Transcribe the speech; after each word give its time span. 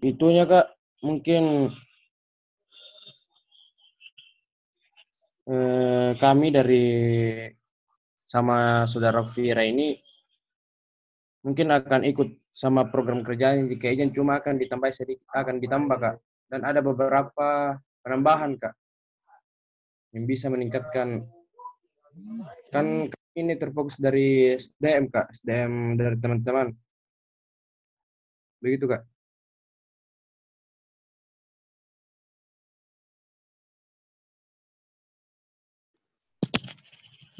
itunya 0.00 0.48
kak 0.48 0.66
mungkin 1.04 1.68
eh, 5.44 6.10
kami 6.16 6.46
dari 6.48 6.86
sama 8.24 8.88
saudara 8.88 9.20
Fira 9.28 9.62
ini 9.62 9.94
mungkin 11.44 11.68
akan 11.70 12.08
ikut 12.08 12.28
sama 12.48 12.88
program 12.88 13.20
kerjanya 13.20 13.68
jika 13.68 13.92
izin 13.92 14.10
cuma 14.14 14.40
akan 14.40 14.56
ditambah 14.56 14.90
sedikit 14.90 15.28
akan 15.30 15.60
ditambah 15.60 15.96
kak. 16.00 16.16
Dan 16.48 16.60
ada 16.62 16.80
beberapa 16.80 17.76
penambahan 18.00 18.56
kak 18.56 18.74
yang 20.16 20.24
bisa 20.24 20.48
meningkatkan. 20.48 21.26
Kan 22.70 23.10
ini 23.34 23.58
terfokus 23.58 23.98
dari 23.98 24.54
SDM 24.54 25.10
kak 25.10 25.34
SDM 25.34 25.98
dari 25.98 26.16
teman-teman. 26.16 26.70
Begitu 28.62 28.86
kak 28.88 29.13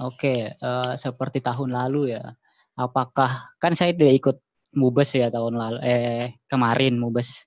Oke, 0.02 0.50
uh, 0.58 0.98
seperti 0.98 1.38
tahun 1.38 1.70
lalu 1.70 2.18
ya. 2.18 2.34
Apakah 2.74 3.54
kan 3.62 3.78
saya 3.78 3.94
tidak 3.94 4.18
ikut 4.18 4.36
mubes 4.74 5.14
ya 5.14 5.30
tahun 5.30 5.54
lalu 5.54 5.78
eh 5.86 6.34
kemarin 6.50 6.98
mubes 6.98 7.46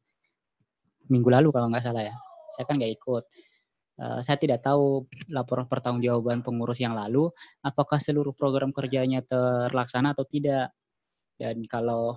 minggu 1.11 1.27
lalu 1.27 1.51
kalau 1.51 1.67
nggak 1.67 1.83
salah 1.83 2.07
ya. 2.07 2.15
Saya 2.55 2.63
kan 2.63 2.79
nggak 2.79 2.93
ikut. 2.95 3.23
Uh, 3.99 4.19
saya 4.23 4.37
tidak 4.39 4.63
tahu 4.63 5.09
laporan 5.33 5.67
pertanggungjawaban 5.67 6.45
pengurus 6.45 6.77
yang 6.79 6.93
lalu 6.93 7.27
apakah 7.65 7.97
seluruh 7.97 8.31
program 8.31 8.71
kerjanya 8.71 9.19
terlaksana 9.27 10.15
atau 10.15 10.23
tidak. 10.23 10.71
Dan 11.35 11.67
kalau 11.67 12.15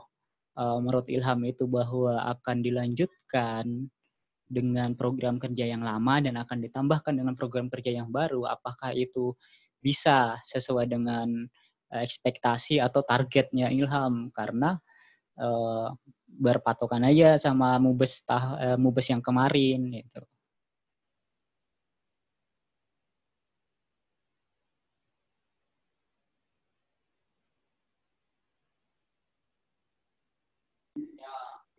uh, 0.55 0.79
menurut 0.79 1.11
Ilham 1.11 1.43
itu 1.43 1.67
bahwa 1.67 2.23
akan 2.39 2.63
dilanjutkan 2.63 3.91
dengan 4.51 4.99
program 4.99 5.39
kerja 5.39 5.67
yang 5.67 5.87
lama 5.87 6.19
dan 6.19 6.35
akan 6.39 6.59
ditambahkan 6.59 7.15
dengan 7.15 7.35
program 7.39 7.71
kerja 7.71 8.03
yang 8.03 8.11
baru, 8.11 8.51
apakah 8.51 8.91
itu 8.95 9.35
bisa 9.81 10.37
sesuai 10.45 10.87
dengan 10.89 11.29
uh, 11.93 12.01
ekspektasi 12.05 12.79
atau 12.79 13.01
targetnya 13.05 13.73
Ilham 13.73 14.29
karena 14.33 14.77
uh, 15.41 15.89
berpatokan 16.31 17.03
aja 17.09 17.37
sama 17.41 17.77
mubes 17.83 18.23
tah, 18.23 18.57
uh, 18.61 18.79
mubes 18.79 19.09
yang 19.11 19.25
kemarin 19.25 19.91
gitu. 19.91 20.23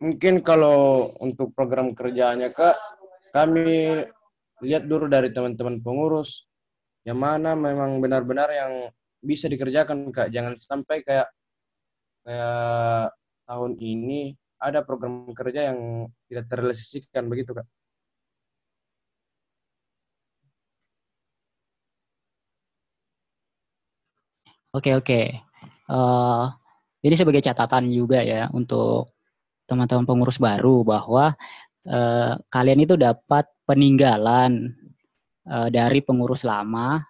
Mungkin 0.02 0.42
kalau 0.42 1.14
untuk 1.22 1.54
program 1.54 1.94
kerjanya 1.94 2.50
Kak, 2.50 2.74
kami 3.30 4.02
lihat 4.58 4.90
dulu 4.90 5.06
dari 5.06 5.30
teman-teman 5.30 5.78
pengurus 5.78 6.50
yang 7.08 7.18
mana 7.18 7.50
memang 7.58 7.98
benar-benar 8.02 8.48
yang 8.54 8.72
bisa 9.22 9.46
dikerjakan 9.52 10.10
kak. 10.14 10.28
Jangan 10.34 10.54
sampai 10.58 11.02
kayak 11.06 11.28
kayak 12.26 13.10
tahun 13.46 13.72
ini 13.78 14.34
ada 14.62 14.80
program 14.86 15.30
kerja 15.34 15.74
yang 15.74 16.06
tidak 16.30 16.44
terrealisasikan 16.50 17.26
begitu 17.30 17.50
kak. 17.58 17.66
Oke 24.72 24.90
oke. 24.96 25.20
Uh, 25.92 26.48
ini 27.04 27.14
sebagai 27.18 27.42
catatan 27.44 27.92
juga 27.92 28.24
ya 28.24 28.48
untuk 28.56 29.12
teman-teman 29.68 30.06
pengurus 30.08 30.38
baru 30.40 30.80
bahwa 30.86 31.36
uh, 31.86 32.32
kalian 32.48 32.80
itu 32.86 32.94
dapat 32.96 33.44
peninggalan 33.68 34.72
dari 35.46 36.00
pengurus 36.02 36.46
lama 36.46 37.02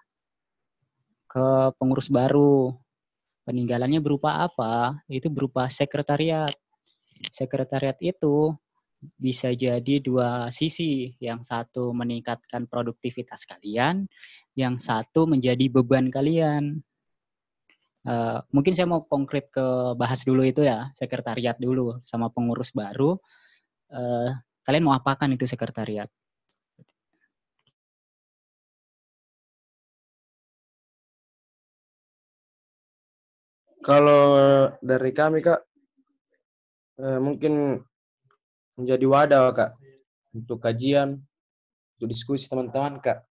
ke 1.33 1.73
pengurus 1.81 2.13
baru. 2.13 2.77
Peninggalannya 3.49 3.99
berupa 4.05 4.45
apa? 4.45 5.01
Itu 5.09 5.33
berupa 5.33 5.67
sekretariat. 5.73 6.53
Sekretariat 7.33 7.97
itu 7.99 8.55
bisa 9.19 9.51
jadi 9.51 9.99
dua 9.99 10.53
sisi. 10.53 11.17
Yang 11.19 11.51
satu 11.51 11.91
meningkatkan 11.97 12.69
produktivitas 12.69 13.49
kalian, 13.49 14.07
yang 14.55 14.77
satu 14.77 15.25
menjadi 15.27 15.67
beban 15.73 16.13
kalian. 16.13 16.85
Uh, 18.03 18.43
mungkin 18.51 18.75
saya 18.75 18.91
mau 18.91 19.07
konkret 19.07 19.47
ke 19.55 19.95
bahas 19.95 20.27
dulu 20.27 20.43
itu 20.43 20.67
ya, 20.67 20.91
sekretariat 20.99 21.55
dulu 21.59 22.03
sama 22.03 22.31
pengurus 22.31 22.75
baru. 22.75 23.15
Uh, 23.91 24.31
kalian 24.67 24.87
mau 24.87 24.95
apakan 24.95 25.35
itu 25.35 25.47
sekretariat? 25.47 26.11
Kalau 33.83 34.23
dari 34.79 35.11
kami 35.11 35.43
kak, 35.43 35.59
eh, 37.03 37.19
mungkin 37.19 37.83
menjadi 38.79 39.05
wadah 39.11 39.51
kak 39.51 39.71
untuk 40.31 40.63
kajian, 40.63 41.19
untuk 41.99 42.09
diskusi 42.09 42.47
teman-teman 42.47 43.03
kak. 43.03 43.27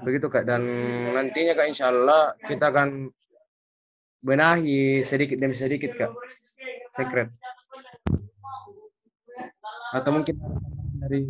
Begitu 0.00 0.26
kak, 0.32 0.48
dan 0.48 0.64
nantinya 1.12 1.52
kak 1.52 1.68
insya 1.68 1.92
Allah 1.92 2.34
kita 2.40 2.72
akan 2.72 3.12
benahi 4.24 5.04
sedikit 5.04 5.36
demi 5.36 5.52
sedikit 5.52 5.92
kak, 5.92 6.10
sekret. 6.88 7.28
Atau 9.92 10.10
mungkin 10.16 10.40
dari 11.04 11.28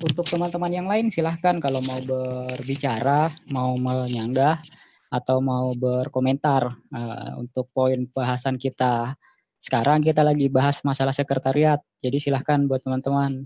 untuk 0.00 0.24
teman-teman 0.24 0.72
yang 0.72 0.88
lain 0.88 1.12
silahkan 1.12 1.60
kalau 1.60 1.84
mau 1.84 2.00
berbicara, 2.00 3.28
mau 3.52 3.76
menyanggah, 3.76 4.56
atau 5.12 5.44
mau 5.44 5.76
berkomentar 5.76 6.72
uh, 6.72 7.36
untuk 7.36 7.68
poin 7.76 8.08
bahasan 8.08 8.56
kita. 8.56 9.12
Sekarang 9.60 10.00
kita 10.00 10.24
lagi 10.24 10.48
bahas 10.48 10.80
masalah 10.80 11.12
sekretariat, 11.12 11.78
jadi 12.00 12.16
silahkan 12.16 12.64
buat 12.64 12.80
teman-teman. 12.80 13.44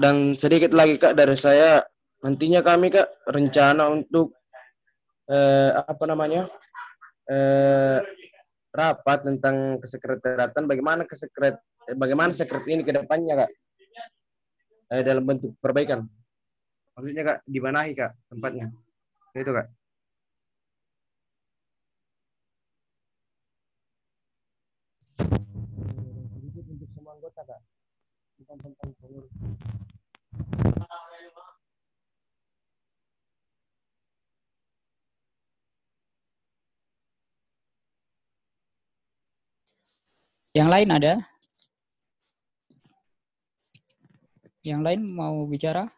Dan 0.00 0.36
sedikit 0.36 0.74
lagi 0.74 0.98
kak 1.00 1.16
dari 1.16 1.36
saya. 1.38 1.84
Nantinya 2.20 2.60
kami 2.60 2.92
kak 2.92 3.08
rencana 3.32 3.88
untuk 3.88 4.36
eh, 5.30 5.70
apa 5.72 6.04
namanya 6.04 6.50
eh, 7.30 7.98
rapat 8.74 9.24
tentang 9.24 9.80
kesekretariatan. 9.80 10.68
Bagaimana 10.68 11.08
kesekret 11.08 11.56
eh, 11.88 11.96
bagaimana 11.96 12.34
sekret 12.34 12.66
ini 12.68 12.84
ke 12.84 12.92
depannya 12.92 13.46
kak? 13.46 13.50
Eh, 14.90 15.02
dalam 15.06 15.24
bentuk 15.24 15.56
perbaikan. 15.62 16.04
Maksudnya 16.98 17.22
kak 17.24 17.38
dimanahi 17.48 17.96
kak 17.96 18.12
tempatnya? 18.28 18.68
Itu 19.32 19.54
kak 19.54 19.70
untuk 26.80 26.88
semua 26.96 27.12
anggota 27.12 27.42
kak 27.44 27.60
Yang 40.50 40.68
lain 40.68 40.88
ada? 40.90 41.14
Yang 44.66 44.80
lain 44.82 45.00
mau 45.04 45.46
bicara? 45.46 45.88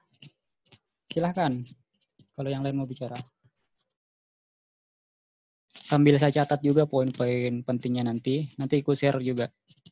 Silahkan. 1.09 1.63
Kalau 2.37 2.51
yang 2.53 2.63
lain 2.63 2.77
mau 2.77 2.87
bicara. 2.87 3.17
Sambil 5.73 6.17
saya 6.21 6.33
catat 6.45 6.61
juga 6.61 6.85
poin-poin 6.85 7.65
pentingnya 7.65 8.07
nanti. 8.07 8.49
Nanti 8.61 8.81
ikut 8.81 8.97
share 8.97 9.19
juga 9.25 9.49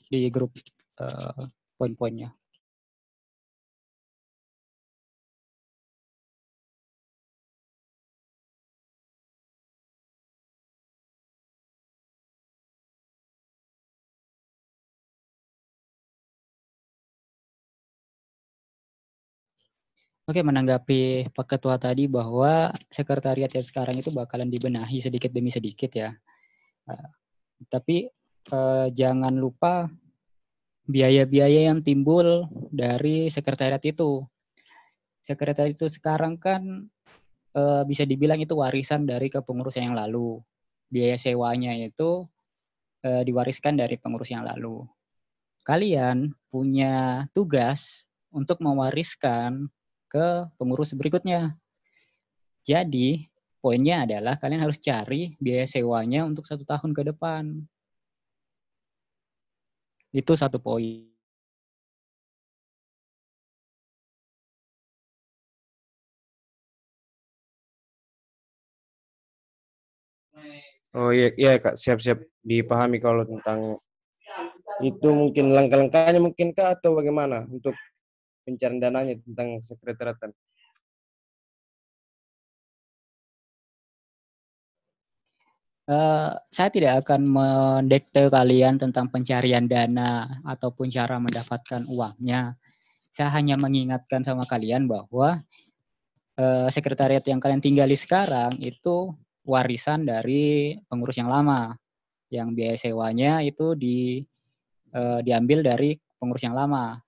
di 0.06 0.28
grup 0.28 0.54
uh, 1.00 1.44
poin-poinnya. 1.80 2.39
Oke, 20.30 20.46
menanggapi 20.46 21.34
Pak 21.34 21.58
Ketua 21.58 21.74
tadi 21.74 22.06
bahwa 22.06 22.70
sekretariat 22.86 23.50
yang 23.50 23.66
sekarang 23.66 23.98
itu 23.98 24.14
bakalan 24.14 24.46
dibenahi 24.46 25.02
sedikit 25.02 25.34
demi 25.34 25.50
sedikit 25.50 25.90
ya. 25.90 26.14
Uh, 26.86 27.10
tapi 27.66 28.06
uh, 28.54 28.86
jangan 28.94 29.34
lupa 29.34 29.90
biaya-biaya 30.86 31.66
yang 31.74 31.82
timbul 31.82 32.46
dari 32.70 33.26
sekretariat 33.26 33.82
itu. 33.82 34.22
Sekretariat 35.18 35.74
itu 35.74 35.90
sekarang 35.90 36.38
kan 36.38 36.86
uh, 37.58 37.82
bisa 37.82 38.06
dibilang 38.06 38.38
itu 38.38 38.54
warisan 38.54 39.10
dari 39.10 39.34
kepengurusan 39.34 39.90
yang 39.90 39.98
lalu. 39.98 40.38
Biaya 40.94 41.18
sewanya 41.18 41.74
itu 41.74 42.22
uh, 43.02 43.22
diwariskan 43.26 43.82
dari 43.82 43.98
pengurus 43.98 44.30
yang 44.30 44.46
lalu. 44.46 44.86
Kalian 45.66 46.30
punya 46.54 47.26
tugas 47.34 48.06
untuk 48.30 48.62
mewariskan 48.62 49.66
ke 50.10 50.50
pengurus 50.58 50.90
berikutnya. 50.98 51.54
Jadi, 52.66 53.30
poinnya 53.62 54.04
adalah 54.04 54.34
kalian 54.36 54.66
harus 54.66 54.82
cari 54.82 55.38
biaya 55.38 55.64
sewanya 55.64 56.26
untuk 56.26 56.44
satu 56.44 56.66
tahun 56.66 56.90
ke 56.90 57.14
depan. 57.14 57.62
Itu 60.10 60.34
satu 60.34 60.58
poin. 60.58 61.06
Oh 70.90 71.14
iya, 71.14 71.30
iya 71.38 71.54
kak, 71.62 71.78
siap-siap 71.78 72.18
dipahami 72.42 72.98
kalau 72.98 73.22
tentang 73.22 73.78
itu 74.82 75.08
mungkin 75.12 75.54
langkah-langkahnya 75.54 76.18
mungkin 76.18 76.50
kak 76.50 76.80
atau 76.80 76.98
bagaimana 76.98 77.46
untuk 77.46 77.76
pencarian 78.50 78.82
dananya 78.82 79.14
tentang 79.22 79.62
sekretariatan? 79.62 80.34
Uh, 85.90 86.38
saya 86.54 86.70
tidak 86.70 87.02
akan 87.02 87.26
mendekte 87.26 88.30
kalian 88.30 88.78
tentang 88.78 89.10
pencarian 89.10 89.66
dana 89.66 90.38
ataupun 90.46 90.86
cara 90.86 91.18
mendapatkan 91.18 91.82
uangnya. 91.90 92.54
Saya 93.10 93.34
hanya 93.34 93.58
mengingatkan 93.58 94.22
sama 94.22 94.46
kalian 94.46 94.86
bahwa 94.86 95.42
uh, 96.38 96.68
sekretariat 96.70 97.26
yang 97.26 97.42
kalian 97.42 97.58
tinggali 97.58 97.98
sekarang 97.98 98.54
itu 98.62 99.10
warisan 99.42 100.06
dari 100.06 100.78
pengurus 100.86 101.18
yang 101.18 101.26
lama, 101.26 101.74
yang 102.30 102.54
biaya 102.54 102.78
sewanya 102.78 103.42
itu 103.42 103.74
di 103.74 104.22
uh, 104.94 105.18
diambil 105.26 105.66
dari 105.66 105.98
pengurus 106.22 106.46
yang 106.46 106.54
lama 106.54 107.02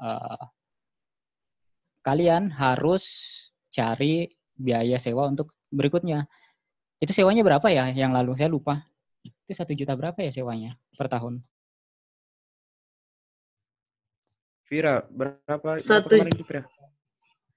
uh, 0.00 0.44
kalian 2.00 2.48
harus 2.52 3.04
cari 3.70 4.28
biaya 4.56 5.00
sewa 5.00 5.28
untuk 5.28 5.54
berikutnya. 5.72 6.26
Itu 7.00 7.16
sewanya 7.16 7.40
berapa 7.40 7.64
ya 7.72 7.88
yang 7.92 8.12
lalu? 8.12 8.36
Saya 8.36 8.52
lupa. 8.52 8.84
Itu 9.24 9.56
satu 9.56 9.72
juta 9.72 9.96
berapa 9.96 10.20
ya 10.20 10.32
sewanya 10.32 10.76
per 10.96 11.08
tahun? 11.08 11.40
Vira, 14.70 15.02
berapa? 15.10 15.82
Satu, 15.82 16.14
berapa 16.14 16.30
itu, 16.30 16.44
Vira? 16.46 16.62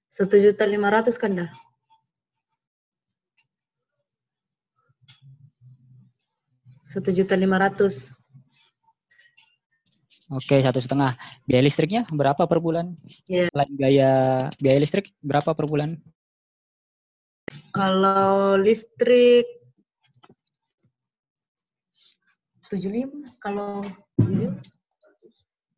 Satu 0.10 0.36
juta 0.38 0.66
lima 0.66 0.90
ratus 0.90 1.14
kan 1.22 1.34
dah? 1.34 1.50
Satu 6.82 7.10
juta 7.14 7.38
lima 7.38 7.62
ratus. 7.62 8.14
Oke, 10.34 10.58
satu 10.66 10.82
setengah. 10.82 11.14
Biaya 11.46 11.62
listriknya 11.62 12.10
berapa 12.10 12.50
per 12.50 12.58
bulan? 12.58 12.98
Yeah. 13.30 13.46
Selain 13.54 13.70
biaya 13.78 14.10
biaya 14.58 14.82
listrik 14.82 15.14
berapa 15.22 15.54
per 15.54 15.70
bulan? 15.70 16.02
Kalau 17.70 18.58
listrik 18.58 19.46
75, 22.74 23.30
kalau 23.38 23.86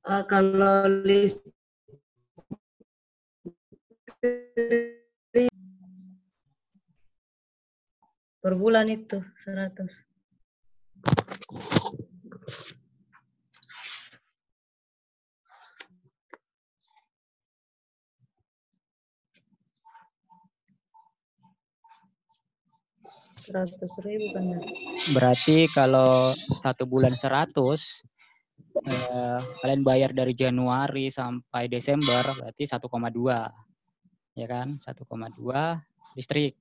uh, 0.07 0.23
kalau 0.23 0.87
listrik 1.03 1.51
per 8.39 8.53
bulan 8.55 8.87
itu 8.87 9.19
100. 9.19 10.15
Seratus 23.45 23.94
ribu 24.01 24.33
kan? 24.33 24.57
Berarti 25.13 25.69
kalau 25.69 26.33
satu 26.57 26.89
bulan 26.89 27.13
seratus, 27.13 28.01
eh, 28.89 29.39
kalian 29.62 29.86
bayar 29.86 30.12
dari 30.18 30.33
Januari 30.33 31.13
sampai 31.13 31.69
Desember 31.69 32.25
berarti 32.25 32.65
1,2 32.65 33.53
ya 34.33 34.47
kan? 34.50 34.81
1,2 34.81 35.77
listrik. 36.18 36.57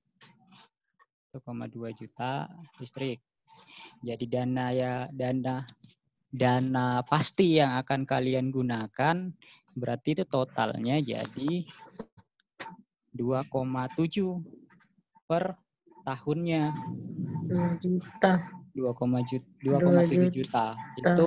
1,2 1.33 1.89
juta 1.97 2.45
listrik. 2.77 3.17
Jadi 4.05 4.25
dana 4.29 4.69
ya 4.69 5.09
dana 5.09 5.65
dana 6.29 7.01
pasti 7.01 7.57
yang 7.57 7.81
akan 7.81 8.05
kalian 8.05 8.53
gunakan 8.53 9.33
berarti 9.75 10.15
itu 10.15 10.23
totalnya 10.27 11.01
jadi 11.01 11.65
2,7 13.15 14.43
per 15.27 15.64
tahunnya. 16.05 16.71
2 17.49 17.81
juta. 17.81 18.31
2,7 18.75 19.41
juta, 19.63 20.05
juta. 20.31 20.65
Itu 20.99 21.25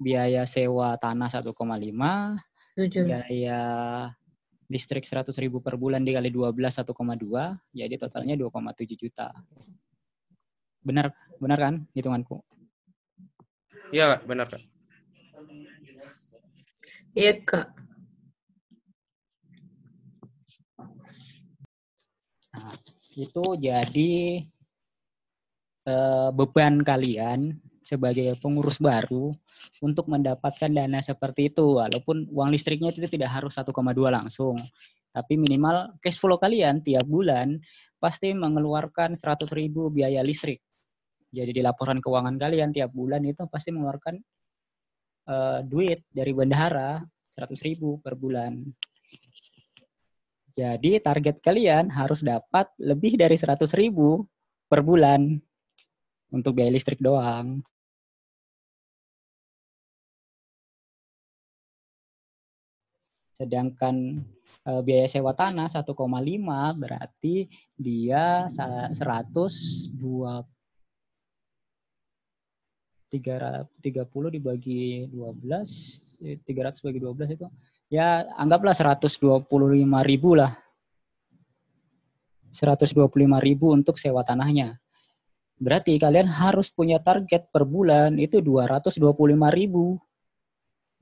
biaya 0.00 0.44
sewa 0.48 0.96
tanah 0.96 1.28
1,5, 1.28 2.40
biaya 2.76 3.60
listrik 4.70 5.04
100 5.04 5.34
ribu 5.42 5.58
per 5.60 5.74
bulan 5.80 6.04
dikali 6.04 6.30
12 6.30 6.54
1,2, 6.54 7.58
jadi 7.74 7.94
totalnya 7.98 8.36
2,7 8.38 8.96
juta. 8.96 9.34
Benar, 10.80 11.12
benar 11.42 11.58
kan 11.58 11.74
hitunganku? 11.92 12.40
Iya, 13.92 14.20
benar 14.24 14.48
kak. 14.48 14.62
Iya 17.16 17.32
kak. 17.42 17.66
Nah, 22.50 22.74
itu 23.16 23.44
jadi 23.58 24.12
eh, 25.86 26.28
beban 26.34 26.84
kalian 26.84 27.58
sebagai 27.80 28.38
pengurus 28.38 28.78
baru 28.78 29.34
untuk 29.82 30.06
mendapatkan 30.06 30.70
dana 30.70 31.00
seperti 31.02 31.50
itu. 31.50 31.80
Walaupun 31.80 32.30
uang 32.30 32.50
listriknya 32.54 32.94
itu 32.94 33.02
tidak 33.08 33.34
harus 33.34 33.56
1,2 33.58 33.72
langsung 34.10 34.60
tapi 35.10 35.34
minimal 35.34 35.98
cash 35.98 36.22
flow 36.22 36.38
kalian 36.38 36.82
tiap 36.86 37.02
bulan 37.06 37.58
pasti 37.98 38.30
mengeluarkan 38.32 39.18
100 39.18 39.50
ribu 39.52 39.90
biaya 39.90 40.22
listrik. 40.22 40.62
Jadi 41.30 41.50
di 41.54 41.62
laporan 41.62 42.02
keuangan 42.02 42.38
kalian 42.38 42.74
tiap 42.74 42.90
bulan 42.94 43.22
itu 43.26 43.46
pasti 43.50 43.70
mengeluarkan 43.74 44.18
uh, 45.30 45.60
duit 45.66 46.02
dari 46.10 46.32
bendahara 46.34 47.02
100 47.34 47.54
ribu 47.66 47.98
per 48.02 48.18
bulan 48.18 48.58
jadi 50.60 50.90
target 51.06 51.36
kalian 51.46 51.88
harus 51.88 52.20
dapat 52.20 52.66
lebih 52.90 53.12
dari 53.22 53.36
100 53.40 53.64
ribu 53.80 54.28
per 54.70 54.80
bulan 54.84 55.40
untuk 56.36 56.52
biaya 56.56 56.72
listrik 56.76 57.00
doang. 57.00 57.64
Sedangkan 63.38 64.20
e, 64.68 64.70
biaya 64.84 65.08
sewa 65.08 65.32
tanah 65.32 65.68
1,5 65.72 65.96
berarti 66.82 67.48
dia 67.80 68.44
120 68.52 69.00
330 73.10 74.36
dibagi 74.36 75.08
12 75.10 76.46
300 76.46 76.86
bagi 76.86 77.00
12 77.02 77.36
itu 77.36 77.46
ya 77.90 78.24
anggaplah 78.38 78.72
125 78.72 79.18
ribu 80.06 80.38
lah. 80.38 80.54
125 82.54 83.06
ribu 83.42 83.74
untuk 83.74 83.98
sewa 83.98 84.22
tanahnya. 84.22 84.78
Berarti 85.60 86.00
kalian 86.00 86.24
harus 86.24 86.72
punya 86.72 86.96
target 87.02 87.52
per 87.52 87.68
bulan 87.68 88.16
itu 88.16 88.40
225 88.40 88.96
ribu. 89.52 90.00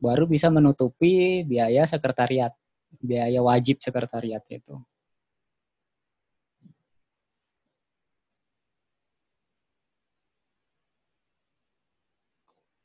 Baru 0.02 0.26
bisa 0.26 0.50
menutupi 0.50 1.46
biaya 1.46 1.86
sekretariat. 1.86 2.52
Biaya 2.98 3.38
wajib 3.44 3.78
sekretariat 3.78 4.42
itu. 4.50 4.82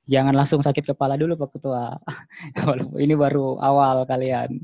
jangan 0.04 0.36
langsung 0.36 0.60
sakit 0.60 0.94
kepala 0.94 1.16
dulu 1.16 1.40
Pak 1.40 1.50
Ketua. 1.58 1.96
Ini 3.04 3.14
baru 3.16 3.60
awal 3.60 4.04
kalian. 4.04 4.60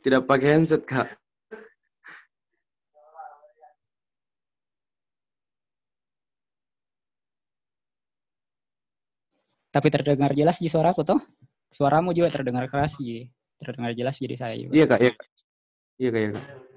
Tidak 0.00 0.24
pakai 0.24 0.48
handset, 0.56 0.88
Kak. 0.88 1.12
Tapi 9.70 9.86
terdengar 9.92 10.34
jelas 10.34 10.58
di 10.58 10.66
suaraku 10.66 11.06
toh? 11.06 11.20
Suaramu 11.70 12.10
juga 12.10 12.32
terdengar 12.34 12.66
keras, 12.66 12.98
Ji. 12.98 13.30
Terdengar 13.60 13.94
jelas 13.94 14.18
jadi 14.18 14.34
saya. 14.34 14.54
Iya, 14.56 14.88
Kak, 14.88 14.98
iya. 14.98 15.12
kak. 15.14 15.26
Iya, 16.00 16.08
Kak, 16.10 16.20
iya, 16.20 16.30
Kak. 16.34 16.69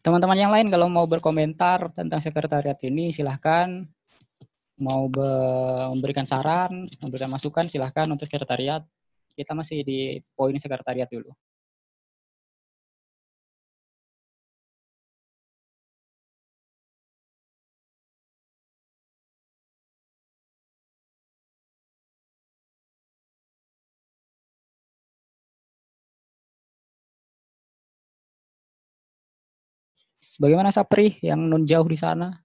Teman-teman 0.00 0.38
yang 0.38 0.52
lain 0.54 0.70
kalau 0.70 0.86
mau 0.86 1.04
berkomentar 1.04 1.90
tentang 1.92 2.22
sekretariat 2.22 2.78
ini 2.86 3.10
silahkan 3.10 3.82
mau 4.76 5.08
be- 5.08 5.88
memberikan 5.96 6.28
saran, 6.28 6.84
memberikan 7.00 7.32
masukan 7.32 7.66
silahkan 7.66 8.06
untuk 8.06 8.28
sekretariat. 8.28 8.84
Kita 9.36 9.52
masih 9.52 9.84
di 9.84 10.20
poin 10.32 10.56
sekretariat 10.56 11.08
dulu. 11.08 11.32
Bagaimana 30.36 30.68
Sapri 30.68 31.16
yang 31.24 31.48
non 31.48 31.64
jauh 31.64 31.86
di 31.88 31.96
sana? 31.96 32.36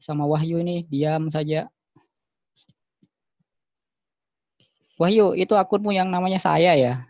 Sama 0.00 0.24
Wahyu 0.24 0.62
ini 0.62 0.86
diam 0.88 1.28
saja. 1.28 1.68
Wahyu, 4.98 5.36
itu 5.38 5.54
akunmu 5.54 5.94
yang 5.94 6.10
namanya 6.10 6.42
saya 6.42 6.74
ya? 6.74 7.08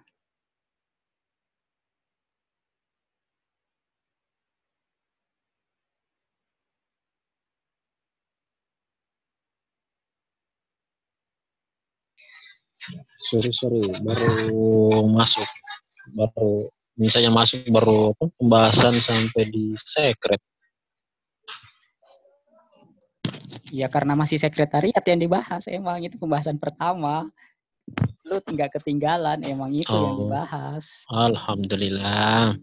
sorry 13.28 13.52
sorry 13.52 13.82
baru 14.00 15.04
masuk 15.12 15.44
baru 16.16 16.72
misalnya 16.98 17.30
masuk 17.30 17.62
baru 17.70 18.12
apa, 18.12 18.24
pembahasan 18.36 18.94
sampai 18.98 19.42
di 19.48 19.72
sekret 19.78 20.42
Ya 23.68 23.84
karena 23.92 24.16
masih 24.16 24.40
sekretariat 24.40 25.04
yang 25.04 25.20
dibahas. 25.20 25.68
Emang 25.68 26.00
itu 26.00 26.16
pembahasan 26.16 26.56
pertama. 26.56 27.28
Lu 28.24 28.40
nggak 28.40 28.80
ketinggalan. 28.80 29.44
Emang 29.44 29.72
itu 29.76 29.92
yang 29.92 30.16
Oh. 30.16 30.24
dibahas. 30.24 31.04
alhamdulillah 31.12 32.56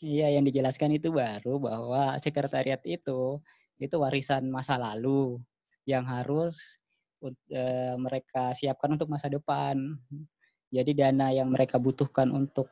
Iya, 0.00 0.40
yang 0.40 0.48
dijelaskan 0.48 0.96
itu 0.96 1.12
baru 1.12 1.60
bahwa 1.60 2.16
sekretariat 2.24 2.80
itu 2.88 3.36
itu 3.76 3.96
warisan 4.00 4.48
masa 4.48 4.80
lalu 4.80 5.36
yang 5.84 6.08
harus 6.08 6.80
eh, 7.52 7.92
mereka 8.00 8.56
siapkan 8.56 8.96
untuk 8.96 9.12
masa 9.12 9.28
depan. 9.28 9.76
Jadi 10.70 10.94
dana 10.94 11.34
yang 11.34 11.50
mereka 11.50 11.82
butuhkan 11.82 12.30
untuk 12.30 12.70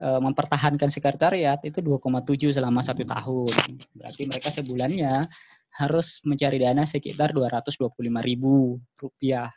eh, 0.00 0.20
mempertahankan 0.20 0.92
sekretariat 0.92 1.58
itu 1.64 1.80
2,7 1.80 2.52
selama 2.52 2.84
satu 2.84 3.02
tahun. 3.08 3.52
Berarti 3.96 4.22
mereka 4.28 4.48
sebulannya 4.52 5.24
harus 5.80 6.20
mencari 6.24 6.60
dana 6.60 6.84
sekitar 6.84 7.32
225 7.32 7.96
ribu 8.20 8.76
rupiah 8.96 9.52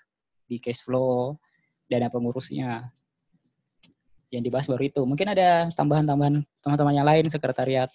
di 0.47 0.59
cash 0.59 0.83
flow 0.83 1.35
dana 1.91 2.07
pengurusnya 2.07 2.91
yang 4.31 4.43
dibahas 4.43 4.65
baru 4.71 4.83
itu. 4.87 5.01
Mungkin 5.03 5.27
ada 5.35 5.67
tambahan-tambahan 5.75 6.39
teman-teman 6.63 6.95
yang 6.95 7.07
lain 7.07 7.27
sekretariat. 7.27 7.91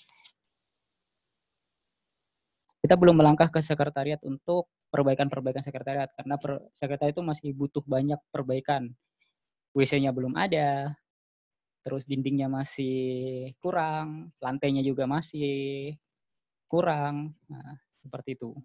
Kita 2.85 2.95
belum 2.95 3.19
melangkah 3.19 3.49
ke 3.49 3.65
sekretariat 3.65 4.21
untuk 4.23 4.69
perbaikan-perbaikan 4.93 5.65
sekretariat 5.65 6.13
karena 6.15 6.37
per, 6.39 6.63
sekretariat 6.71 7.17
itu 7.17 7.25
masih 7.25 7.51
butuh 7.57 7.83
banyak 7.83 8.21
perbaikan. 8.31 8.93
WC-nya 9.77 10.09
belum 10.17 10.33
ada, 10.41 10.97
terus 11.85 12.09
dindingnya 12.09 12.49
masih 12.49 12.97
kurang, 13.61 14.33
lantainya 14.41 14.81
juga 14.81 15.05
masih 15.05 15.93
kurang. 16.65 17.37
Nah, 17.53 17.77
seperti 18.01 18.41
itu. 18.41 18.57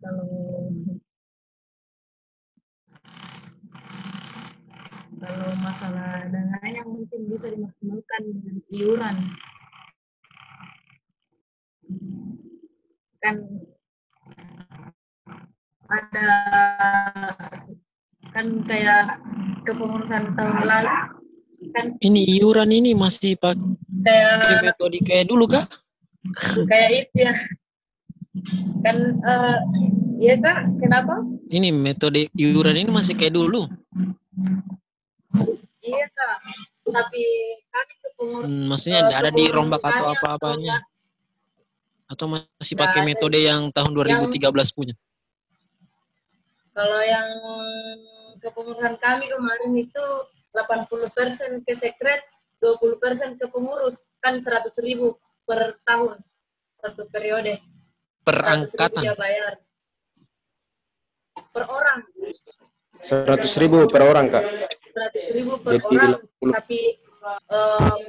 Kalau 0.00 0.28
kalau 5.20 5.50
masalah 5.60 6.24
dananya 6.32 6.82
mungkin 6.88 7.28
bisa 7.28 7.52
dimaksimalkan 7.52 8.20
dengan 8.24 8.56
iuran. 8.72 9.16
Kan 13.20 13.36
ada 15.90 16.28
kan 18.30 18.46
kayak 18.64 19.20
kepengurusan 19.66 20.32
tahun 20.38 20.62
lalu 20.64 20.92
kan 21.76 21.86
ini 22.00 22.40
iuran 22.40 22.70
ini 22.72 22.96
masih 22.96 23.36
pakai 23.36 23.60
kayak 24.06 24.64
metode 24.64 24.98
kayak 25.04 25.28
dulu 25.28 25.44
kah? 25.50 25.66
kayak 26.70 26.90
itu 27.04 27.26
ya 27.26 27.34
kan 28.80 28.96
eh 29.20 29.58
iya 30.22 30.34
kak 30.38 30.78
kenapa 30.78 31.24
ini 31.50 31.74
metode 31.74 32.30
iuran 32.32 32.78
ini 32.78 32.90
masih 32.90 33.18
kayak 33.18 33.34
dulu 33.34 33.66
iya 35.82 36.06
kak 36.08 36.36
tapi 36.90 37.22
kami 37.70 37.92
kepengurusan 38.02 38.48
Hmm, 38.50 38.68
maksudnya 38.68 39.00
tidak 39.06 39.18
ada 39.22 39.30
dirombak 39.32 39.82
atau 39.82 40.06
apa-apanya 40.12 40.76
atau 42.06 42.26
masih 42.26 42.74
Nggak 42.74 42.82
pakai 42.90 43.00
ada. 43.00 43.08
metode 43.08 43.38
yang 43.38 43.60
tahun 43.70 43.90
2013 43.94 44.76
punya 44.76 44.94
Kalau 46.70 47.00
yang 47.02 47.28
kepengurusan 48.38 48.94
kami 48.98 49.26
kemarin 49.26 49.72
itu 49.74 50.04
80% 50.50 51.62
ke 51.62 51.74
sekret, 51.76 52.22
20% 52.62 53.36
ke 53.38 53.46
pengurus. 53.46 54.06
Kan 54.18 54.38
100 54.42 54.74
ribu 54.80 55.18
per 55.44 55.78
tahun, 55.84 56.18
satu 56.80 57.06
periode. 57.10 57.58
100 58.30 58.70
ribu 58.70 59.02
perangkatan. 59.02 59.54
Per 61.50 61.64
orang, 61.66 61.98
100 63.02 63.62
ribu 63.62 63.78
per 63.90 64.02
orang, 64.06 64.26
Kak. 64.30 64.44
100 64.44 65.36
ribu 65.36 65.52
per 65.58 65.72
Jadi 65.78 65.86
orang. 65.90 66.10
80. 66.38 66.56
Tapi 66.56 66.80
em, 67.50 68.02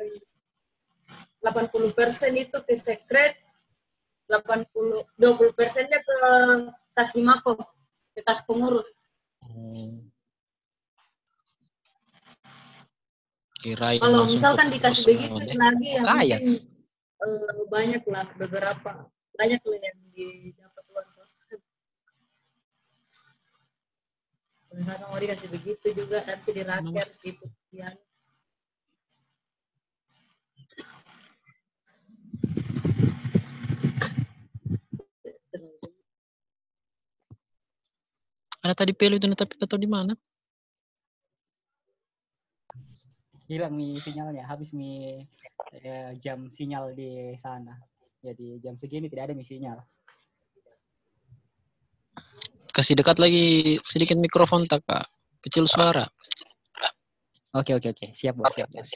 80% 1.42 2.38
itu 2.38 2.58
ke 2.62 2.76
sekret, 2.78 3.34
80, 4.30 5.10
20 5.18 5.58
persennya 5.58 6.00
ke 6.00 6.18
kas 6.94 7.10
Himako, 7.18 7.58
ke 8.14 8.22
kas 8.22 8.46
pengurus. 8.46 8.88
Hmm. 9.42 10.12
kirain 13.62 14.02
kalau 14.02 14.26
misalkan 14.26 14.68
dikasih 14.74 15.06
begitu 15.06 15.38
lagi 15.54 15.88
ya 15.94 16.02
kaya. 16.02 16.38
mungkin 16.42 16.66
eh, 17.22 17.66
banyak 17.70 18.04
lah 18.10 18.26
beberapa 18.34 18.92
banyak 19.36 19.62
lah 19.64 19.80
yang 19.80 20.00
didapat 20.16 20.84
uang 20.92 21.08
tuh. 21.16 21.28
Misalkan 24.72 25.08
mau 25.12 25.20
dikasih 25.20 25.50
begitu 25.52 25.88
juga 25.92 26.24
nanti 26.24 26.50
diraker 26.56 27.08
gitu 27.24 27.46
ya. 27.76 27.92
ada 38.62 38.78
tadi 38.78 38.94
pelu 38.94 39.18
itu 39.18 39.26
tapi 39.34 39.58
tahu 39.58 39.82
di 39.82 39.90
mana 39.90 40.14
Hilang 43.52 43.76
nih 43.76 44.00
sinyalnya, 44.00 44.48
habis 44.48 44.72
nih 44.72 45.28
eh, 45.76 46.16
jam 46.24 46.48
sinyal 46.48 46.96
di 46.96 47.36
sana. 47.36 47.76
Jadi 48.22 48.62
jam 48.62 48.78
segini 48.78 49.10
tidak 49.10 49.30
ada 49.30 49.34
nih 49.34 49.48
sinyal. 49.48 49.80
kasih 52.72 52.96
dekat 52.96 53.20
lagi 53.20 53.76
sedikit 53.84 54.16
mikrofon 54.16 54.64
tak 54.64 54.80
kak 54.88 55.04
kecil 55.44 55.68
suara 55.68 56.08
Oke 57.52 57.76
oke 57.76 57.92
oke, 57.92 58.16
siap 58.16 58.40
bos, 58.40 58.48
siap 58.56 58.72
bos. 58.72 58.88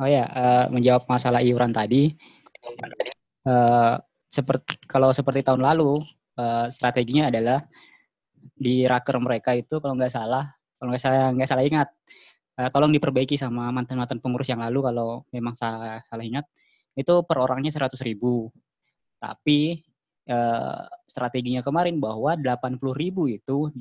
Oh 0.00 0.08
ya, 0.08 0.24
eh, 0.24 0.64
menjawab 0.72 1.04
masalah 1.04 1.44
iuran 1.44 1.68
tadi, 1.68 2.08
eh, 3.44 3.94
seperti 4.24 4.88
kalau 4.88 5.12
seperti 5.12 5.44
tahun 5.44 5.60
lalu, 5.60 6.00
eh, 6.40 6.72
strateginya 6.72 7.28
adalah 7.28 7.60
di 8.56 8.88
raker 8.88 9.20
mereka 9.20 9.52
itu 9.52 9.76
kalau 9.76 9.92
nggak 10.00 10.08
salah, 10.08 10.48
kalau 10.80 10.96
nggak 10.96 11.02
salah 11.04 11.28
nggak 11.36 11.48
salah 11.52 11.64
ingat, 11.68 11.92
eh, 12.60 12.70
tolong 12.74 12.92
diperbaiki 12.92 13.40
sama 13.40 13.72
mantan-mantan 13.72 14.20
pengurus 14.20 14.52
yang 14.52 14.60
lalu 14.60 14.84
kalau 14.84 15.24
memang 15.32 15.54
salah 15.56 16.04
salah 16.04 16.24
ingat, 16.24 16.44
itu 16.98 17.24
per 17.24 17.36
orangnya 17.40 17.72
100 17.72 17.96
ribu. 18.04 18.52
Tapi 19.20 19.80
eh, 20.28 20.82
strateginya 21.08 21.64
kemarin 21.64 21.96
bahwa 21.98 22.36
80 22.36 22.78
ribu 22.94 23.26
itu 23.32 23.72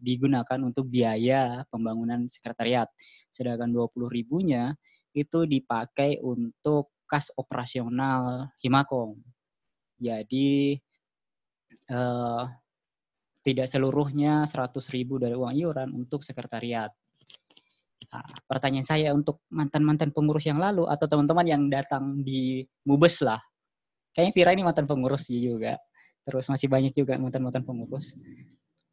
digunakan 0.00 0.58
untuk 0.64 0.88
biaya 0.88 1.62
pembangunan 1.68 2.26
sekretariat, 2.32 2.88
sedangkan 3.30 3.70
20 3.70 4.08
ribunya 4.08 4.72
itu 5.12 5.44
dipakai 5.44 6.20
untuk 6.24 6.96
kas 7.04 7.28
operasional 7.36 8.48
Himakom. 8.64 9.20
Jadi 10.00 10.80
eh, 11.92 12.44
tidak 13.42 13.66
seluruhnya 13.66 14.46
100 14.46 14.94
ribu 14.94 15.18
dari 15.18 15.34
uang 15.34 15.54
iuran 15.54 15.88
untuk 15.92 16.22
sekretariat. 16.22 16.94
Pertanyaan 18.44 18.84
saya 18.84 19.08
untuk 19.16 19.40
mantan-mantan 19.48 20.12
pengurus 20.12 20.44
yang 20.44 20.60
lalu 20.60 20.84
atau 20.84 21.08
teman-teman 21.08 21.46
yang 21.48 21.62
datang 21.72 22.20
di 22.20 22.66
Mubes 22.84 23.24
lah. 23.24 23.40
Kayaknya 24.12 24.32
Vira 24.36 24.50
ini 24.52 24.62
mantan 24.68 24.84
pengurus 24.84 25.32
juga. 25.32 25.80
Terus 26.28 26.46
masih 26.52 26.68
banyak 26.68 26.92
juga 26.92 27.16
mantan-mantan 27.16 27.64
pengurus. 27.64 28.12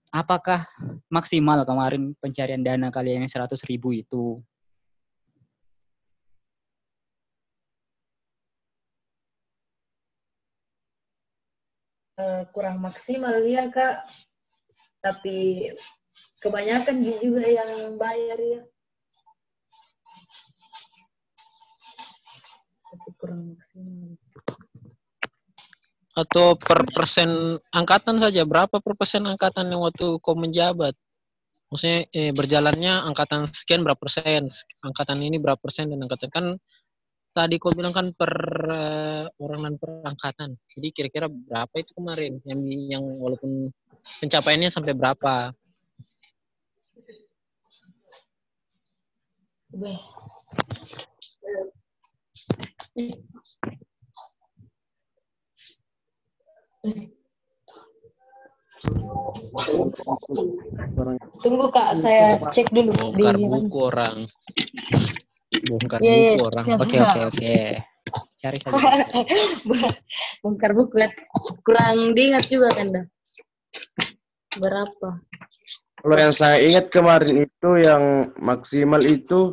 Apakah 0.09 0.65
maksimal 1.11 1.67
kemarin 1.67 2.15
pencarian 2.17 2.63
dana 2.63 2.89
kalian 2.89 3.27
yang 3.27 3.29
100 3.29 3.59
ribu 3.67 3.93
itu? 3.93 4.41
Eh, 12.19 12.43
kurang 12.51 12.83
maksimal 12.83 13.39
ya 13.47 13.71
kak 13.71 14.03
tapi 14.99 15.71
kebanyakan 16.43 16.99
juga 16.99 17.47
yang 17.47 17.95
bayar 17.95 18.35
ya 18.35 18.61
kurang 23.29 23.53
maksimal 23.53 24.17
Atau 26.17 26.57
per 26.57 26.83
persen 26.89 27.61
angkatan 27.69 28.17
saja, 28.17 28.41
berapa 28.43 28.81
per 28.81 28.93
persen 28.97 29.23
angkatan 29.29 29.69
yang 29.69 29.85
waktu 29.85 30.17
kau 30.19 30.33
menjabat? 30.33 30.97
Maksudnya 31.69 32.09
eh, 32.11 32.33
berjalannya 32.33 33.05
angkatan 33.05 33.45
sekian 33.45 33.85
berapa 33.85 33.95
persen, 33.95 34.49
angkatan 34.81 35.21
ini 35.21 35.37
berapa 35.37 35.61
persen 35.61 35.93
dan 35.93 36.01
angkatan 36.01 36.29
kan 36.33 36.45
tadi 37.29 37.61
kau 37.61 37.71
bilang 37.71 37.93
kan 37.93 38.09
per 38.17 38.33
eh, 38.73 39.25
orang 39.37 39.61
dan 39.69 39.73
per 39.77 39.91
angkatan. 40.01 40.49
Jadi 40.65 40.87
kira-kira 40.91 41.29
berapa 41.29 41.71
itu 41.77 41.93
kemarin 41.93 42.41
yang 42.43 42.59
yang 42.99 43.03
walaupun 43.21 43.69
pencapaiannya 44.19 44.73
sampai 44.73 44.97
berapa? 44.97 45.53
Beh. 49.69 50.01
Tunggu 61.39 61.67
kak, 61.71 61.95
saya 61.95 62.39
cek 62.39 62.71
dulu 62.71 62.91
di 63.15 63.23
Bongkar 63.23 63.35
buku 63.39 63.77
orang. 63.79 64.17
Bongkar 65.67 65.99
Iya, 65.99 66.13
iya, 66.15 66.31
buku 66.35 66.43
orang. 66.47 66.65
Oke, 66.79 66.97
oke, 66.99 67.19
oke. 67.31 67.55
Cari 68.41 68.57
saja. 68.57 68.79
bongkar 70.41 70.71
buku 70.71 70.95
lihat 70.97 71.13
kurang 71.61 72.15
diingat 72.15 72.47
juga 72.47 72.71
kan 72.73 72.87
dah. 72.89 73.05
Berapa? 74.57 75.09
Kalau 75.99 76.15
yang 76.15 76.31
saya 76.31 76.63
ingat 76.63 76.87
kemarin 76.87 77.43
itu 77.43 77.69
yang 77.75 78.31
maksimal 78.39 79.03
itu 79.03 79.51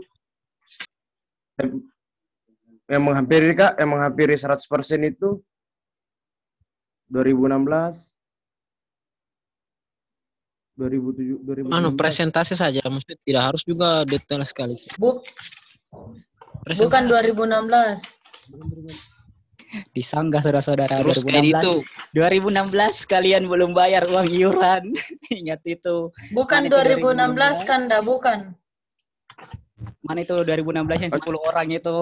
yang 2.86 3.02
menghampiri 3.02 3.50
kak, 3.54 3.74
yang 3.78 3.90
menghampiri 3.94 4.38
100% 4.38 4.62
itu 5.02 5.42
2016 7.10 8.14
2007 10.76 11.40
2016 11.66 11.72
Anu 11.72 11.96
presentasi 11.96 12.52
saja, 12.52 12.84
maksudnya 12.86 13.16
tidak 13.24 13.42
harus 13.48 13.62
juga 13.64 14.04
detail 14.04 14.44
sekali. 14.44 14.76
Buk, 15.00 15.24
Presentasi. 16.68 16.84
bukan 16.84 17.02
2016. 17.08 18.04
Disanggah 19.96 20.44
saudara-saudara 20.44 21.02
Terus 21.02 21.24
kayak 21.26 21.58
2016. 21.58 21.64
itu 21.64 21.74
2016 22.14 23.08
kalian 23.08 23.48
belum 23.48 23.72
bayar 23.72 24.04
uang 24.06 24.28
iuran. 24.30 24.92
Ingat 25.40 25.64
itu. 25.64 26.12
Bukan 26.36 26.68
Mana 26.68 26.70
itu 26.70 26.76
2016 26.76 27.64
kan 27.68 27.80
dah, 27.88 28.04
bukan. 28.04 28.52
Mana 30.04 30.22
itu 30.22 30.36
2016 30.36 31.08
yang 31.08 31.12
10 31.12 31.48
orang 31.50 31.68
itu 31.72 31.96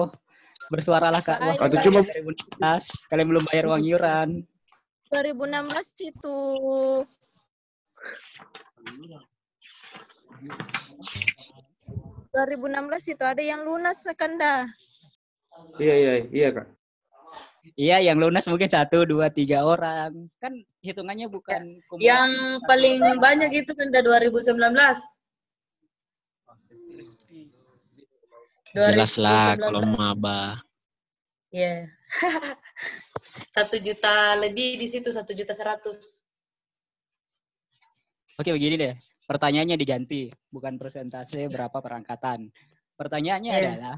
bersuaralah 0.71 1.21
Kak. 1.21 1.37
Wah, 1.39 1.55
Atau 1.61 1.77
cuma- 1.85 2.01
2016 2.05 2.83
kalian 3.09 3.27
belum 3.29 3.43
bayar 3.49 3.65
uang 3.69 3.83
iuran. 3.85 4.29
2016 5.11 5.87
itu 6.01 6.37
...2016 12.35 13.15
itu 13.15 13.23
ada 13.23 13.39
yang 13.39 13.63
lunas 13.63 14.03
kan 14.19 14.35
dah. 14.35 14.67
iya 15.79 15.95
iya 15.95 16.13
iya 16.29 16.49
kak 16.51 16.67
Iya, 17.73 17.97
yang 17.97 18.21
lunas 18.21 18.45
mungkin 18.45 18.69
satu, 18.69 19.09
dua, 19.09 19.33
tiga 19.33 19.65
orang. 19.65 20.29
Kan 20.37 20.53
hitungannya 20.85 21.25
bukan. 21.25 21.81
Yang 21.97 22.61
paling 22.69 23.01
banyak 23.17 23.65
itu 23.65 23.73
kan 23.73 23.89
dah 23.89 24.05
2019. 24.05 24.53
Jelas 28.75 29.13
lah 29.15 29.55
2019. 29.55 29.63
kalau 29.63 29.81
maba. 29.87 30.41
Iya. 31.49 31.87
Satu 33.55 33.75
juta 33.79 34.35
lebih 34.35 34.75
di 34.77 34.87
situ, 34.87 35.07
satu 35.09 35.31
juta 35.31 35.55
seratus. 35.55 36.19
Oke, 38.35 38.51
begini 38.51 38.75
deh. 38.75 38.93
Pertanyaannya 39.25 39.79
diganti, 39.79 40.27
bukan 40.51 40.75
persentase 40.75 41.47
berapa 41.47 41.79
perangkatan. 41.79 42.51
Pertanyaannya 42.93 43.51
Iya. 43.51 43.59
adalah 43.63 43.95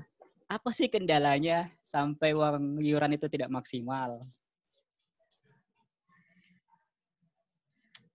apa 0.47 0.69
sih 0.71 0.87
kendalanya 0.87 1.67
sampai 1.83 2.31
uang 2.31 2.79
iuran 2.79 3.17
itu 3.17 3.27
tidak 3.27 3.49
maksimal? 3.51 4.21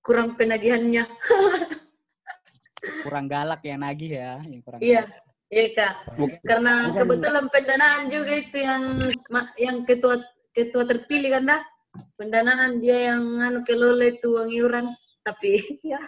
Kurang 0.00 0.34
penagihannya. 0.34 1.04
Kurang 3.06 3.30
galak 3.30 3.62
yang 3.62 3.78
nagih 3.78 4.10
ya, 4.18 4.42
yang 4.42 4.58
kurang 4.58 4.80
Iya, 4.82 5.02
galak. 5.06 5.21
Iya 5.52 5.64
kak. 5.76 5.92
Buk- 6.16 6.40
Karena 6.42 6.88
Bukan. 6.88 6.96
kebetulan 7.04 7.46
pendanaan 7.52 8.02
juga 8.08 8.32
itu 8.32 8.56
yang 8.56 8.82
yang 9.60 9.76
ketua 9.84 10.16
ketua 10.56 10.82
terpilih 10.88 11.36
kan 11.38 11.44
dah. 11.44 11.62
Pendanaan 12.16 12.80
dia 12.80 13.12
yang 13.12 13.22
anu 13.38 13.60
kelola 13.68 14.08
itu 14.08 14.32
uang 14.32 14.48
iuran. 14.48 14.86
Tapi 15.22 15.60
ya 15.92 16.00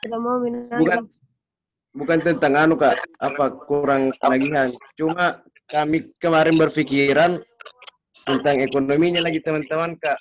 Tidak 0.00 0.16
mau 0.16 0.40
bukan 0.80 1.04
bukan 1.92 2.18
tentang 2.22 2.54
anu 2.56 2.78
kak 2.78 2.96
apa 3.18 3.52
kurang 3.66 4.14
penagihan 4.22 4.70
cuma 4.94 5.42
kami 5.68 6.08
kemarin 6.22 6.54
berpikiran 6.56 7.36
tentang 8.24 8.62
ekonominya 8.62 9.20
lagi 9.26 9.42
teman-teman 9.42 9.98
kak 9.98 10.16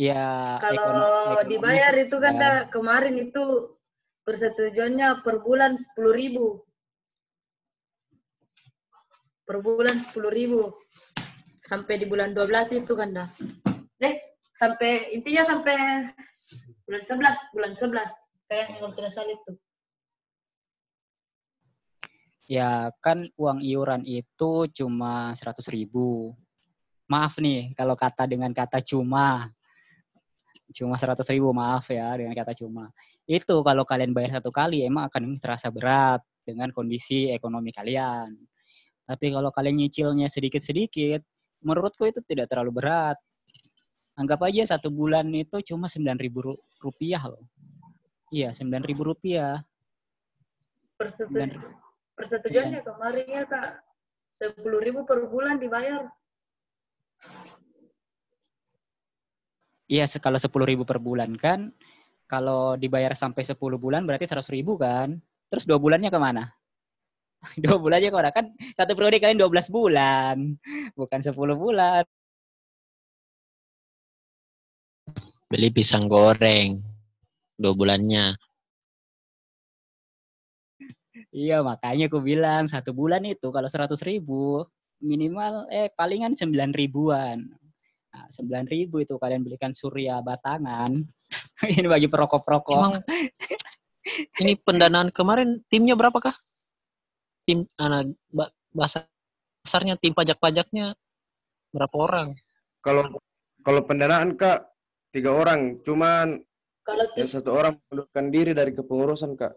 Ya, 0.00 0.56
kalau 0.56 1.44
dibayar 1.44 1.92
itu 2.00 2.16
kan 2.16 2.34
ya. 2.36 2.40
dah 2.40 2.56
kemarin 2.72 3.12
itu 3.20 3.76
persetujuannya 4.24 5.20
per 5.20 5.44
bulan 5.44 5.76
sepuluh 5.76 6.12
ribu. 6.16 6.46
Per 9.44 9.56
bulan 9.60 10.00
sepuluh 10.00 10.32
ribu. 10.32 10.62
Sampai 11.62 12.00
di 12.00 12.06
bulan 12.08 12.36
12 12.36 12.84
itu 12.84 12.92
kan 12.92 13.08
dah. 13.12 13.28
Eh, 14.02 14.36
sampai 14.52 15.14
intinya 15.14 15.46
sampai 15.46 16.08
bulan 16.84 17.02
11, 17.04 17.36
bulan 17.54 17.72
11. 17.72 18.12
Kayak 18.50 18.66
yang 18.76 18.92
salah 19.08 19.32
itu. 19.32 19.52
Ya, 22.50 22.92
kan 23.00 23.24
uang 23.40 23.64
iuran 23.64 24.04
itu 24.04 24.68
cuma 24.76 25.32
100 25.32 25.64
ribu. 25.72 26.36
Maaf 27.08 27.40
nih, 27.40 27.72
kalau 27.72 27.96
kata 27.96 28.28
dengan 28.28 28.52
kata 28.52 28.84
cuma. 28.84 29.48
Cuma 30.72 30.96
100 30.96 31.22
ribu, 31.30 31.52
maaf 31.52 31.86
ya 31.92 32.16
dengan 32.16 32.32
kata 32.32 32.56
cuma. 32.56 32.88
Itu 33.28 33.60
kalau 33.62 33.84
kalian 33.84 34.16
bayar 34.16 34.40
satu 34.40 34.48
kali, 34.48 34.82
emang 34.88 35.06
akan 35.12 35.38
terasa 35.38 35.68
berat 35.68 36.24
dengan 36.42 36.72
kondisi 36.72 37.30
ekonomi 37.30 37.70
kalian. 37.70 38.34
Tapi 39.06 39.30
kalau 39.30 39.52
kalian 39.52 39.76
nyicilnya 39.78 40.26
sedikit-sedikit, 40.32 41.20
menurutku 41.62 42.08
itu 42.08 42.24
tidak 42.24 42.48
terlalu 42.48 42.82
berat. 42.82 43.20
Anggap 44.16 44.44
aja 44.48 44.76
satu 44.76 44.92
bulan 44.92 45.28
itu 45.32 45.60
cuma 45.72 45.88
9 45.88 46.16
ribu 46.20 46.56
rupiah 46.80 47.22
loh. 47.28 47.44
Iya, 48.32 48.56
sembilan 48.56 48.82
ribu 48.88 49.04
rupiah. 49.12 49.60
Persetu- 50.96 51.28
Sembilan 51.28 51.50
persetujuannya 52.12 52.80
kemarin 52.84 53.26
ya 53.26 53.42
kak 53.48 53.82
sepuluh 54.30 54.80
ribu 54.84 55.02
per 55.08 55.26
bulan 55.26 55.56
dibayar 55.56 56.06
Iya, 59.90 60.06
kalau 60.22 60.38
sepuluh 60.38 60.66
ribu 60.66 60.82
per 60.86 60.98
bulan 61.02 61.34
kan, 61.34 61.70
kalau 62.32 62.80
dibayar 62.80 63.12
sampai 63.12 63.44
10 63.44 63.76
bulan 63.76 64.08
berarti 64.08 64.24
seratus 64.24 64.48
ribu 64.48 64.80
kan. 64.80 65.20
Terus 65.52 65.68
dua 65.68 65.76
bulannya 65.76 66.08
ke 66.08 66.16
mana? 66.16 66.48
dua 67.62 67.76
bulannya 67.76 68.08
ke 68.08 68.16
mana? 68.16 68.30
Kan 68.32 68.56
satu 68.72 68.96
periode 68.96 69.20
kalian 69.20 69.36
12 69.36 69.68
bulan, 69.68 70.56
bukan 70.96 71.20
10 71.20 71.56
bulan. 71.58 72.04
Beli 75.52 75.68
pisang 75.68 76.08
goreng. 76.08 76.80
Dua 77.60 77.76
bulannya. 77.76 78.32
Iya, 81.32 81.60
makanya 81.60 82.08
aku 82.08 82.24
bilang 82.24 82.64
satu 82.72 82.96
bulan 82.96 83.24
itu 83.28 83.52
kalau 83.52 83.68
seratus 83.68 84.00
ribu 84.00 84.64
minimal 85.04 85.68
eh 85.68 85.92
palingan 85.92 86.32
sembilan 86.32 86.72
ribuan. 86.72 87.61
Sembilan 88.28 88.66
ribu 88.66 89.00
itu 89.00 89.16
kalian 89.16 89.42
belikan 89.42 89.70
surya 89.70 90.20
batangan. 90.20 90.92
Ini 91.78 91.86
bagi 91.86 92.06
perokok-perokok. 92.06 92.74
Emang 92.76 92.94
ini 94.42 94.58
pendanaan 94.58 95.14
kemarin 95.14 95.62
timnya 95.70 95.94
berapa 95.94 96.18
kah? 96.18 96.34
Tim 97.46 97.62
anak 97.78 98.10
ba- 98.28 98.50
bahasa 98.74 99.06
besarnya 99.62 99.94
tim 99.94 100.10
pajak-pajaknya 100.10 100.98
berapa 101.70 101.96
orang? 101.96 102.28
Kalau 102.82 103.06
kalau 103.62 103.80
pendanaan 103.86 104.34
kak 104.34 104.74
tiga 105.14 105.30
orang, 105.30 105.78
cuman 105.86 106.42
kalau 106.82 107.06
tim, 107.14 107.30
satu 107.30 107.54
orang 107.54 107.78
mengundurkan 107.78 108.26
diri 108.34 108.52
dari 108.52 108.74
kepengurusan 108.74 109.38
kak. 109.38 109.54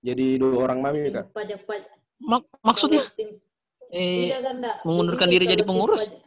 Jadi 0.00 0.40
dua 0.40 0.64
orang 0.64 0.80
mami 0.80 1.12
tim 1.12 1.20
kak. 1.20 1.26
pajak 1.36 1.60
pajak 1.68 1.92
Mak- 2.24 2.48
maksudnya 2.64 3.04
tim, 3.12 3.36
eh 3.92 4.32
iya 4.32 4.40
kan 4.40 4.56
mengundurkan 4.88 5.28
Jadi 5.28 5.34
diri 5.36 5.44
jadi 5.44 5.60
tim 5.62 5.68
pengurus? 5.68 6.08
pajak- 6.08 6.24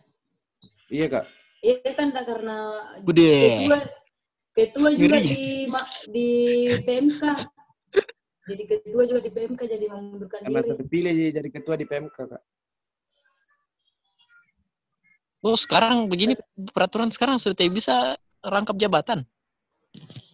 Iya 0.94 1.06
kak. 1.10 1.26
Iya 1.66 1.92
kan 1.98 2.14
karena 2.14 2.58
Bude. 3.02 3.26
ketua 3.26 3.80
ketua 4.54 4.90
juga 4.94 5.18
Ngeri. 5.18 5.30
di 5.34 5.46
di 6.14 6.30
PMK. 6.86 7.24
Jadi 8.46 8.64
ketua 8.70 9.02
juga 9.10 9.20
di 9.26 9.32
PMK 9.34 9.62
jadi 9.66 9.86
mengundurkan 9.90 10.46
Karena 10.46 10.62
diri. 10.62 10.70
terpilih 10.78 11.14
jadi 11.34 11.50
ketua 11.50 11.74
di 11.74 11.86
PMK 11.90 12.18
kak. 12.30 12.44
Oh 15.42 15.58
sekarang 15.58 16.06
begini 16.06 16.38
peraturan 16.70 17.10
sekarang 17.10 17.42
sudah 17.42 17.58
tidak 17.58 17.74
bisa 17.74 18.14
rangkap 18.46 18.78
jabatan. 18.78 19.26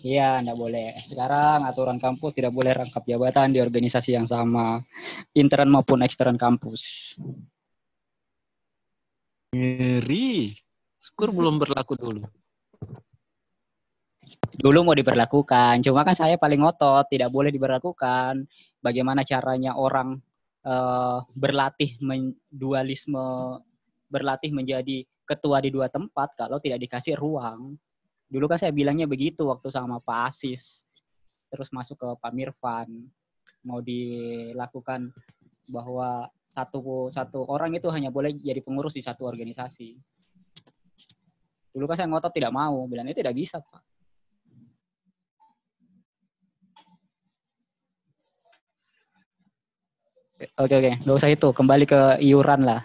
Iya, 0.01 0.41
enggak 0.41 0.57
boleh. 0.57 0.87
Sekarang 0.97 1.63
aturan 1.67 2.01
kampus 2.01 2.31
tidak 2.33 2.51
boleh 2.51 2.73
rangkap 2.73 3.03
jabatan 3.05 3.53
di 3.53 3.59
organisasi 3.61 4.17
yang 4.17 4.25
sama, 4.25 4.81
intern 5.37 5.69
maupun 5.69 6.01
ekstern 6.01 6.35
kampus. 6.35 7.13
Ngeri. 9.51 10.55
Syukur 11.01 11.33
belum 11.33 11.57
berlaku 11.57 11.97
dulu. 11.97 12.21
Dulu 14.53 14.79
mau 14.85 14.93
diberlakukan, 14.93 15.81
cuma 15.81 16.05
kan 16.05 16.13
saya 16.13 16.37
paling 16.37 16.61
ngotot, 16.61 17.09
tidak 17.09 17.33
boleh 17.33 17.49
diberlakukan. 17.49 18.45
Bagaimana 18.77 19.25
caranya 19.25 19.73
orang 19.73 20.21
eh, 20.61 21.17
berlatih 21.33 21.97
men- 22.05 22.37
dualisme, 22.53 23.57
berlatih 24.13 24.53
menjadi 24.53 25.01
ketua 25.25 25.57
di 25.65 25.73
dua 25.73 25.89
tempat 25.89 26.37
kalau 26.37 26.61
tidak 26.61 26.85
dikasih 26.85 27.17
ruang. 27.17 27.73
Dulu 28.29 28.45
kan 28.45 28.61
saya 28.61 28.69
bilangnya 28.69 29.09
begitu 29.09 29.49
waktu 29.49 29.73
sama 29.73 29.97
Pak 29.97 30.29
Asis. 30.29 30.85
Terus 31.49 31.73
masuk 31.73 31.97
ke 31.97 32.07
Pak 32.21 32.31
Mirfan. 32.31 33.09
Mau 33.65 33.81
dilakukan 33.81 35.09
bahwa 35.65 36.29
satu 36.45 37.09
satu 37.09 37.49
orang 37.49 37.73
itu 37.73 37.89
hanya 37.89 38.13
boleh 38.13 38.37
jadi 38.37 38.61
pengurus 38.61 38.93
di 38.93 39.01
satu 39.01 39.25
organisasi. 39.25 39.97
Dulu 41.71 41.87
kan 41.87 41.95
saya 41.95 42.11
ngotot 42.11 42.35
tidak 42.35 42.51
mau, 42.51 42.83
bilangnya 42.83 43.15
tidak 43.15 43.31
bisa, 43.31 43.63
Pak. 43.63 43.81
Oke 50.59 50.73
oke, 50.73 50.91
nggak 51.05 51.17
usah 51.21 51.31
itu. 51.31 51.49
Kembali 51.53 51.85
ke 51.85 52.01
iuran 52.19 52.65
lah. 52.65 52.81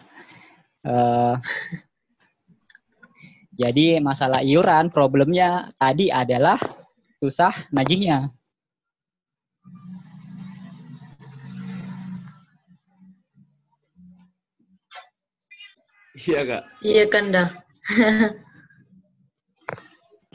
Eh, 0.87 1.35
jadi 3.67 3.99
masalah 3.99 4.45
iuran 4.45 4.93
problemnya 4.93 5.73
tadi 5.81 6.13
adalah 6.13 6.61
susah 7.19 7.67
nagihnya. 7.73 8.31
Iya 16.17 16.41
kak. 16.49 16.63
Iya 16.81 17.05
kan 17.13 17.25
dah. 17.29 17.49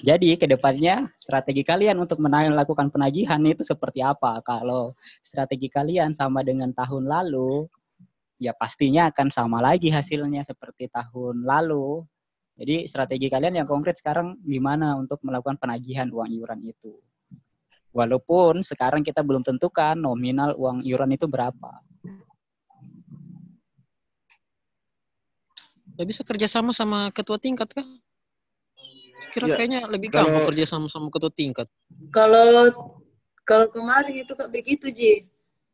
Jadi 0.01 0.33
ke 0.33 0.49
depannya 0.49 1.13
strategi 1.21 1.61
kalian 1.61 2.01
untuk 2.01 2.17
melakukan 2.17 2.89
penagihan 2.89 3.37
itu 3.45 3.61
seperti 3.61 4.01
apa? 4.01 4.41
Kalau 4.41 4.97
strategi 5.21 5.69
kalian 5.69 6.17
sama 6.17 6.41
dengan 6.41 6.73
tahun 6.73 7.05
lalu, 7.05 7.69
ya 8.41 8.49
pastinya 8.57 9.13
akan 9.13 9.29
sama 9.29 9.61
lagi 9.61 9.93
hasilnya 9.93 10.41
seperti 10.41 10.89
tahun 10.89 11.45
lalu. 11.45 12.01
Jadi 12.57 12.89
strategi 12.89 13.29
kalian 13.29 13.61
yang 13.61 13.69
konkret 13.69 14.01
sekarang 14.01 14.41
gimana 14.41 14.97
untuk 14.97 15.21
melakukan 15.21 15.61
penagihan 15.61 16.09
uang 16.09 16.33
iuran 16.33 16.65
itu? 16.65 16.97
Walaupun 17.93 18.65
sekarang 18.65 19.05
kita 19.05 19.21
belum 19.21 19.45
tentukan 19.45 19.93
nominal 19.93 20.57
uang 20.57 20.81
iuran 20.81 21.13
itu 21.13 21.29
berapa. 21.29 21.77
Ya 25.93 26.03
bisa 26.09 26.25
kerjasama 26.25 26.73
sama 26.73 27.13
ketua 27.13 27.37
tingkat 27.37 27.69
kah? 27.69 27.85
Kira 29.29 29.45
Ya, 29.45 29.55
kayaknya 29.61 29.79
lebih 29.85 30.09
kalau- 30.09 30.33
gampang 30.33 30.49
kerjasama 30.49 30.87
sama 30.89 31.07
ketua 31.13 31.29
tingkat. 31.29 31.67
Kalau 32.09 32.73
kalau 33.45 33.67
kemarin 33.69 34.25
itu 34.25 34.33
kak 34.33 34.49
begitu 34.49 34.89
Ji. 34.89 35.29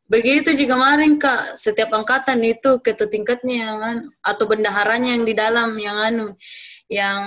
Begitu 0.07 0.55
Ji 0.55 0.65
kemarin 0.67 1.19
kak 1.19 1.55
setiap 1.59 1.91
angkatan 1.95 2.39
itu 2.43 2.79
ketua 2.79 3.07
tingkatnya 3.07 3.55
yang 3.55 3.77
anu, 3.79 4.03
atau 4.23 4.43
bendaharanya 4.47 5.15
yang 5.19 5.23
di 5.27 5.33
dalam 5.35 5.75
yang 5.79 5.97
anu 5.99 6.27
yang 6.87 7.19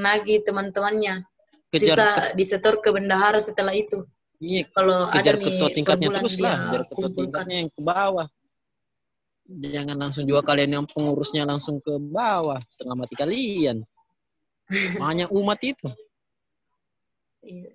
nagi 0.00 0.40
teman-temannya. 0.44 1.24
Sisa 1.68 2.32
disetor 2.32 2.80
ke 2.80 2.88
bendahara 2.88 3.36
setelah 3.36 3.76
itu. 3.76 4.08
Iya, 4.40 4.64
Kalau 4.72 5.04
ada 5.10 5.20
kejar 5.20 5.34
nih 5.36 5.44
ketua 5.52 5.68
tingkatnya 5.74 6.08
terus 6.16 6.36
lah, 6.40 6.56
biar 6.72 6.82
ketua 6.88 6.96
kumpulkan. 6.96 7.18
tingkatnya 7.28 7.56
yang 7.60 7.70
ke 7.74 7.80
bawah. 7.84 8.26
Jangan 9.48 9.96
langsung 9.96 10.24
juga 10.24 10.40
kalian 10.44 10.70
yang 10.80 10.84
pengurusnya 10.88 11.44
langsung 11.44 11.76
ke 11.80 11.92
bawah, 11.96 12.60
setengah 12.72 12.96
mati 13.04 13.14
kalian. 13.16 13.84
Hanya 15.00 15.26
umat 15.32 15.60
itu. 15.64 15.88
Iya. 17.40 17.72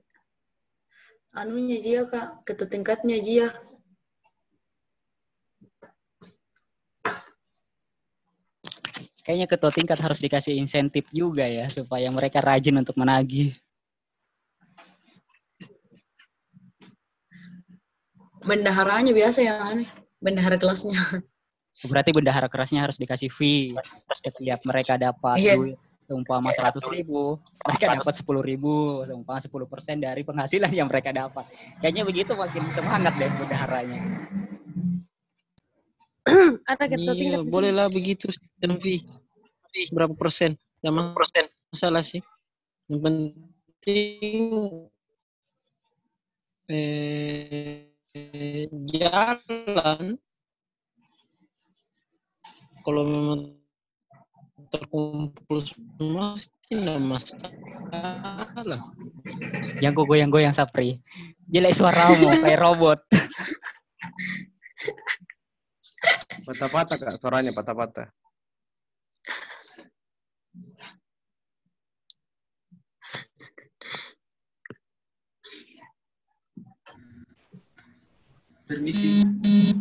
Anunya 1.34 1.82
dia 1.82 2.01
kak, 2.06 2.45
ketua 2.45 2.69
tingkatnya 2.69 3.17
dia. 3.17 3.47
Kayaknya 9.23 9.47
ketua 9.49 9.71
tingkat 9.73 9.97
harus 10.03 10.19
dikasih 10.19 10.53
insentif 10.60 11.08
juga 11.10 11.47
ya 11.47 11.65
supaya 11.71 12.12
mereka 12.13 12.43
rajin 12.43 12.77
untuk 12.77 12.93
menagih. 12.99 13.56
Bendaharanya 18.43 19.15
biasa 19.15 19.39
yang 19.39 19.58
aneh, 19.63 19.89
bendahara 20.19 20.60
kelasnya. 20.60 20.99
Berarti 21.88 22.12
bendahara 22.13 22.51
kerasnya 22.51 22.84
harus 22.84 22.99
dikasih 22.99 23.32
fee. 23.32 23.73
Setiap 24.12 24.62
mereka 24.67 24.99
dapat 24.99 25.39
Iya. 25.41 25.56
duit 25.58 25.79
seumpama 26.08 26.52
100 26.52 26.84
ribu, 26.92 27.39
mereka 27.63 27.96
dapat 27.96 28.16
10 28.16 28.44
ribu, 28.44 29.04
seumpama 29.08 29.39
10 29.39 29.72
persen 29.72 29.96
dari 30.04 30.22
penghasilan 30.22 30.72
yang 30.72 30.88
mereka 30.92 31.16
dapat. 31.16 31.48
Kayaknya 31.80 32.04
begitu 32.04 32.32
makin 32.36 32.63
semangat 32.72 33.13
deh 33.16 33.32
bendaharanya. 33.32 34.02
Ada 36.68 36.84
Iya, 37.00 37.44
bolehlah 37.44 37.88
begitu 37.92 38.32
sistem 38.32 38.80
fee. 38.80 39.04
Fee 39.72 39.92
Berapa 39.92 40.16
persen? 40.16 40.56
Yang 40.84 41.16
persen 41.16 41.46
masalah 41.72 42.04
sih. 42.04 42.22
Yang 42.88 43.00
penting 43.04 44.42
eh, 46.72 47.88
jalan 48.88 50.16
kalau 52.84 53.04
memang 53.08 53.62
terkumpul 54.74 55.62
semua 55.62 56.34
sih 56.42 56.50
tidak 56.74 56.98
masalah. 56.98 58.82
Yang 59.78 59.94
gue 59.94 60.06
goyang-goyang 60.10 60.58
Sapri. 60.58 60.98
Jelek 61.46 61.78
suaramu 61.78 62.34
kayak 62.42 62.58
robot. 62.58 63.00
Patah-patah 66.44 66.98
kak, 66.98 67.22
suaranya 67.22 67.54
patah-patah. 67.54 68.10
Permisi. 78.68 79.73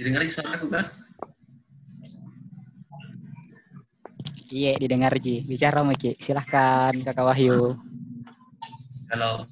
Didengar 0.00 0.24
suara 0.32 0.56
aku 0.56 0.72
kan? 0.72 0.88
Iya, 4.48 4.80
didengar 4.80 5.12
Ji. 5.20 5.44
Bicara 5.44 5.84
Miki. 5.84 6.16
Silahkan 6.16 6.96
Kakak 7.04 7.20
Wahyu. 7.20 7.76
Kalau 9.12 9.44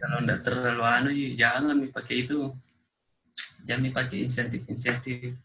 kalau 0.00 0.16
enggak 0.24 0.40
terlalu 0.48 0.80
anu 0.80 1.08
Ji, 1.12 1.36
jangan 1.36 1.76
dipakai 1.76 2.24
itu. 2.24 2.56
Jangan 3.68 3.92
dipakai 3.92 4.24
insentif-insentif. 4.24 5.36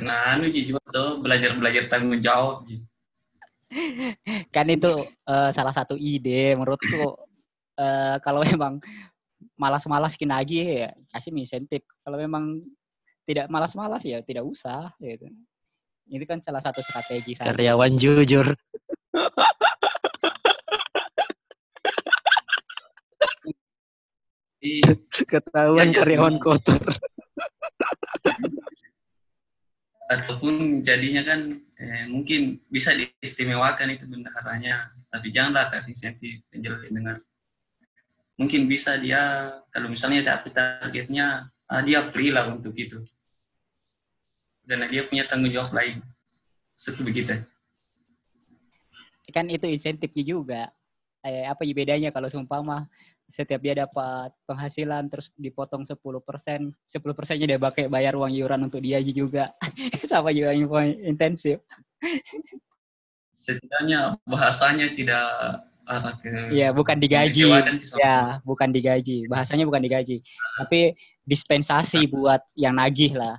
Nah, 0.00 0.32
anu 0.32 0.48
Ji, 0.48 0.72
coba 0.72 0.80
tuh 0.88 1.20
belajar-belajar 1.20 1.92
tanggung 1.92 2.24
jawab 2.24 2.64
Ji. 2.64 2.80
Kan 4.54 4.64
itu 4.72 4.88
eh, 5.28 5.50
salah 5.52 5.76
satu 5.76 6.00
ide 6.00 6.56
menurutku. 6.56 7.20
eh, 7.76 8.16
kalau 8.24 8.40
memang 8.48 8.80
malas-malas 9.62 10.18
kinagi 10.18 10.82
ya 10.82 10.90
kasih 11.14 11.30
insentif. 11.30 11.86
Kalau 12.02 12.18
memang 12.18 12.58
tidak 13.22 13.46
malas-malas 13.46 14.02
ya 14.02 14.18
tidak 14.26 14.42
usah 14.42 14.90
gitu. 14.98 15.30
Ini 16.10 16.26
kan 16.26 16.42
salah 16.42 16.58
satu 16.58 16.82
strategi 16.82 17.38
saya. 17.38 17.54
Karyawan 17.54 17.94
jujur. 17.94 18.46
Ketahuan 25.30 25.90
Ya, 25.90 25.98
ya, 25.98 25.98
karyawan 26.06 26.36
kotor. 26.38 26.82
ataupun 30.12 30.84
jadinya 30.84 31.24
kan 31.24 31.40
eh, 31.80 32.04
mungkin 32.12 32.60
bisa 32.68 32.92
diistimewakan 32.92 33.96
itu 33.96 34.04
bendaharanya 34.04 34.92
tapi 35.08 35.32
janganlah 35.32 35.72
kasih 35.72 35.96
insentif 35.96 36.44
penjual 36.52 36.76
dengar 36.84 37.16
mungkin 38.42 38.66
bisa 38.66 38.98
dia 38.98 39.54
kalau 39.70 39.86
misalnya 39.86 40.34
tapi 40.34 40.50
targetnya 40.50 41.46
ah, 41.70 41.82
dia 41.86 42.02
free 42.10 42.34
lah 42.34 42.50
untuk 42.50 42.74
itu 42.74 42.98
dan 44.66 44.90
dia 44.90 45.06
punya 45.06 45.22
tanggung 45.30 45.54
jawab 45.54 45.70
lain 45.70 46.02
seperti 46.74 47.02
begitu 47.06 47.34
kan 49.32 49.48
itu 49.48 49.64
insentifnya 49.66 50.22
juga. 50.22 50.62
Eh, 51.24 51.48
apa 51.48 51.64
ya 51.64 51.72
bedanya 51.72 52.10
kalau 52.12 52.28
seumpama 52.28 52.84
setiap 53.32 53.64
dia 53.64 53.86
dapat 53.88 54.28
penghasilan 54.44 55.08
terus 55.08 55.32
dipotong 55.40 55.88
10%, 55.88 55.96
10 55.96 57.16
persennya 57.16 57.46
dia 57.48 57.60
pakai 57.62 57.88
bayar 57.88 58.12
uang 58.18 58.34
iuran 58.36 58.68
untuk 58.68 58.84
dia 58.84 59.00
juga. 59.00 59.56
Sama 60.10 60.34
juga 60.36 60.52
info 60.52 60.76
intensif. 60.84 61.64
setidaknya 63.32 64.20
bahasanya 64.28 64.92
tidak 64.92 65.24
ke 66.22 66.54
Iya, 66.54 66.70
bukan 66.70 66.96
digaji. 66.98 67.50
Ya, 67.98 68.38
bukan 68.46 68.70
digaji. 68.70 69.26
Bahasanya 69.26 69.66
bukan 69.66 69.82
digaji. 69.82 70.22
Tapi 70.58 70.94
dispensasi 71.26 72.06
buat 72.10 72.42
yang 72.58 72.78
nagih 72.78 73.18
lah. 73.18 73.38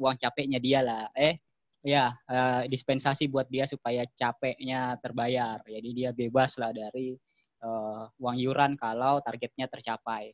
Uang 0.00 0.16
capeknya 0.16 0.60
dia 0.60 0.80
lah. 0.84 1.08
Eh, 1.16 1.40
ya, 1.84 2.16
dispensasi 2.68 3.28
buat 3.28 3.48
dia 3.48 3.68
supaya 3.68 4.04
capeknya 4.16 4.96
terbayar. 5.00 5.60
Jadi 5.64 5.88
dia 5.92 6.10
bebas 6.12 6.56
lah 6.60 6.72
dari 6.72 7.16
eh, 7.62 8.02
uang 8.20 8.36
iuran 8.40 8.76
kalau 8.76 9.20
targetnya 9.20 9.68
tercapai. 9.68 10.32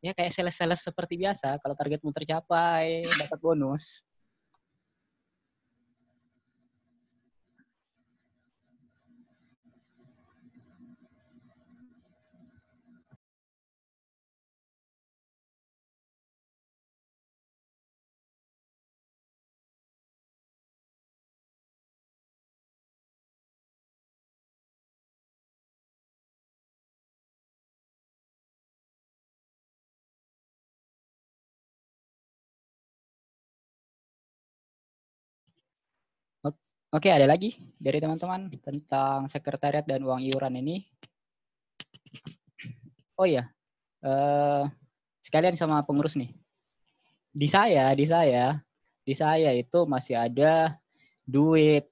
Ya 0.00 0.16
kayak 0.16 0.32
sales-sales 0.32 0.80
seperti 0.80 1.20
biasa. 1.20 1.60
Kalau 1.60 1.76
targetmu 1.76 2.08
tercapai, 2.16 3.04
dapat 3.20 3.38
bonus. 3.40 4.00
Oke, 36.90 37.06
ada 37.06 37.22
lagi 37.22 37.54
dari 37.78 38.02
teman-teman 38.02 38.50
tentang 38.66 39.30
sekretariat 39.30 39.86
dan 39.86 40.02
uang 40.02 40.26
iuran 40.26 40.58
ini? 40.58 40.82
Oh 43.14 43.22
iya, 43.22 43.46
eh, 44.02 44.66
sekalian 45.22 45.54
sama 45.54 45.86
pengurus 45.86 46.18
nih. 46.18 46.34
Di 47.30 47.46
saya, 47.46 47.94
di 47.94 48.02
saya, 48.10 48.58
di 49.06 49.14
saya 49.14 49.54
itu 49.54 49.86
masih 49.86 50.18
ada 50.18 50.74
duit 51.22 51.86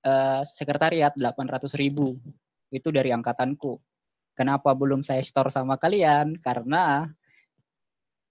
eh, 0.00 0.42
sekretariat 0.48 1.12
800.000 1.12 1.76
ribu. 1.76 2.16
Itu 2.72 2.88
dari 2.88 3.12
angkatanku. 3.12 3.76
Kenapa 4.32 4.72
belum 4.72 5.04
saya 5.04 5.20
store 5.20 5.52
sama 5.52 5.76
kalian? 5.76 6.40
Karena 6.40 7.04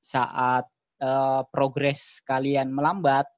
saat 0.01 0.65
eh, 0.97 1.41
progres 1.53 2.25
kalian 2.25 2.73
melambat, 2.73 3.29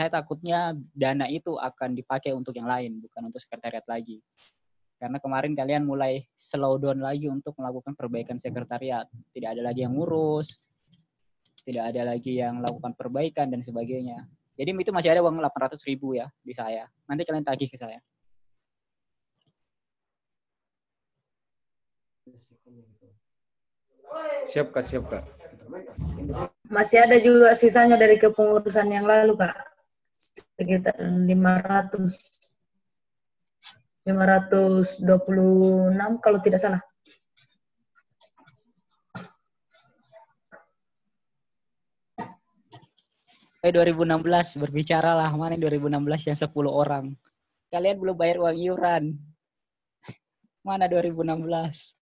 saya 0.00 0.08
takutnya 0.16 0.72
dana 0.96 1.28
itu 1.28 1.60
akan 1.60 1.92
dipakai 1.92 2.32
untuk 2.32 2.56
yang 2.56 2.64
lain, 2.64 3.04
bukan 3.04 3.28
untuk 3.28 3.36
sekretariat 3.36 3.84
lagi. 3.84 4.24
Karena 4.96 5.20
kemarin 5.20 5.52
kalian 5.52 5.84
mulai 5.84 6.24
slow 6.32 6.80
down 6.80 7.04
lagi 7.04 7.28
untuk 7.28 7.52
melakukan 7.60 7.92
perbaikan 7.92 8.40
sekretariat. 8.40 9.04
Tidak 9.36 9.52
ada 9.52 9.60
lagi 9.60 9.84
yang 9.84 9.92
ngurus, 9.92 10.56
tidak 11.68 11.92
ada 11.92 12.16
lagi 12.16 12.40
yang 12.40 12.64
melakukan 12.64 12.96
perbaikan 12.96 13.52
dan 13.52 13.60
sebagainya. 13.60 14.24
Jadi 14.56 14.72
itu 14.72 14.88
masih 14.88 15.12
ada 15.12 15.20
uang 15.20 15.36
800 15.36 15.76
ribu 15.84 16.16
ya 16.16 16.32
di 16.40 16.56
saya. 16.56 16.88
Nanti 17.04 17.28
kalian 17.28 17.44
tagih 17.44 17.68
ke 17.68 17.76
saya. 17.76 18.00
Siap 24.48 24.72
kak, 24.72 24.80
siap 24.80 25.04
kak. 25.12 25.28
Masih 26.72 27.04
ada 27.04 27.20
juga 27.20 27.52
sisanya 27.52 28.00
dari 28.00 28.16
kepengurusan 28.16 28.88
yang 28.88 29.04
lalu, 29.04 29.36
Kak. 29.36 29.70
Sekitar 30.20 31.00
500. 31.00 32.40
526 34.04 35.06
kalau 36.20 36.38
tidak 36.40 36.60
salah. 36.60 36.82
Eh 43.60 43.68
2016 43.68 44.56
berbicara 44.56 45.12
lah 45.12 45.28
mana 45.36 45.52
2016 45.60 46.32
yang 46.32 46.36
10 46.36 46.48
orang. 46.72 47.12
Kalian 47.68 47.96
belum 48.00 48.16
bayar 48.16 48.40
uang 48.40 48.56
iuran. 48.56 49.04
Mana 50.64 50.88
2016? 50.88 51.99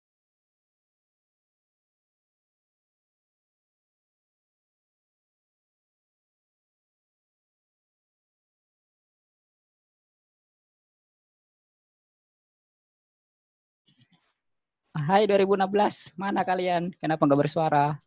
Hai 14.96 15.28
2016, 15.28 16.16
mana 16.16 16.40
kalian? 16.40 16.88
Kenapa 16.96 17.28
nggak 17.28 17.44
bersuara? 17.44 18.00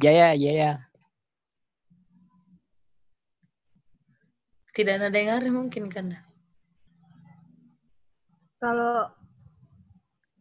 Jaya, 0.00 0.32
Jaya. 0.32 0.80
Tidak 4.72 4.96
ada 4.96 5.12
dengar 5.12 5.44
mungkin 5.52 5.92
kan? 5.92 6.16
Kalau 8.64 9.12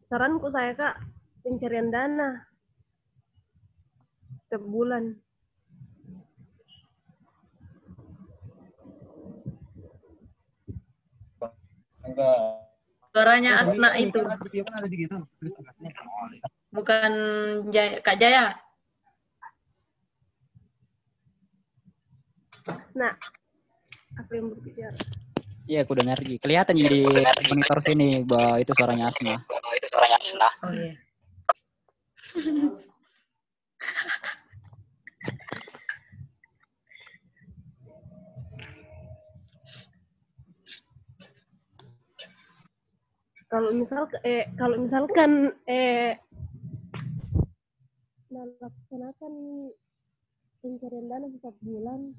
saranku 0.08 0.48
saya 0.48 0.72
kak 0.80 0.96
pencarian 1.44 1.92
dana 1.92 2.48
setiap 4.48 4.64
bulan. 4.64 5.20
Suaranya 13.10 13.58
Asna 13.58 13.98
itu. 13.98 14.22
Bukan 16.70 17.12
Jaya, 17.74 17.98
Kak 18.06 18.22
Jaya. 18.22 18.54
Nah, 22.94 23.18
aku 24.20 24.32
yang 24.38 24.48
berbicara. 24.54 24.94
Iya, 25.70 25.86
aku 25.86 25.94
dengar. 25.98 26.18
Kelihatan 26.22 26.78
Ji 26.78 26.86
di 26.90 27.02
monitor 27.50 27.80
sini 27.82 28.22
bahwa 28.26 28.60
itu 28.62 28.74
suaranya 28.78 29.10
Asma. 29.10 29.42
Oh 30.66 30.74
iya. 30.74 30.94
Kalau 43.50 43.74
misal 43.74 44.06
eh 44.22 44.46
kalau 44.54 44.78
misalkan 44.78 45.50
eh 45.66 46.14
melaksanakan 48.30 49.34
pencarian 50.62 51.10
dana 51.10 51.28
setiap 51.34 51.58
bulan 51.66 52.14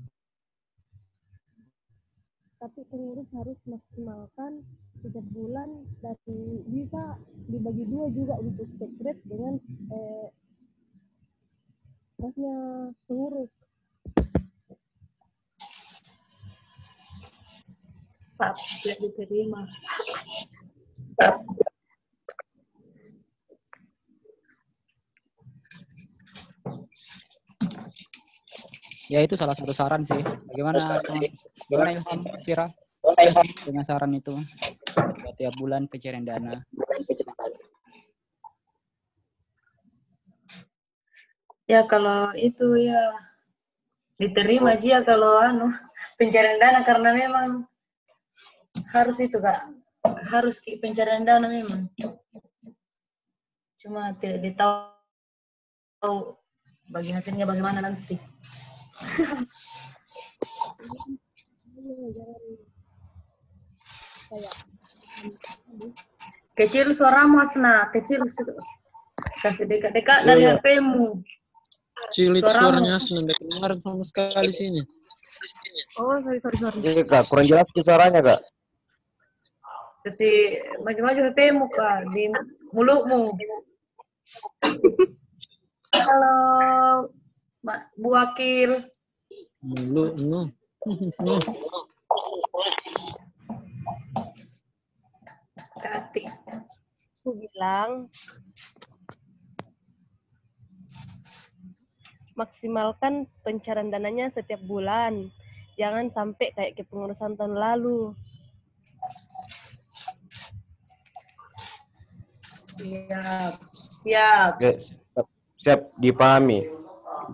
tapi 2.59 2.83
pengurus 2.91 3.31
harus 3.31 3.57
maksimalkan 3.63 4.67
setiap 5.01 5.25
bulan 5.33 5.87
dan 6.03 6.19
bisa 6.69 7.17
dibagi 7.47 7.85
dua 7.87 8.11
juga 8.11 8.35
untuk 8.43 8.69
sekret 8.77 9.17
dengan 9.23 9.55
eh, 9.95 10.29
tugasnya 12.19 12.57
pengurus 13.07 13.55
Pak, 18.41 18.57
tidak 18.81 18.99
diterima. 19.05 19.69
Ya 29.11 29.27
itu 29.27 29.35
salah 29.35 29.59
satu 29.59 29.75
saran 29.75 30.07
sih. 30.07 30.23
Bagaimana 30.47 31.03
bagaimana 31.67 31.91
Ilham 31.99 32.21
Fira? 32.47 32.67
Dengan 33.67 33.83
saran 33.83 34.15
itu 34.15 34.39
buat 34.95 35.35
tiap 35.35 35.55
bulan 35.59 35.91
pencarian 35.91 36.23
dana. 36.23 36.63
Ya 41.67 41.83
kalau 41.91 42.31
itu 42.39 42.79
ya 42.79 43.03
diterima 44.15 44.79
aja 44.79 45.03
kalau 45.03 45.43
anu 45.43 45.75
pencarian 46.15 46.63
dana 46.63 46.87
karena 46.87 47.11
memang 47.11 47.49
harus 48.95 49.19
itu 49.19 49.43
kak 49.43 49.80
harus 50.05 50.57
pencarian 50.81 51.25
dana 51.25 51.45
memang 51.47 51.89
cuma 53.81 54.13
tidak 54.17 54.41
ditahu 54.45 56.37
bagi 56.89 57.13
hasilnya 57.13 57.45
bagaimana 57.45 57.81
nanti 57.81 58.17
kecil 66.57 66.93
suaramu 66.93 67.41
Asna 67.41 67.89
kecil 67.93 68.21
kasih 69.41 69.65
dekat-dekat 69.67 70.19
dari 70.27 70.45
Iya. 70.45 70.57
HP-mu 70.61 71.21
Cilik 72.11 72.43
Suaramu. 72.43 72.81
suaranya 72.81 72.97
senang 72.99 73.27
kedengaran 73.29 73.79
sama 73.85 74.03
sekali 74.03 74.51
sini. 74.51 74.83
oh 76.01 76.17
sorry 76.25 76.41
sorry 76.41 76.57
sorry 76.59 76.79
Iya 76.81 77.03
kak, 77.05 77.29
kurang 77.29 77.47
jelas 77.47 77.67
suaranya 77.77 78.21
kak. 78.21 78.41
Kasih 80.01 80.65
maju-maju 80.81 81.21
HP-mu 81.29 81.67
kak 81.69 82.09
di 82.17 82.33
mulutmu 82.73 83.37
halo 85.93 86.37
Mbak 87.61 87.81
Bu 88.01 88.09
Wakil. 88.17 88.71
Mulu, 89.61 90.17
no. 90.25 90.49
Kak 95.77 95.93
Ati 95.93 96.25
aku 97.21 97.37
bilang 97.37 98.09
maksimalkan 102.33 103.29
pencarian 103.45 103.93
dananya 103.93 104.33
setiap 104.33 104.65
bulan. 104.65 105.29
Jangan 105.77 106.09
sampai 106.17 106.57
kayak 106.57 106.81
kepengurusan 106.81 107.37
tahun 107.37 107.61
lalu 107.61 108.17
siap 112.77 113.55
siap 113.73 114.53
siap, 114.61 115.27
siap 115.59 115.81
dipahami, 115.99 116.67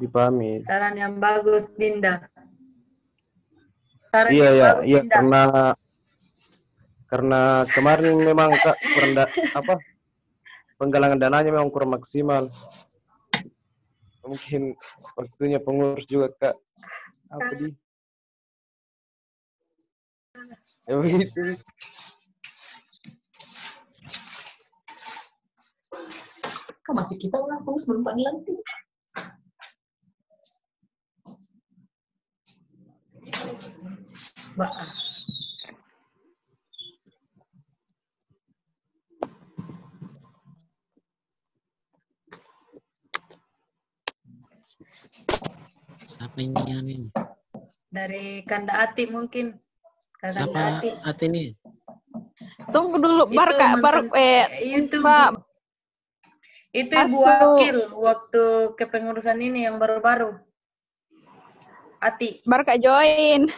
dipahami. 0.01 0.61
saran 0.63 0.97
yang 0.97 1.21
bagus 1.21 1.69
Dinda 1.77 2.25
saran 4.09 4.31
Iya 4.33 4.49
ya, 4.55 4.71
bagus 4.81 4.85
iya 4.89 5.01
Dinda 5.05 5.15
karena 5.17 5.43
karena 7.07 7.63
kemarin 7.71 8.19
memang 8.19 8.51
kak 8.59 8.77
kurang 8.83 9.13
da, 9.15 9.31
apa 9.55 9.79
penggalangan 10.77 11.21
dananya 11.21 11.51
memang 11.55 11.71
kurang 11.73 11.95
maksimal. 11.95 12.51
Mungkin 14.27 14.75
waktunya 15.15 15.63
pengurus 15.63 16.05
juga 16.11 16.35
kak. 16.35 16.57
Apa 17.31 17.53
di? 17.55 17.71
Ya 20.87 20.95
begitu. 20.99 21.43
Kok 26.87 26.95
masih 26.95 27.19
kita 27.19 27.35
orang 27.43 27.67
pengurus 27.67 27.91
belum 27.91 28.07
pak 28.07 28.15
dilantik 28.15 28.59
Mbak 34.55 34.73
Siapa 46.07 46.39
ini 46.39 46.63
yang 46.71 46.87
ini? 46.87 47.11
dari 47.91 48.47
Kanda 48.47 48.79
Ati 48.87 49.11
mungkin 49.11 49.59
Kanda 50.23 50.47
Siapa 50.47 50.61
Ati 50.79 50.89
Ati 51.03 51.25
ini? 51.27 51.45
Tunggu 52.71 53.03
dulu, 53.03 53.27
Itu 53.27 53.35
Bar 53.35 53.51
Kak, 53.59 53.73
Bar 53.83 53.97
eh 54.15 54.47
itu 54.63 55.03
Mbak. 55.03 55.46
Itu 56.77 56.93
ibu 56.93 57.19
Asu. 57.25 57.25
wakil 57.25 57.77
waktu 57.97 58.45
kepengurusan 58.77 59.41
ini 59.41 59.65
yang 59.65 59.81
baru-baru 59.81 60.37
Ati 61.97 62.45
Bar 62.45 62.63
Kak 62.69 62.77
join. 62.85 63.49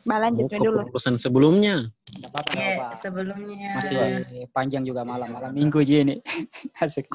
Mbak 0.00 0.16
Oh, 0.16 0.20
lanjut 0.24 0.44
dulu. 0.48 0.80
kepengurusan 0.88 1.14
sebelumnya. 1.20 1.92
Nggak 2.16 2.30
apa-apa, 2.32 2.50
ya, 2.56 2.64
apa-apa. 2.80 2.96
sebelumnya 2.96 3.70
Masih 3.76 4.00
panjang 4.48 4.82
juga 4.88 5.04
malam, 5.04 5.28
malam 5.28 5.52
minggu 5.52 5.84
aja 5.84 6.00
ini. 6.00 6.24
Asik. 6.80 7.12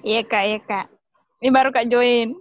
Iya 0.00 0.24
Kak, 0.24 0.44
iya 0.48 0.58
Kak. 0.64 0.86
Ini 1.44 1.52
baru 1.52 1.68
Kak 1.68 1.86
join. 1.92 2.32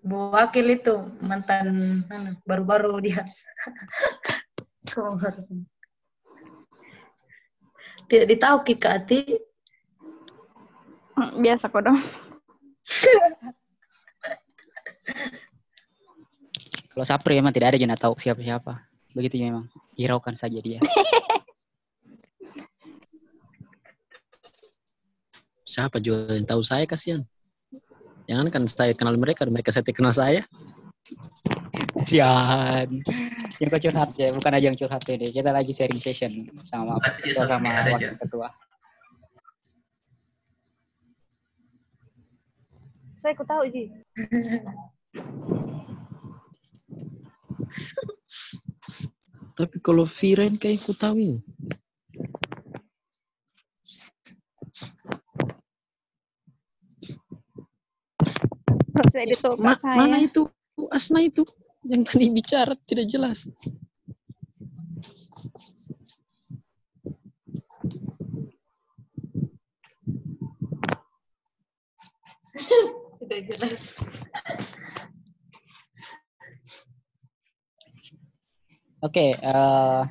Bu 0.00 0.32
Wakil 0.32 0.80
itu 0.80 0.96
mantan 1.20 2.00
baru-baru 2.48 2.96
dia. 3.04 3.20
Harus 5.22 5.52
tidak 8.10 8.26
ditahu 8.26 8.66
Ki 8.66 8.74
Ati. 8.82 9.38
Hmm, 11.14 11.38
Biasa 11.38 11.70
kok 11.70 11.86
dong. 11.86 11.94
Kalau 16.90 17.06
Sapri 17.06 17.38
emang 17.38 17.54
tidak 17.54 17.70
ada 17.70 17.78
yang 17.78 17.94
tahu 17.94 18.18
siapa-siapa. 18.18 18.82
Begitu 19.14 19.38
memang. 19.46 19.70
Hiraukan 19.94 20.34
saja 20.34 20.58
dia. 20.58 20.82
Siapa 25.70 26.02
juga 26.02 26.34
yang 26.34 26.50
tahu 26.50 26.66
saya 26.66 26.82
kasihan. 26.82 27.22
Jangan 28.26 28.50
kan 28.50 28.66
saya 28.66 28.90
kenal 28.90 29.14
mereka, 29.14 29.46
mereka 29.46 29.70
saya 29.70 29.86
tidak 29.86 30.02
kenal 30.02 30.10
saya. 30.10 30.42
Kasihan. 31.94 32.90
Yang 33.60 33.92
curhat 33.92 34.16
ya, 34.16 34.32
bukan 34.32 34.52
aja 34.56 34.66
yang 34.72 34.78
curhat 34.80 35.04
ini. 35.12 35.28
Kita 35.28 35.52
lagi 35.52 35.76
sharing 35.76 36.00
session 36.00 36.48
sama 36.64 36.96
kita 37.20 37.44
sama 37.44 37.68
wakil 37.92 38.16
ketua. 38.16 38.48
saya 43.20 43.36
aku 43.36 43.44
tahu 43.44 43.68
Ji 43.68 43.92
Tapi 49.52 49.76
kalau 49.84 50.08
Vira 50.08 50.48
ini 50.48 50.56
kayak 50.56 50.80
aku 50.80 50.96
tahu 50.96 51.20
ini. 51.20 51.36
Saya 59.12 59.36
Ma- 59.60 59.76
saya. 59.76 60.00
mana 60.00 60.16
itu 60.24 60.48
Asna 60.88 61.20
itu 61.20 61.44
yang 61.90 62.06
tadi 62.06 62.30
bicara 62.30 62.78
tidak 62.86 63.10
jelas. 63.10 63.42
Tidak 73.18 73.40
jelas. 73.50 73.82
Oke, 79.00 79.32
eh, 79.34 80.02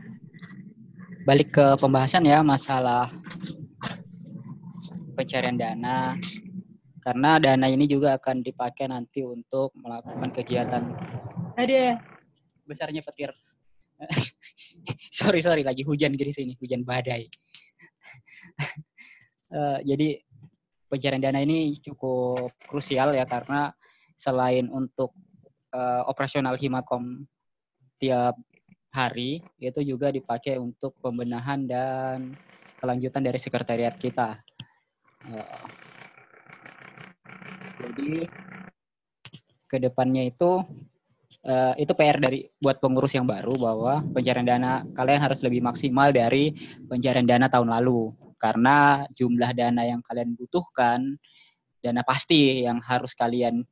balik 1.23 1.53
ke 1.55 1.77
pembahasan 1.79 2.27
ya 2.27 2.43
masalah 2.43 3.07
pencarian 5.15 5.55
dana. 5.55 6.19
Karena 6.99 7.39
dana 7.39 7.67
ini 7.71 7.87
juga 7.87 8.19
akan 8.19 8.43
dipakai 8.43 8.91
nanti 8.91 9.23
untuk 9.23 9.71
melakukan 9.79 10.29
kegiatan. 10.35 10.83
Ada. 11.59 11.99
Besarnya 12.63 13.03
petir. 13.03 13.35
Sorry 15.19 15.43
sorry 15.43 15.67
lagi 15.67 15.83
hujan 15.83 16.15
di 16.15 16.31
sini 16.31 16.55
hujan 16.55 16.87
badai. 16.87 17.27
Eh, 19.49 19.81
jadi 19.81 20.21
pencarian 20.85 21.17
dana 21.17 21.41
ini 21.41 21.73
cukup 21.81 22.53
krusial 22.69 23.17
ya 23.17 23.25
karena 23.25 23.73
selain 24.13 24.69
untuk 24.69 25.09
eh, 25.73 26.05
operasional 26.05 26.53
Himakom 26.53 27.25
tiap 27.97 28.37
hari 28.93 29.41
itu 29.57 29.81
juga 29.81 30.13
dipakai 30.13 30.61
untuk 30.61 30.93
pembenahan 31.01 31.65
dan 31.65 32.29
kelanjutan 32.77 33.25
dari 33.25 33.41
sekretariat 33.41 33.97
kita. 33.97 34.37
Eh, 35.33 35.65
jadi 37.81 38.29
ke 39.65 39.77
depannya 39.81 40.29
itu 40.29 40.61
eh, 41.45 41.73
itu 41.81 41.91
PR 41.93 42.17
dari 42.17 42.45
buat 42.57 42.81
pengurus 42.81 43.13
yang 43.15 43.29
baru 43.29 43.53
bahwa 43.55 44.01
pencarian 44.13 44.47
dana 44.47 44.81
kalian 44.97 45.21
harus 45.21 45.39
lebih 45.45 45.61
maksimal 45.61 46.09
dari 46.09 46.53
pencarian 46.89 47.27
dana 47.27 47.47
tahun 47.47 47.69
lalu. 47.69 48.11
Karena 48.39 49.03
jumlah 49.13 49.51
dana 49.51 49.83
yang 49.83 49.99
kalian 50.03 50.33
butuhkan 50.39 51.19
dana 51.83 52.01
pasti 52.03 52.63
yang 52.63 52.79
harus 52.83 53.13
kalian 53.13 53.63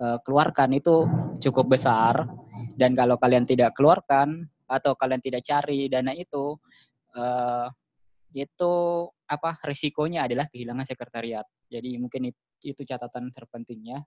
eh, 0.00 0.18
keluarkan 0.24 0.70
itu 0.76 1.06
cukup 1.42 1.76
besar. 1.78 2.26
Dan 2.72 2.96
kalau 2.96 3.20
kalian 3.20 3.44
tidak 3.44 3.76
keluarkan 3.76 4.48
atau 4.64 4.96
kalian 4.96 5.20
tidak 5.20 5.44
cari 5.44 5.92
dana 5.92 6.16
itu 6.16 6.56
eh, 7.16 7.68
itu 8.32 8.72
apa 9.28 9.60
risikonya 9.60 10.24
adalah 10.24 10.48
kehilangan 10.48 10.88
sekretariat. 10.88 11.44
Jadi 11.68 12.00
mungkin 12.00 12.32
it- 12.32 12.48
itu 12.64 12.86
catatan 12.86 13.28
terpentingnya 13.34 14.00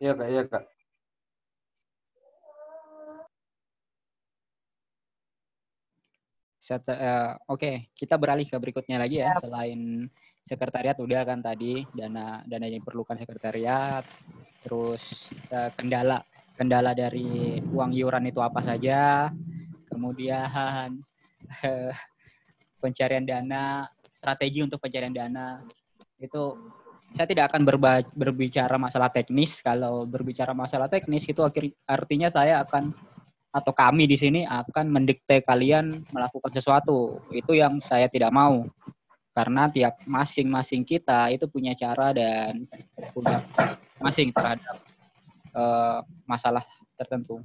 Iya 0.00 0.12
kak, 0.18 0.28
iya 0.32 0.42
kak. 0.50 0.64
Eh, 6.70 7.30
Oke, 7.50 7.90
kita 7.98 8.14
beralih 8.20 8.46
ke 8.48 8.56
berikutnya 8.56 8.96
lagi 9.00 9.20
ya. 9.20 9.32
Selain 9.40 10.08
sekretariat 10.44 10.96
udah 10.96 11.20
kan 11.28 11.40
tadi. 11.44 11.84
Dana 11.92 12.40
dana 12.48 12.64
yang 12.68 12.80
diperlukan 12.80 13.16
sekretariat, 13.20 14.04
terus 14.64 15.32
eh, 15.52 15.70
kendala. 15.76 16.24
Kendala 16.56 16.92
dari 16.92 17.56
uang 17.72 17.96
iuran 17.96 18.28
itu 18.28 18.40
apa 18.44 18.60
saja, 18.60 19.32
kemudian 19.88 21.00
eh, 21.68 21.92
pencarian 22.80 23.24
dana, 23.24 23.88
strategi 24.12 24.60
untuk 24.60 24.80
pencarian 24.80 25.12
dana. 25.12 25.60
Itu 26.20 26.56
saya 27.14 27.26
tidak 27.26 27.50
akan 27.50 27.62
berbicara 28.14 28.74
masalah 28.78 29.10
teknis. 29.10 29.58
Kalau 29.60 30.06
berbicara 30.06 30.54
masalah 30.54 30.86
teknis 30.86 31.26
itu 31.26 31.42
akhir- 31.42 31.74
artinya 31.84 32.30
saya 32.30 32.62
akan 32.62 32.94
atau 33.50 33.74
kami 33.74 34.06
di 34.06 34.14
sini 34.14 34.46
akan 34.46 34.86
mendikte 34.86 35.42
kalian 35.42 36.06
melakukan 36.14 36.54
sesuatu. 36.54 37.18
Itu 37.34 37.58
yang 37.58 37.82
saya 37.82 38.06
tidak 38.06 38.30
mau. 38.30 38.62
Karena 39.30 39.70
tiap 39.70 39.98
masing-masing 40.06 40.82
kita 40.86 41.30
itu 41.34 41.46
punya 41.50 41.74
cara 41.74 42.14
dan 42.14 42.66
punya 43.14 43.42
masing 43.98 44.30
terhadap 44.30 44.78
eh, 45.54 45.98
masalah 46.26 46.62
tertentu. 46.94 47.42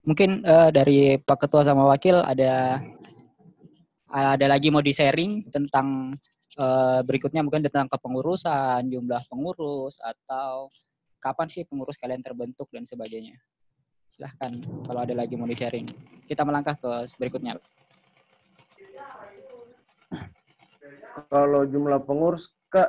Mungkin 0.00 0.40
eh, 0.44 0.70
dari 0.72 0.98
Pak 1.20 1.46
Ketua 1.46 1.60
sama 1.60 1.84
Wakil 1.92 2.24
ada 2.24 2.80
ada 4.10 4.46
lagi 4.48 4.72
mau 4.72 4.80
di-sharing 4.80 5.52
tentang 5.52 6.16
eh, 6.56 7.00
berikutnya 7.04 7.44
mungkin 7.44 7.60
tentang 7.60 7.86
kepengurusan, 7.92 8.88
jumlah 8.88 9.22
pengurus 9.28 10.00
atau 10.00 10.72
kapan 11.20 11.48
sih 11.52 11.68
pengurus 11.68 12.00
kalian 12.00 12.24
terbentuk 12.24 12.72
dan 12.72 12.88
sebagainya. 12.88 13.36
Silahkan 14.08 14.50
kalau 14.88 15.04
ada 15.04 15.12
lagi 15.12 15.36
mau 15.36 15.46
di-sharing. 15.46 15.84
Kita 16.24 16.48
melangkah 16.48 16.74
ke 16.80 16.90
berikutnya. 17.20 17.60
Kalau 21.28 21.62
jumlah 21.68 22.00
pengurus 22.08 22.48
kak, 22.72 22.88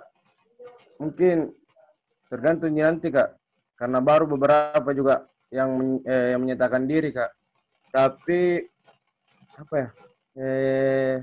mungkin 0.95 1.51
tergantung 2.31 2.71
nanti 2.71 3.11
kak. 3.11 3.35
Karena 3.75 3.99
baru 3.99 4.29
beberapa 4.29 4.93
juga 4.93 5.25
yang 5.51 5.99
eh, 6.07 6.33
yang 6.33 6.41
menyatakan 6.41 6.87
diri 6.87 7.11
kak. 7.11 7.31
Tapi 7.91 8.63
apa 9.59 9.75
ya? 9.75 9.89
Eh, 10.31 11.15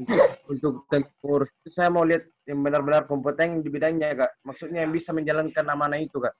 untuk, 0.00 0.20
untuk 0.48 0.74
tem- 0.88 1.12
pengurus 1.20 1.52
itu 1.60 1.68
saya 1.76 1.92
mau 1.92 2.08
lihat 2.08 2.24
yang 2.48 2.64
benar-benar 2.64 3.04
kompeten 3.04 3.60
di 3.60 3.68
bidangnya 3.68 4.16
kak. 4.16 4.32
Maksudnya 4.42 4.88
yang 4.88 4.92
bisa 4.96 5.12
menjalankan 5.12 5.66
amanah 5.68 6.00
itu 6.00 6.16
kak. 6.16 6.34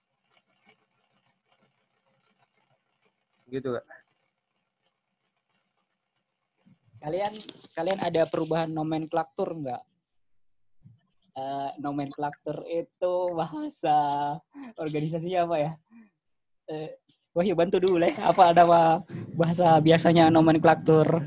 Gitu 3.53 3.69
kak. 3.77 3.85
Kalian 7.01 7.33
kalian 7.77 8.01
ada 8.01 8.23
perubahan 8.29 8.73
nomenklatur 8.73 9.57
nggak? 9.61 9.83
Eh, 11.31 11.71
nomenklatur 11.81 12.67
itu 12.69 13.15
bahasa 13.33 13.97
organisasinya 14.77 15.49
apa 15.49 15.57
ya? 15.57 15.73
Eh, 16.71 16.87
Wahyu 17.35 17.59
bantu 17.59 17.83
dulu 17.83 17.99
lah. 17.99 18.15
Apa 18.23 18.55
nama 18.55 19.03
bahasa 19.35 19.75
biasanya 19.83 20.31
nomenklatur? 20.31 21.19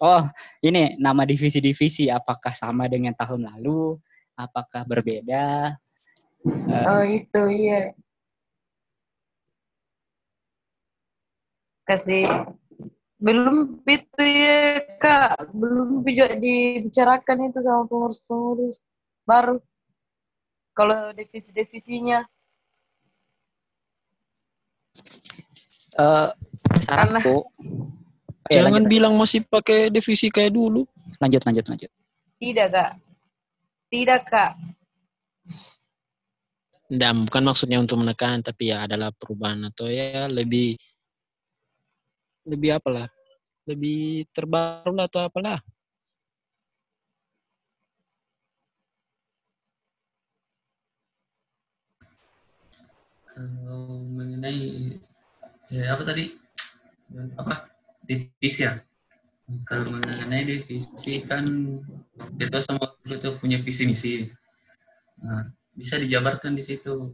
Oh, 0.00 0.24
ini 0.64 0.96
nama 0.96 1.24
divisi-divisi. 1.28 2.08
Apakah 2.08 2.56
sama 2.56 2.88
dengan 2.88 3.12
tahun 3.12 3.44
lalu? 3.44 4.00
Apakah 4.36 4.88
berbeda? 4.88 5.76
Eh, 6.44 6.84
Oh 6.88 7.04
itu 7.04 7.42
iya. 7.52 7.92
Kasih 11.84 12.24
belum 13.16 13.80
itu 13.88 14.22
ya 14.24 14.84
kak 15.00 15.48
belum 15.56 16.04
juga 16.04 16.36
dibicarakan 16.36 17.48
itu 17.48 17.64
sama 17.64 17.88
pengurus-pengurus 17.88 18.84
baru 19.24 19.56
kalau 20.76 21.16
divisi-divisinya 21.16 22.20
eh, 25.96 26.28
saranku. 26.84 27.48
Oh, 27.48 28.52
ya, 28.52 28.62
Jangan 28.62 28.84
lanjut, 28.84 28.92
bilang 28.92 29.14
masih 29.16 29.42
pakai 29.48 29.88
divisi 29.88 30.28
kayak 30.28 30.52
dulu. 30.52 30.84
lanjut, 31.16 31.40
lanjut, 31.48 31.64
lanjut. 31.66 31.90
tidak 32.36 32.68
kak 32.68 32.90
tidak 33.88 34.22
kak 34.28 34.52
Dan 36.86 37.26
bukan 37.26 37.42
maksudnya 37.42 37.82
untuk 37.82 37.98
menekan, 37.98 38.46
tapi 38.46 38.70
ya 38.70 38.86
adalah 38.86 39.10
perubahan 39.10 39.58
atau 39.74 39.90
ya 39.90 40.30
lebih 40.30 40.78
lebih 42.46 42.78
apalah, 42.78 43.10
lebih 43.66 44.22
terbaru 44.30 44.94
lah 44.94 45.10
atau 45.10 45.26
apalah. 45.26 45.58
Kalau 53.36 54.00
mengenai 54.00 54.96
ya 55.68 55.92
apa 55.92 56.08
tadi 56.08 56.32
apa 57.36 57.68
divisi 58.00 58.64
ya? 58.64 58.80
Kalau 59.68 59.92
mengenai 59.92 60.48
divisi 60.48 61.20
kan 61.20 61.44
kita 62.40 62.64
sama 62.64 62.96
kita 63.04 63.36
punya 63.36 63.60
visi 63.60 63.84
misi. 63.84 64.24
Nah, 65.20 65.52
bisa 65.76 66.00
dijabarkan 66.00 66.56
di 66.56 66.64
situ 66.64 67.12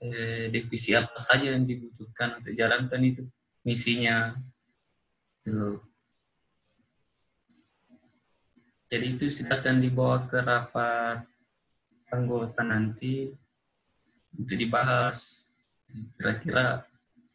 eh, 0.00 0.48
divisi 0.48 0.96
apa 0.96 1.20
saja 1.20 1.52
yang 1.52 1.68
dibutuhkan 1.68 2.40
untuk 2.40 2.56
jalankan 2.56 3.04
itu 3.04 3.28
misinya. 3.60 4.32
Tuh. 5.44 5.84
Jadi 8.88 9.20
itu 9.20 9.28
silakan 9.28 9.84
dibawa 9.84 10.24
ke 10.24 10.40
rapat 10.40 11.28
anggota 12.08 12.64
nanti 12.64 13.41
untuk 14.36 14.56
dibahas. 14.56 15.50
Kira-kira 16.16 16.88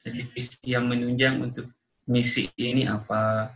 divisi 0.07 0.71
yang 0.71 0.87
menunjang 0.87 1.43
untuk 1.43 1.67
misi 2.07 2.47
ini 2.55 2.87
apa? 2.87 3.53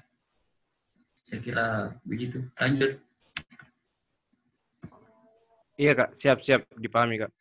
Saya 1.16 1.40
kira 1.40 1.68
begitu. 2.04 2.44
Lanjut. 2.60 3.00
Iya 5.80 5.92
kak, 5.98 6.10
siap-siap 6.20 6.62
dipahami 6.78 7.26
kak. 7.26 7.32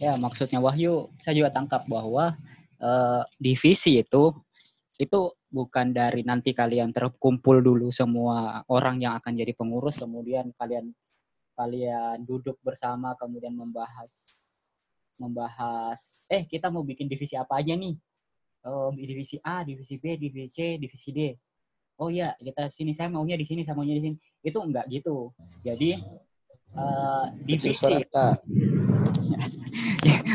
Ya, 0.00 0.18
maksudnya 0.18 0.58
Wahyu, 0.58 1.12
saya 1.22 1.38
juga 1.38 1.50
tangkap 1.54 1.86
bahwa 1.86 2.34
eh, 2.80 3.22
divisi 3.38 4.00
itu 4.00 4.34
itu 4.96 5.20
bukan 5.52 5.92
dari 5.92 6.24
nanti 6.24 6.56
kalian 6.56 6.90
terkumpul 6.96 7.60
dulu 7.60 7.92
semua 7.92 8.64
orang 8.72 9.04
yang 9.04 9.14
akan 9.20 9.36
jadi 9.36 9.52
pengurus, 9.52 10.00
kemudian 10.00 10.50
kalian 10.56 10.90
kalian 11.52 12.24
duduk 12.24 12.56
bersama 12.64 13.12
kemudian 13.20 13.52
membahas 13.52 14.10
membahas 15.20 16.00
eh 16.32 16.48
kita 16.48 16.72
mau 16.72 16.80
bikin 16.80 17.04
divisi 17.06 17.36
apa 17.36 17.60
aja 17.60 17.76
nih 17.76 17.92
oh 18.64 18.88
divisi 18.96 19.36
A 19.44 19.60
divisi 19.60 20.00
B 20.00 20.16
divisi 20.16 20.48
C 20.48 20.58
divisi 20.80 21.12
D 21.12 21.20
oh 22.00 22.08
ya 22.08 22.32
kita 22.40 22.72
sini 22.72 22.96
saya 22.96 23.12
maunya 23.12 23.36
di 23.36 23.44
sini 23.44 23.60
saya 23.62 23.76
maunya 23.76 24.00
di 24.00 24.02
sini 24.08 24.16
itu 24.40 24.58
enggak 24.58 24.88
gitu 24.88 25.30
jadi 25.60 26.00
eh, 26.72 27.24
divisi. 27.44 28.00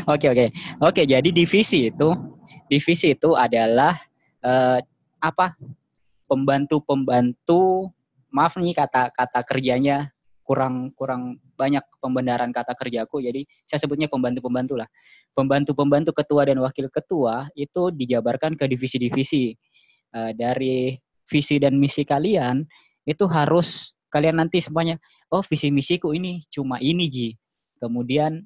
Oke 0.07 0.31
oke 0.31 0.47
oke. 0.79 1.03
Jadi 1.03 1.35
divisi 1.35 1.91
itu 1.91 2.09
divisi 2.71 3.11
itu 3.11 3.35
adalah 3.35 3.99
eh, 4.39 4.79
apa 5.19 5.57
pembantu-pembantu. 6.29 7.91
Maaf 8.27 8.59
nih 8.59 8.75
kata-kata 8.75 9.41
kerjanya 9.47 10.11
kurang 10.43 10.91
kurang 10.95 11.39
banyak 11.55 11.83
pembenaran 11.99 12.51
kata 12.51 12.75
kerjaku. 12.75 13.23
Jadi 13.23 13.47
saya 13.63 13.79
sebutnya 13.81 14.11
pembantu-pembantu 14.11 14.79
lah. 14.79 14.89
Pembantu-pembantu 15.37 16.11
ketua 16.17 16.49
dan 16.49 16.57
wakil 16.59 16.89
ketua 16.89 17.47
itu 17.53 17.93
dijabarkan 17.93 18.57
ke 18.57 18.65
divisi-divisi 18.65 19.53
Eh, 20.15 20.31
dari 20.33 20.95
visi 21.27 21.59
dan 21.59 21.75
misi 21.75 22.07
kalian 22.07 22.63
itu 23.03 23.27
harus 23.27 23.91
kalian 24.07 24.39
nanti 24.39 24.63
semuanya 24.63 24.95
oh 25.27 25.43
visi 25.43 25.67
misiku 25.67 26.15
ini 26.15 26.47
cuma 26.47 26.79
ini 26.79 27.11
ji 27.11 27.29
kemudian 27.75 28.39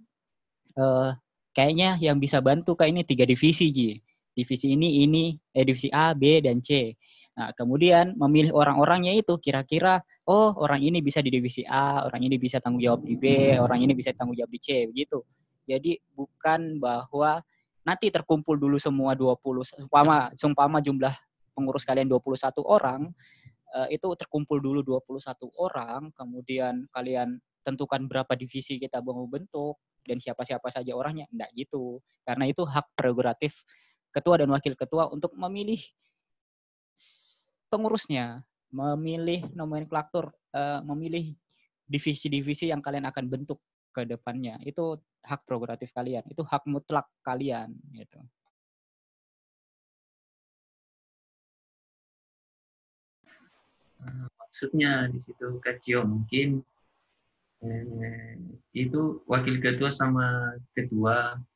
eh, 0.74 1.10
kayaknya 1.54 2.02
yang 2.02 2.18
bisa 2.18 2.42
bantu 2.42 2.74
kayak 2.74 2.98
ini 2.98 3.02
tiga 3.06 3.30
divisi 3.30 3.70
ji 3.70 3.90
divisi 4.32 4.74
ini 4.76 5.04
ini 5.04 5.36
eh, 5.56 5.64
divisi 5.66 5.92
A 5.92 6.16
B 6.16 6.40
dan 6.44 6.64
C. 6.64 6.96
Nah 7.36 7.52
kemudian 7.56 8.16
memilih 8.20 8.52
orang-orangnya 8.52 9.16
itu 9.16 9.40
kira-kira 9.40 10.04
oh 10.28 10.52
orang 10.60 10.84
ini 10.84 11.00
bisa 11.00 11.24
di 11.24 11.32
divisi 11.32 11.64
A 11.68 12.04
orang 12.08 12.28
ini 12.28 12.36
bisa 12.36 12.60
tanggung 12.60 12.84
jawab 12.84 13.04
di 13.08 13.16
B 13.16 13.56
orang 13.56 13.84
ini 13.84 13.96
bisa 13.96 14.12
tanggung 14.16 14.36
jawab 14.36 14.52
di 14.52 14.60
C 14.60 14.88
begitu. 14.88 15.24
Jadi 15.68 15.96
bukan 16.16 16.82
bahwa 16.82 17.40
nanti 17.88 18.12
terkumpul 18.12 18.60
dulu 18.60 18.78
semua 18.78 19.16
20 19.18 19.88
sumpama 19.88 20.30
sumpama 20.38 20.78
jumlah 20.84 21.16
pengurus 21.56 21.84
kalian 21.88 22.08
21 22.08 22.62
orang 22.68 23.10
eh, 23.76 23.96
itu 23.96 24.08
terkumpul 24.20 24.60
dulu 24.60 25.02
21 25.02 25.50
orang 25.58 26.12
kemudian 26.14 26.86
kalian 26.94 27.40
tentukan 27.62 28.10
berapa 28.10 28.34
divisi 28.34 28.82
kita 28.82 29.00
mau 29.06 29.26
bentuk 29.30 29.78
dan 30.06 30.18
siapa-siapa 30.18 30.66
saja 30.74 30.98
orangnya 30.98 31.30
enggak 31.30 31.50
gitu. 31.54 32.02
Karena 32.26 32.50
itu 32.50 32.66
hak 32.66 32.98
prerogatif 32.98 33.62
ketua 34.12 34.44
dan 34.44 34.50
wakil 34.52 34.76
ketua 34.76 35.08
untuk 35.10 35.34
memilih 35.36 35.80
pengurusnya 37.72 38.44
memilih 38.72 39.52
nomenklatur 39.52 40.32
eh, 40.56 40.80
memilih 40.84 41.36
divisi-divisi 41.88 42.72
yang 42.72 42.80
kalian 42.80 43.08
akan 43.08 43.28
bentuk 43.28 43.60
ke 43.92 44.08
depannya. 44.08 44.56
Itu 44.64 45.04
hak 45.22 45.44
prerogatif 45.44 45.92
kalian 45.92 46.24
itu 46.32 46.42
hak 46.42 46.64
mutlak 46.66 47.06
kalian 47.22 47.76
gitu. 47.94 48.20
Maksudnya 54.40 55.08
di 55.14 55.20
situ 55.22 55.62
kecil 55.62 56.04
mungkin 56.08 56.64
eh, 57.62 58.34
itu 58.74 59.22
wakil 59.30 59.62
ketua 59.62 59.92
sama 59.94 60.58
ketua. 60.74 61.38
eh, 61.38 61.51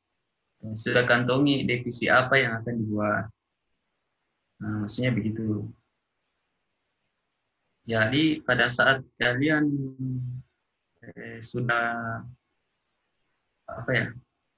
sudah 0.74 1.06
kantongi 1.06 1.62
divisi 1.68 2.10
apa 2.10 2.34
yang 2.40 2.58
akan 2.58 2.74
dibuat. 2.74 3.24
Nah, 4.64 4.74
maksudnya 4.82 5.12
begitu. 5.12 5.68
Jadi 7.86 8.42
pada 8.42 8.66
saat 8.66 9.06
kalian 9.14 9.70
eh, 11.06 11.38
sudah 11.38 12.18
apa 13.70 13.90
ya? 13.94 14.06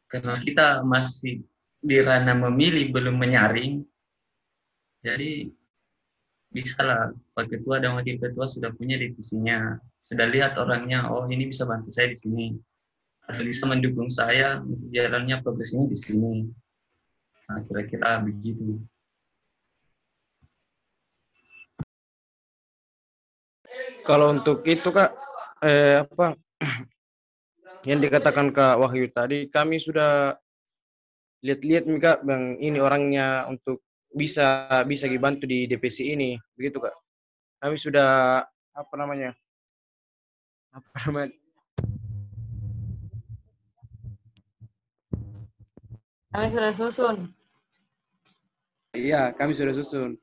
Karena 0.09 0.41
kita 0.41 0.81
masih 0.89 1.45
di 1.79 1.97
ranah 2.01 2.35
memilih 2.49 2.89
belum 2.91 3.21
menyaring, 3.21 3.85
jadi 5.05 5.47
bisa 6.49 6.81
lah 6.81 7.13
Pak 7.37 7.53
Ketua 7.53 7.79
dan 7.79 7.95
Wakil 7.95 8.17
Ketua 8.17 8.49
sudah 8.49 8.73
punya 8.73 8.97
divisinya, 8.97 9.77
sudah 10.01 10.27
lihat 10.27 10.57
orangnya, 10.57 11.13
oh 11.13 11.29
ini 11.29 11.53
bisa 11.53 11.69
bantu 11.69 11.93
saya 11.93 12.11
di 12.11 12.19
sini, 12.19 12.47
atau 13.29 13.45
bisa 13.45 13.68
mendukung 13.68 14.09
saya 14.09 14.64
untuk 14.64 14.89
jalannya 14.89 15.37
progres 15.45 15.76
ini 15.76 15.85
di 15.93 15.99
sini. 16.01 16.33
Nah, 17.45 17.61
kira-kira 17.68 18.24
begitu. 18.24 18.81
Kalau 24.09 24.33
untuk 24.33 24.64
itu 24.64 24.89
kak, 24.89 25.12
eh, 25.61 26.01
apa 26.01 26.33
yang 27.89 28.01
dikatakan 28.01 28.49
kak 28.49 28.81
Wahyu 28.81 29.12
tadi, 29.12 29.53
kami 29.53 29.76
sudah 29.76 30.33
lihat-lihat 31.45 31.85
nih 31.85 32.01
kak, 32.01 32.18
bang 32.24 32.57
ini 32.64 32.81
orangnya 32.81 33.45
untuk 33.53 33.85
bisa 34.09 34.64
bisa 34.89 35.05
dibantu 35.05 35.45
di 35.45 35.68
DPC 35.68 36.16
ini, 36.16 36.41
begitu 36.57 36.81
kak. 36.81 36.97
Kami 37.61 37.76
sudah 37.76 38.41
apa 38.72 38.95
namanya? 38.97 39.37
Apa 40.79 41.09
namanya? 41.09 41.38
Kami 46.29 46.47
sudah 46.53 46.72
susun. 46.76 47.16
Iya, 48.93 49.33
kami 49.33 49.57
sudah 49.57 49.72
susun. 49.72 50.16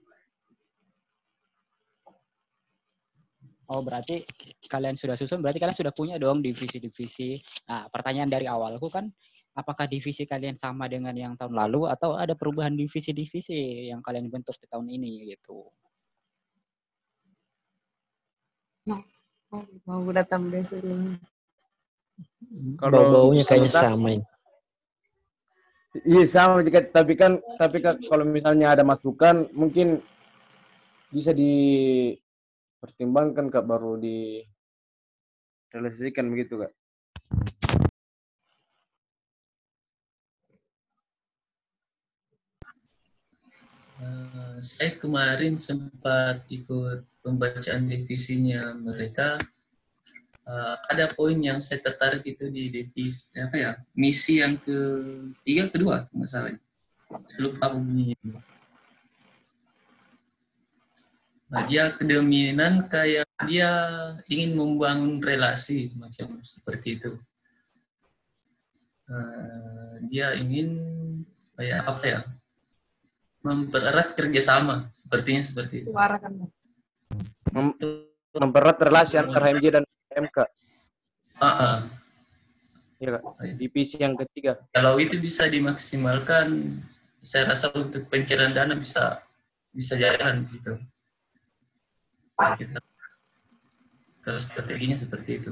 Oh, 3.65 3.81
berarti 3.81 4.21
kalian 4.69 4.93
sudah 4.93 5.17
susun, 5.17 5.41
berarti 5.41 5.57
kalian 5.57 5.73
sudah 5.73 5.89
punya 5.89 6.21
dong 6.21 6.45
divisi-divisi. 6.45 7.41
Nah, 7.65 7.89
pertanyaan 7.89 8.29
dari 8.29 8.45
awalku 8.45 8.93
kan, 8.93 9.09
apakah 9.57 9.89
divisi 9.89 10.29
kalian 10.29 10.53
sama 10.53 10.85
dengan 10.85 11.17
yang 11.17 11.33
tahun 11.33 11.57
lalu 11.57 11.89
atau 11.89 12.13
ada 12.13 12.37
perubahan 12.37 12.77
divisi-divisi 12.77 13.89
yang 13.89 14.05
kalian 14.05 14.29
bentuk 14.29 14.53
di 14.61 14.69
tahun 14.69 14.85
ini 14.85 15.33
gitu? 15.33 15.65
Mau 19.89 20.05
datang 20.13 20.45
besok 20.53 20.85
ini. 20.85 21.17
Kalau 22.77 23.01
Bau-baunya 23.01 23.41
kayaknya 23.41 23.73
sama 23.73 24.13
ini. 24.13 24.34
Iya 26.03 26.27
sama 26.27 26.59
jika 26.59 26.83
tapi 26.83 27.15
kan 27.15 27.39
tapi 27.55 27.79
kan 27.79 27.95
kalau 28.11 28.27
misalnya 28.27 28.75
ada 28.75 28.83
masukan 28.83 29.47
mungkin 29.55 30.03
bisa 31.07 31.31
dipertimbangkan 31.31 33.47
kak 33.47 33.63
baru 33.63 33.95
di 33.95 34.43
realisasikan 35.71 36.27
begitu 36.27 36.67
kak. 36.67 36.75
Eh, 43.95 44.59
saya 44.59 44.91
kemarin 44.99 45.55
sempat 45.55 46.43
ikut 46.51 47.07
pembacaan 47.23 47.87
divisinya 47.87 48.75
mereka. 48.75 49.39
Eh, 50.45 50.75
ada 50.93 51.09
poin 51.09 51.33
yang 51.33 51.57
saya 51.57 51.81
tertarik 51.81 52.21
itu 52.21 52.45
di 52.53 52.69
divisi 52.69 53.33
apa 53.41 53.57
ya 53.57 53.71
misi 53.97 54.45
yang 54.45 54.61
ketiga 54.61 55.73
kedua 55.73 56.05
masalahnya. 56.13 56.61
Saya 57.25 57.49
lupa 57.49 57.73
bunyinya. 57.73 58.37
Nah, 61.49 61.65
dia 61.65 61.89
kedeminan 61.97 62.85
kayak 62.85 63.25
dia 63.49 63.73
ingin 64.29 64.53
membangun 64.53 65.17
relasi 65.17 65.89
macam 65.97 66.37
seperti 66.45 67.01
itu. 67.01 67.11
Eh, 69.09 69.93
dia 70.13 70.37
ingin 70.37 70.69
kayak 71.57 71.89
apa 71.89 72.03
ya 72.05 72.19
mempererat 73.41 74.13
kerjasama 74.13 74.93
sepertinya 74.93 75.41
seperti 75.41 75.75
itu. 75.81 75.89
Mem- 77.49 77.77
mempererat 78.37 78.77
relasi 78.77 79.17
antara 79.17 79.49
HMJ 79.49 79.81
dan 79.81 79.85
MK. 80.15 80.37
Ah, 81.37 81.45
ah. 81.45 81.77
Iya 82.95 83.19
kak. 83.19 83.23
Divisi 83.59 83.99
yang 83.99 84.15
ketiga. 84.15 84.55
Kalau 84.71 84.95
itu 84.95 85.19
bisa 85.19 85.43
dimaksimalkan, 85.51 86.79
saya 87.19 87.51
rasa 87.51 87.67
untuk 87.75 88.07
pencairan 88.07 88.55
dana 88.55 88.71
bisa 88.79 89.19
bisa 89.75 89.99
jalan 89.99 90.39
di 90.39 90.47
situ. 90.47 90.73
Kita- 92.39 92.79
Kalau 94.23 94.41
strateginya 94.41 94.97
seperti 94.97 95.37
itu. 95.43 95.51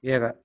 Iya 0.00 0.16
kak. 0.24 0.36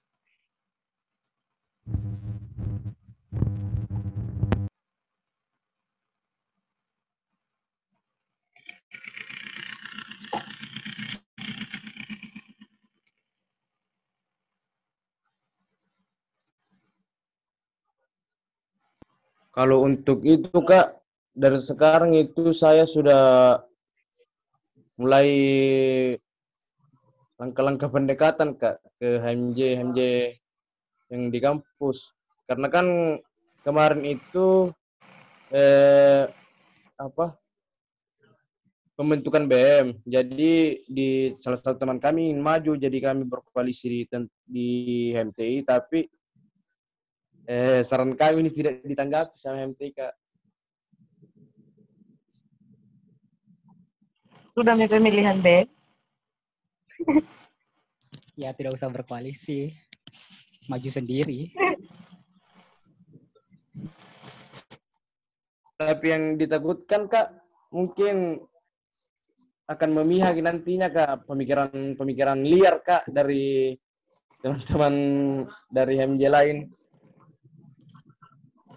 Kalau 19.56 19.88
untuk 19.88 20.20
itu 20.28 20.51
Kak, 20.51 20.99
dari 21.32 21.56
sekarang 21.56 22.12
itu 22.12 22.51
saya 22.51 22.84
sudah 22.84 23.56
mulai 24.99 25.30
langkah-langkah 27.39 27.88
pendekatan 27.88 28.60
Kak 28.60 28.84
ke 28.99 29.16
HMJ 29.24 29.80
HMJ 29.80 29.99
yang 31.08 31.32
di 31.32 31.39
kampus. 31.39 32.12
Karena 32.43 32.68
kan 32.68 33.16
kemarin 33.64 34.03
itu 34.03 34.76
eh 35.56 36.28
apa 36.99 37.39
pembentukan 38.99 39.47
BM. 39.47 40.03
Jadi 40.03 40.84
di 40.84 41.32
salah 41.39 41.56
satu 41.56 41.80
teman 41.80 42.03
kami 42.03 42.28
ingin 42.28 42.43
maju 42.43 42.76
jadi 42.76 42.97
kami 42.99 43.24
berkoalisi 43.24 43.88
di, 43.88 44.03
di 44.43 44.70
HMTI 45.16 45.64
tapi 45.64 46.12
eh 47.46 47.86
saran 47.86 48.18
kami 48.18 48.46
ini 48.46 48.52
tidak 48.54 48.82
ditanggapi 48.82 49.38
sama 49.38 49.70
Kak. 49.70 50.14
Sudah 54.56 54.74
mi 54.74 54.88
pemilihan 54.88 55.39
B. 55.43 55.48
Ya 58.36 58.52
tidak 58.52 58.76
usah 58.76 58.91
berkoalisi. 58.91 59.72
Maju 60.68 60.89
sendiri. 60.91 61.56
Tapi 65.80 66.06
yang 66.12 66.36
ditakutkan 66.36 67.08
Kak 67.08 67.32
mungkin 67.72 68.43
akan 69.72 69.89
memihak 70.04 70.36
nantinya 70.43 70.91
Kak 70.91 71.32
pemikiran-pemikiran 71.32 72.43
liar 72.43 72.84
Kak 72.84 73.08
dari 73.08 73.72
teman-teman 74.43 74.93
dari 75.72 75.96
HMJ 75.96 76.24
lain. 76.28 76.58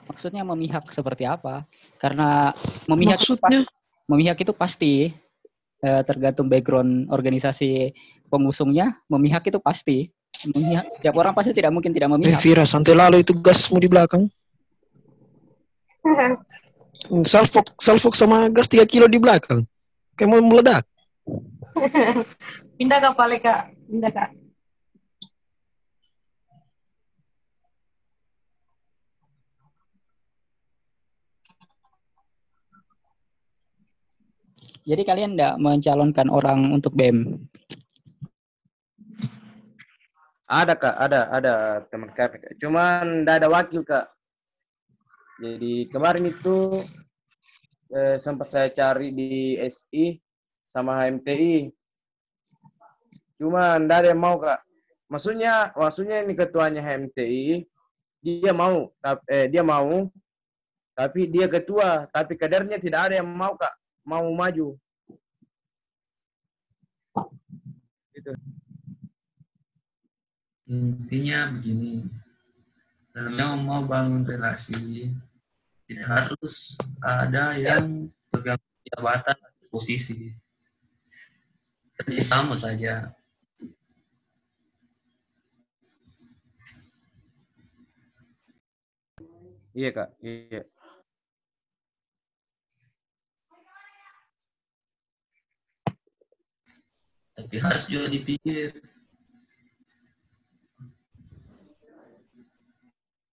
Maksudnya 0.09 0.43
memihak 0.43 0.89
seperti 0.89 1.29
apa? 1.29 1.69
Karena 2.01 2.57
memihak 2.89 3.21
itu 3.21 3.37
pas- 3.37 3.69
memihak 4.09 4.41
itu 4.41 4.53
pasti 4.57 5.13
eh, 5.79 6.03
tergantung 6.03 6.49
background 6.51 7.13
organisasi 7.13 7.93
pengusungnya. 8.33 8.99
Memihak 9.07 9.47
itu 9.47 9.61
pasti. 9.61 10.11
Memihak, 10.49 11.03
tiap 11.03 11.15
orang 11.17 11.35
pasti 11.35 11.53
tidak 11.53 11.73
mungkin 11.73 11.93
tidak 11.93 12.09
Eh, 12.09 12.15
memihak. 12.19 12.41
Vira, 12.41 12.65
santai 12.67 12.97
lalu 12.97 13.23
itu 13.23 13.37
gasmu 13.37 13.79
di 13.79 13.89
belakang. 13.89 14.27
Salfok, 17.25 17.79
salfok 17.79 18.13
sama 18.19 18.51
gas 18.51 18.67
3 18.69 18.85
kilo 18.85 19.07
di 19.07 19.23
belakang. 19.23 19.65
Kayak 20.19 20.29
mau 20.35 20.43
meledak. 20.43 20.85
Pindah 22.75 22.99
kak. 23.39 23.71
Pindah 23.87 24.11
kak. 24.11 24.29
Jadi 34.89 35.03
kalian 35.05 35.36
tidak 35.36 35.61
mencalonkan 35.61 36.32
orang 36.32 36.72
untuk 36.72 36.97
BEM. 36.97 37.36
Ada 40.49 40.80
Kak, 40.80 40.97
ada 40.97 41.28
ada 41.28 41.55
teman 41.93 42.09
Kak. 42.16 42.57
Cuman 42.57 43.20
tidak 43.20 43.36
ada 43.45 43.49
wakil 43.53 43.84
Kak. 43.84 44.09
Jadi 45.45 45.93
kemarin 45.93 46.32
itu 46.32 46.80
eh, 47.93 48.16
sempat 48.16 48.49
saya 48.49 48.72
cari 48.72 49.12
di 49.12 49.61
SI 49.61 50.16
sama 50.64 51.05
HMTI. 51.05 51.68
Cuman 53.36 53.84
tidak 53.84 53.99
ada 54.01 54.09
yang 54.16 54.24
mau 54.24 54.41
Kak. 54.41 54.64
Maksudnya, 55.12 55.68
maksudnya 55.76 56.24
ini 56.24 56.32
ketuanya 56.32 56.80
HMTI, 56.80 57.64
dia 58.24 58.53
mau, 58.57 58.93
eh, 59.28 59.49
dia 59.53 59.64
mau, 59.64 60.09
tapi 60.93 61.28
dia 61.28 61.49
ketua, 61.49 62.09
tapi 62.12 62.36
kadernya 62.36 62.76
tidak 62.76 63.09
ada 63.09 63.24
yang 63.24 63.28
mau 63.28 63.57
Kak, 63.57 63.72
mau 64.09 64.33
maju. 64.33 64.73
Gitu. 68.17 68.33
Intinya 70.69 71.53
begini, 71.53 72.09
kalau 73.13 73.31
memang 73.37 73.61
mau 73.69 73.83
bangun 73.85 74.25
relasi, 74.25 75.13
tidak 75.85 76.09
harus 76.09 76.81
ada 77.05 77.53
yang 77.61 78.09
pegang 78.33 78.61
jabatan 78.89 79.37
atau 79.37 79.67
posisi. 79.69 80.33
Jadi 82.01 82.17
sama 82.25 82.57
saja. 82.57 83.13
Iya 89.77 89.91
Kak, 89.95 90.11
iya. 90.25 90.65
Tapi 97.49 97.65
harus 97.65 97.89
juga 97.89 98.13
dipikir. 98.13 98.77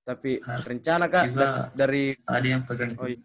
Tapi 0.08 0.40
Harus 0.40 0.66
rencana 0.72 1.12
Kak 1.12 1.24
juga 1.36 1.44
da- 1.44 1.68
dari 1.76 2.16
ada 2.24 2.48
yang 2.48 2.64
pegang 2.64 2.96
Oh, 2.96 3.12
iya. 3.12 3.20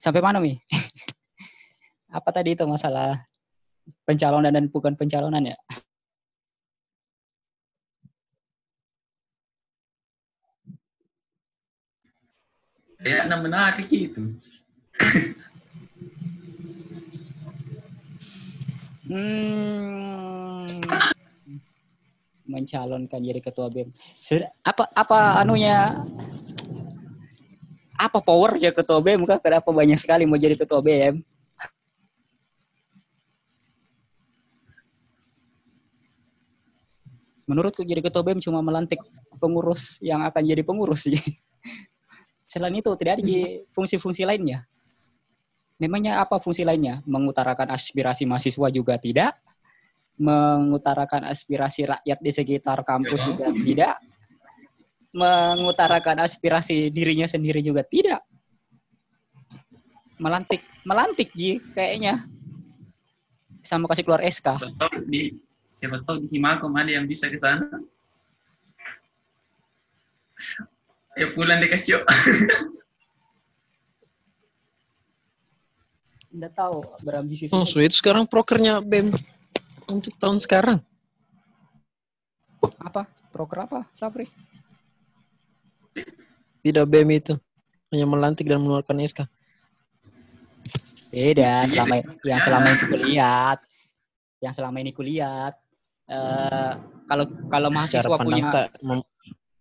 Sampai 0.00 0.24
mana, 0.24 0.40
Mi? 0.40 0.56
Apa 2.12 2.28
tadi 2.28 2.52
itu 2.52 2.68
masalah 2.68 3.24
pencalonan 4.04 4.52
dan 4.52 4.68
bukan 4.68 4.92
pencalonan 4.92 5.48
ya? 5.48 5.56
Kayaknya 13.00 13.36
menarik 13.40 13.88
itu. 13.88 14.22
Hmm, 19.08 20.78
mencalonkan 22.44 23.20
jadi 23.24 23.40
ketua 23.40 23.72
BEM. 23.72 23.88
Apa 24.62 24.84
apa 24.92 25.40
anunya? 25.40 26.04
Apa 27.96 28.20
powernya 28.20 28.70
ketua 28.70 29.00
BEM? 29.00 29.24
Kenapa 29.40 29.72
banyak 29.72 29.96
sekali 29.96 30.28
mau 30.28 30.38
jadi 30.38 30.54
ketua 30.54 30.84
BEM? 30.84 31.31
Menurutku 37.50 37.82
jadi 37.82 37.98
ketua 37.98 38.22
BEM 38.22 38.38
cuma 38.38 38.62
melantik 38.62 39.02
pengurus 39.42 39.98
yang 39.98 40.22
akan 40.22 40.42
jadi 40.46 40.62
pengurus 40.62 41.10
sih. 41.10 41.18
Selain 42.50 42.74
itu 42.76 42.92
tidak 43.00 43.18
ada 43.18 43.24
di 43.24 43.64
fungsi-fungsi 43.74 44.22
lainnya. 44.22 44.62
Memangnya 45.82 46.22
apa 46.22 46.38
fungsi 46.38 46.62
lainnya? 46.62 47.02
Mengutarakan 47.02 47.74
aspirasi 47.74 48.22
mahasiswa 48.22 48.68
juga 48.70 48.94
tidak. 49.02 49.34
Mengutarakan 50.20 51.26
aspirasi 51.26 51.88
rakyat 51.90 52.18
di 52.22 52.30
sekitar 52.30 52.78
kampus 52.86 53.18
Ya. 53.18 53.26
juga 53.26 53.46
tidak. 53.50 53.94
Mengutarakan 55.10 56.22
aspirasi 56.22 56.92
dirinya 56.94 57.26
sendiri 57.26 57.58
juga 57.64 57.82
tidak. 57.82 58.22
Melantik, 60.22 60.62
melantik 60.86 61.34
Ji 61.34 61.58
kayaknya. 61.74 62.30
Sama 63.66 63.90
kasih 63.90 64.06
keluar 64.06 64.22
SK. 64.22 64.62
Di 65.10 65.34
siapa 65.72 66.04
tahu 66.04 66.22
di 66.22 66.36
Himakom 66.36 66.70
ada 66.76 66.92
yang 66.92 67.08
bisa 67.08 67.32
ke 67.32 67.40
sana. 67.40 67.64
Ya 71.16 71.32
pulang 71.32 71.60
deh 71.60 71.68
kacau. 71.72 72.00
Tidak 76.28 76.52
tahu 76.60 76.76
berambisi 77.04 77.48
Oh, 77.52 77.64
so 77.64 77.80
itu 77.80 78.00
sekarang 78.00 78.28
prokernya 78.28 78.80
BEM 78.80 79.12
untuk 79.88 80.12
tahun 80.20 80.40
sekarang. 80.40 80.78
apa? 82.78 83.10
Proker 83.34 83.66
apa? 83.66 83.80
Sapri? 83.96 84.28
Tidak 86.62 86.84
BEM 86.86 87.08
itu. 87.18 87.34
Hanya 87.90 88.06
melantik 88.08 88.46
dan 88.48 88.62
mengeluarkan 88.62 89.02
SK. 89.04 89.26
Beda, 91.12 91.68
Iya, 91.68 91.68
selama 91.68 91.94
yang 92.24 92.40
selama 92.40 92.66
ini 92.72 92.84
kulihat, 92.88 93.58
yang 94.42 94.50
selama 94.50 94.82
ini 94.82 94.90
kulihat, 94.90 95.54
eh 96.10 96.74
kalau 97.06 97.30
kalau 97.46 97.70
mahasiswa 97.70 98.16
punya 98.18 98.50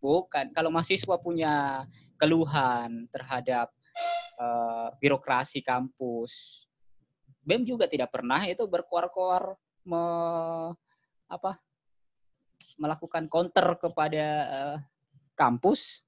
bukan, 0.02 0.46
kalau 0.58 0.70
mahasiswa 0.74 1.16
punya 1.22 1.86
keluhan 2.18 3.06
terhadap 3.14 3.70
eh, 4.42 4.88
birokrasi 4.98 5.62
kampus, 5.62 6.66
BEM 7.46 7.62
juga 7.70 7.86
tidak 7.86 8.10
pernah 8.10 8.42
itu 8.50 8.66
berkoar-koar 8.66 9.54
me- 9.86 10.74
apa 11.30 11.62
melakukan 12.82 13.30
counter 13.30 13.78
kepada 13.78 14.26
eh, 14.50 14.78
kampus, 15.38 16.02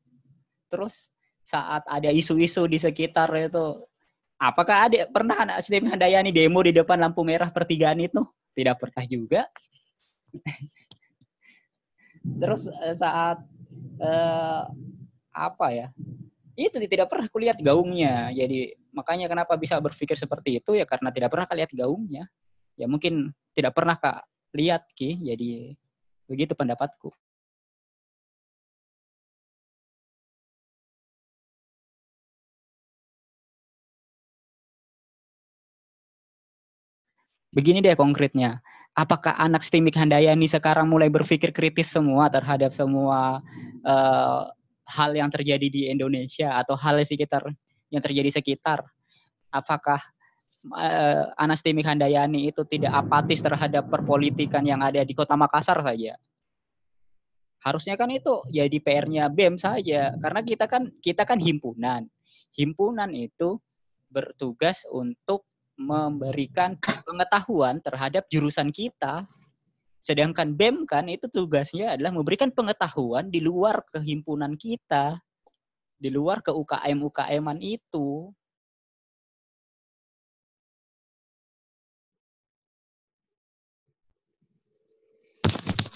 terus 0.74 1.14
saat 1.46 1.86
ada 1.86 2.10
isu-isu 2.10 2.66
di 2.66 2.82
sekitar 2.82 3.30
itu, 3.38 3.86
apakah 4.42 4.90
ada 4.90 5.06
pernah 5.12 5.38
anak 5.44 5.62
STM 5.62 5.92
Handayani 5.94 6.32
demo 6.34 6.64
di 6.66 6.74
depan 6.74 6.98
lampu 6.98 7.22
merah 7.22 7.54
pertigaan 7.54 8.02
itu? 8.02 8.24
Tidak 8.54 8.76
pernah 8.78 9.04
juga. 9.10 9.42
terus 12.42 12.70
eh, 12.70 12.96
saat 12.98 13.42
eh, 14.00 14.64
apa 15.34 15.68
ya? 15.74 15.88
Itu 16.54 16.78
tidak 16.78 17.10
pernah 17.10 17.28
kulihat 17.30 17.58
gaungnya. 17.58 18.30
Jadi 18.30 18.78
makanya 18.94 19.26
kenapa 19.26 19.58
bisa 19.58 19.82
berpikir 19.82 20.14
seperti 20.14 20.62
itu 20.62 20.78
ya 20.78 20.86
karena 20.86 21.10
tidak 21.10 21.34
pernah 21.34 21.50
kalian 21.50 21.72
gaungnya. 21.74 22.24
Ya 22.78 22.86
mungkin 22.86 23.34
tidak 23.58 23.74
pernah 23.74 23.98
kak 23.98 24.22
lihat 24.54 24.86
ki. 24.94 25.18
Jadi 25.22 25.74
begitu 26.30 26.54
pendapatku. 26.54 27.10
Begini 37.54 37.86
deh 37.86 37.94
konkretnya. 37.94 38.60
Apakah 38.94 39.38
anak 39.38 39.66
STIMIK 39.66 39.98
Handayani 39.98 40.46
sekarang 40.46 40.90
mulai 40.90 41.10
berpikir 41.10 41.50
kritis 41.50 41.90
semua 41.90 42.30
terhadap 42.30 42.78
semua 42.78 43.42
uh, 43.82 44.42
hal 44.86 45.12
yang 45.18 45.30
terjadi 45.34 45.66
di 45.66 45.82
Indonesia 45.90 46.58
atau 46.62 46.78
hal 46.78 47.02
sekitar 47.02 47.46
yang 47.90 48.02
terjadi 48.02 48.30
sekitar? 48.42 48.86
Apakah 49.50 50.02
uh, 50.78 51.30
anak 51.38 51.62
STIMIK 51.62 51.90
Handayani 51.90 52.54
itu 52.54 52.66
tidak 52.70 52.94
apatis 52.94 53.42
terhadap 53.42 53.90
perpolitikan 53.90 54.66
yang 54.66 54.82
ada 54.82 55.02
di 55.02 55.14
Kota 55.14 55.34
Makassar 55.38 55.82
saja? 55.82 56.18
Harusnya 57.66 57.96
kan 57.96 58.12
itu 58.12 58.44
jadi 58.52 58.78
PR-nya 58.78 59.32
BEM 59.32 59.56
saja 59.56 60.14
karena 60.20 60.42
kita 60.44 60.66
kan 60.68 60.92
kita 61.00 61.24
kan 61.24 61.40
himpunan. 61.40 62.06
Himpunan 62.54 63.10
itu 63.16 63.58
bertugas 64.12 64.86
untuk 64.92 65.50
memberikan 65.78 66.78
pengetahuan 66.80 67.82
terhadap 67.82 68.30
jurusan 68.30 68.70
kita. 68.70 69.26
Sedangkan 70.04 70.52
BEM 70.54 70.84
kan 70.84 71.08
itu 71.08 71.32
tugasnya 71.32 71.96
adalah 71.96 72.12
memberikan 72.12 72.52
pengetahuan 72.52 73.32
di 73.32 73.40
luar 73.40 73.82
kehimpunan 73.90 74.60
kita. 74.60 75.18
Di 75.96 76.12
luar 76.12 76.44
ke 76.44 76.52
UKM-UKM-an 76.52 77.64
itu. 77.64 78.28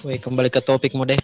Woi, 0.05 0.21
kembali 0.21 0.47
ke 0.53 0.61
topik 0.63 0.95
mau 0.95 1.03
deh. 1.03 1.19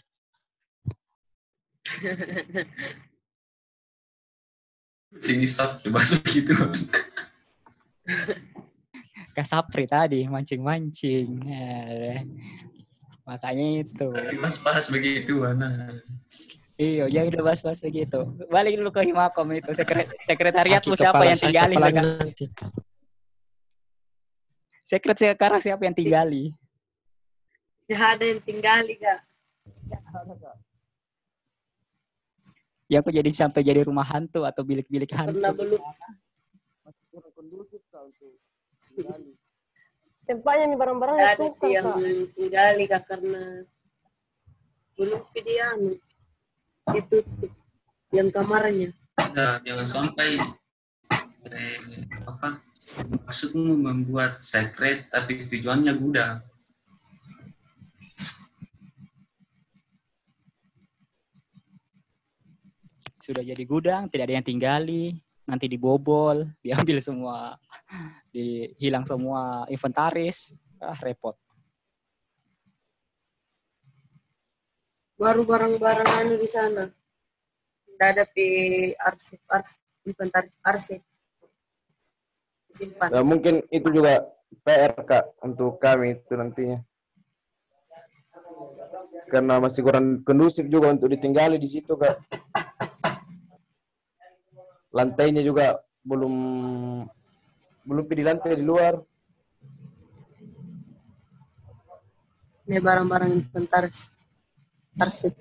Sini 5.24 5.46
stop, 5.46 5.86
dibahas 5.86 6.18
begitu. 6.20 6.52
Kak 9.36 9.48
Sapri 9.50 9.90
tadi 9.90 10.30
mancing-mancing. 10.30 11.42
Makanya 13.24 13.68
itu. 13.82 14.10
Bahas-bahas 14.14 14.86
begitu, 14.92 15.42
mana? 15.42 15.90
Iya, 16.78 17.06
ya 17.08 17.22
udah 17.30 17.42
bahas-bahas 17.42 17.80
begitu. 17.80 18.20
Balik 18.50 18.82
dulu 18.82 18.90
ke 18.92 19.02
Himakom 19.06 19.48
itu. 19.54 19.72
Sekret 19.78 20.10
sekretariatmu 20.26 20.94
siapa 20.98 21.24
yang 21.24 21.40
tinggali 21.40 21.76
sekarang? 21.78 21.96
nanti. 21.96 22.46
Sekret 24.84 25.18
sekarang 25.18 25.62
siapa 25.64 25.82
yang 25.88 25.96
tinggali? 25.96 26.52
Tidak 27.88 28.00
ada 28.00 28.26
yang 28.26 28.42
tinggali, 28.44 28.94
Kak. 29.00 29.20
Ya 32.92 33.00
aku 33.00 33.10
jadi 33.10 33.32
sampai 33.32 33.64
jadi 33.64 33.82
rumah 33.88 34.06
hantu 34.06 34.44
atau 34.44 34.62
bilik-bilik 34.62 35.10
hantu. 35.16 35.40
Karena 35.40 35.56
belum 35.56 35.82
Tempatnya 40.24 40.72
nih 40.72 40.80
barang-barang 40.80 41.18
ada 41.20 41.36
yang 41.36 41.36
suka, 41.52 41.68
yang 41.68 41.88
tinggali, 42.32 42.88
Kak, 42.88 43.04
karena 43.12 43.68
belum 44.96 45.22
dia 45.36 45.68
ditutup 46.96 47.52
yang 48.16 48.32
kamarnya. 48.32 48.96
Nah, 49.36 49.60
jangan 49.68 49.84
sampai 49.84 50.40
eh, 51.52 52.08
apa 52.24 52.64
maksudmu 53.26 53.84
membuat 53.84 54.40
sekret 54.40 55.12
tapi 55.12 55.44
tujuannya 55.50 55.92
gudang. 55.98 56.40
Sudah 63.24 63.40
jadi 63.40 63.64
gudang, 63.64 64.12
tidak 64.12 64.28
ada 64.28 64.36
yang 64.40 64.48
tinggali, 64.48 65.16
nanti 65.44 65.66
dibobol, 65.68 66.48
diambil 66.66 66.98
semua, 67.04 67.56
dihilang 68.32 69.04
semua 69.08 69.68
inventaris, 69.68 70.56
ah 70.80 70.98
repot. 71.00 71.36
Baru 75.14 75.46
barang-barang 75.48 76.10
anu 76.20 76.36
di 76.36 76.50
sana. 76.50 76.90
Tidak 77.86 78.08
ada 78.10 78.26
di 78.34 78.50
arsip, 78.98 79.40
arsip, 79.48 79.80
inventaris 80.04 80.58
arsip. 80.66 81.00
Disimpan. 82.68 83.14
Ya, 83.14 83.22
mungkin 83.22 83.62
itu 83.70 83.88
juga 83.94 84.26
PR 84.66 84.98
kak 84.98 85.38
untuk 85.46 85.78
kami 85.78 86.18
itu 86.18 86.34
nantinya. 86.34 86.82
Karena 89.30 89.62
masih 89.62 89.86
kurang 89.86 90.26
kondusif 90.26 90.66
juga 90.68 90.92
untuk 90.92 91.14
ditinggali 91.14 91.62
di 91.62 91.70
situ 91.70 91.94
kak. 91.94 92.18
Lantainya 94.94 95.42
juga 95.42 95.82
belum 96.06 96.34
belum 97.84 98.06
di 98.06 98.24
lantai 98.24 98.54
di 98.62 98.64
luar. 98.64 99.02
Ini 102.70 102.80
barang-barang 102.80 103.32
inventaris 103.34 104.14
arsip. 104.96 105.34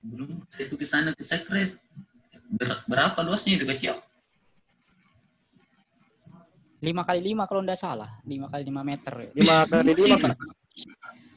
Belum 0.00 0.42
itu 0.58 0.74
ke 0.74 0.86
sana 0.88 1.12
ke 1.12 1.22
sekret. 1.22 1.76
Ber- 2.48 2.82
berapa 2.88 3.20
luasnya 3.22 3.60
itu 3.60 3.68
kecil? 3.68 4.00
5 6.84 7.00
kali 7.08 7.20
5 7.32 7.48
kalau 7.48 7.64
tidak 7.64 7.80
salah, 7.80 8.10
5 8.28 8.44
kali 8.52 8.62
5 8.68 8.82
meter. 8.84 9.12
Lima 9.32 9.64
kali 9.64 9.96
lima. 9.96 10.28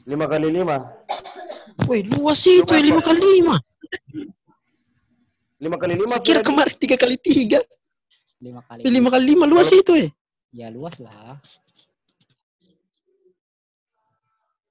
Lima 0.08 0.24
kali 0.24 0.48
lima. 0.48 0.76
Woi, 1.84 2.00
luas 2.08 2.40
itu 2.48 2.64
ya 2.72 2.80
lima 2.80 3.04
kali 3.04 3.20
lima. 3.20 3.56
Lima 5.60 5.76
kali 5.76 5.94
lima. 6.00 6.16
Saya 6.16 6.24
kira 6.24 6.40
kemarin 6.40 6.74
tiga 6.80 6.96
kali 6.96 7.16
tiga. 7.20 7.60
5 8.38 8.54
kali. 8.70 8.80
Lima 8.86 9.08
kali 9.10 9.24
lima 9.34 9.44
luas 9.50 9.68
itu 9.74 9.92
ya. 9.92 10.08
Ya 10.54 10.66
luas 10.72 10.96
lah. 11.02 11.36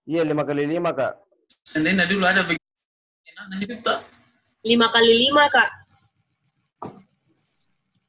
Iya 0.07 0.23
lima 0.25 0.47
kali 0.47 0.63
lima 0.65 0.95
kak. 0.95 1.27
Seandainya 1.67 2.07
dulu 2.07 2.23
ada 2.23 2.41
tak. 3.83 3.99
Lima 4.65 4.88
kali 4.89 5.11
lima, 5.13 5.45
Kak. 5.51 5.69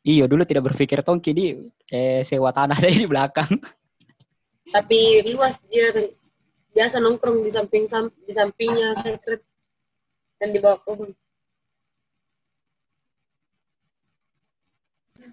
Iya, 0.09 0.25
dulu 0.25 0.47
tidak 0.49 0.73
berpikir 0.73 1.05
tongki 1.05 1.31
di 1.37 1.47
eh, 1.93 2.25
sewa 2.25 2.49
tanah 2.55 2.79
dari 2.83 3.05
di 3.05 3.07
belakang. 3.07 3.51
Tapi 4.69 5.27
luas 5.33 5.61
dia 5.69 5.93
biasa 6.73 7.01
nongkrong 7.01 7.43
di 7.45 7.51
samping 7.51 7.85
sam- 7.89 8.15
di 8.25 8.33
sampingnya 8.33 8.95
sekret 9.01 9.43
dan 10.39 10.49
di 10.55 10.59
bawah 10.63 10.81
pohon. 10.85 11.11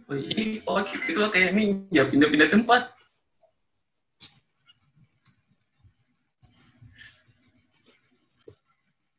Oh, 0.05 0.13
ini 0.13 0.61
oh, 0.69 0.77
itu 0.85 1.17
kayak 1.17 1.57
ninja 1.57 2.05
pindah-pindah 2.05 2.49
tempat. 2.53 2.93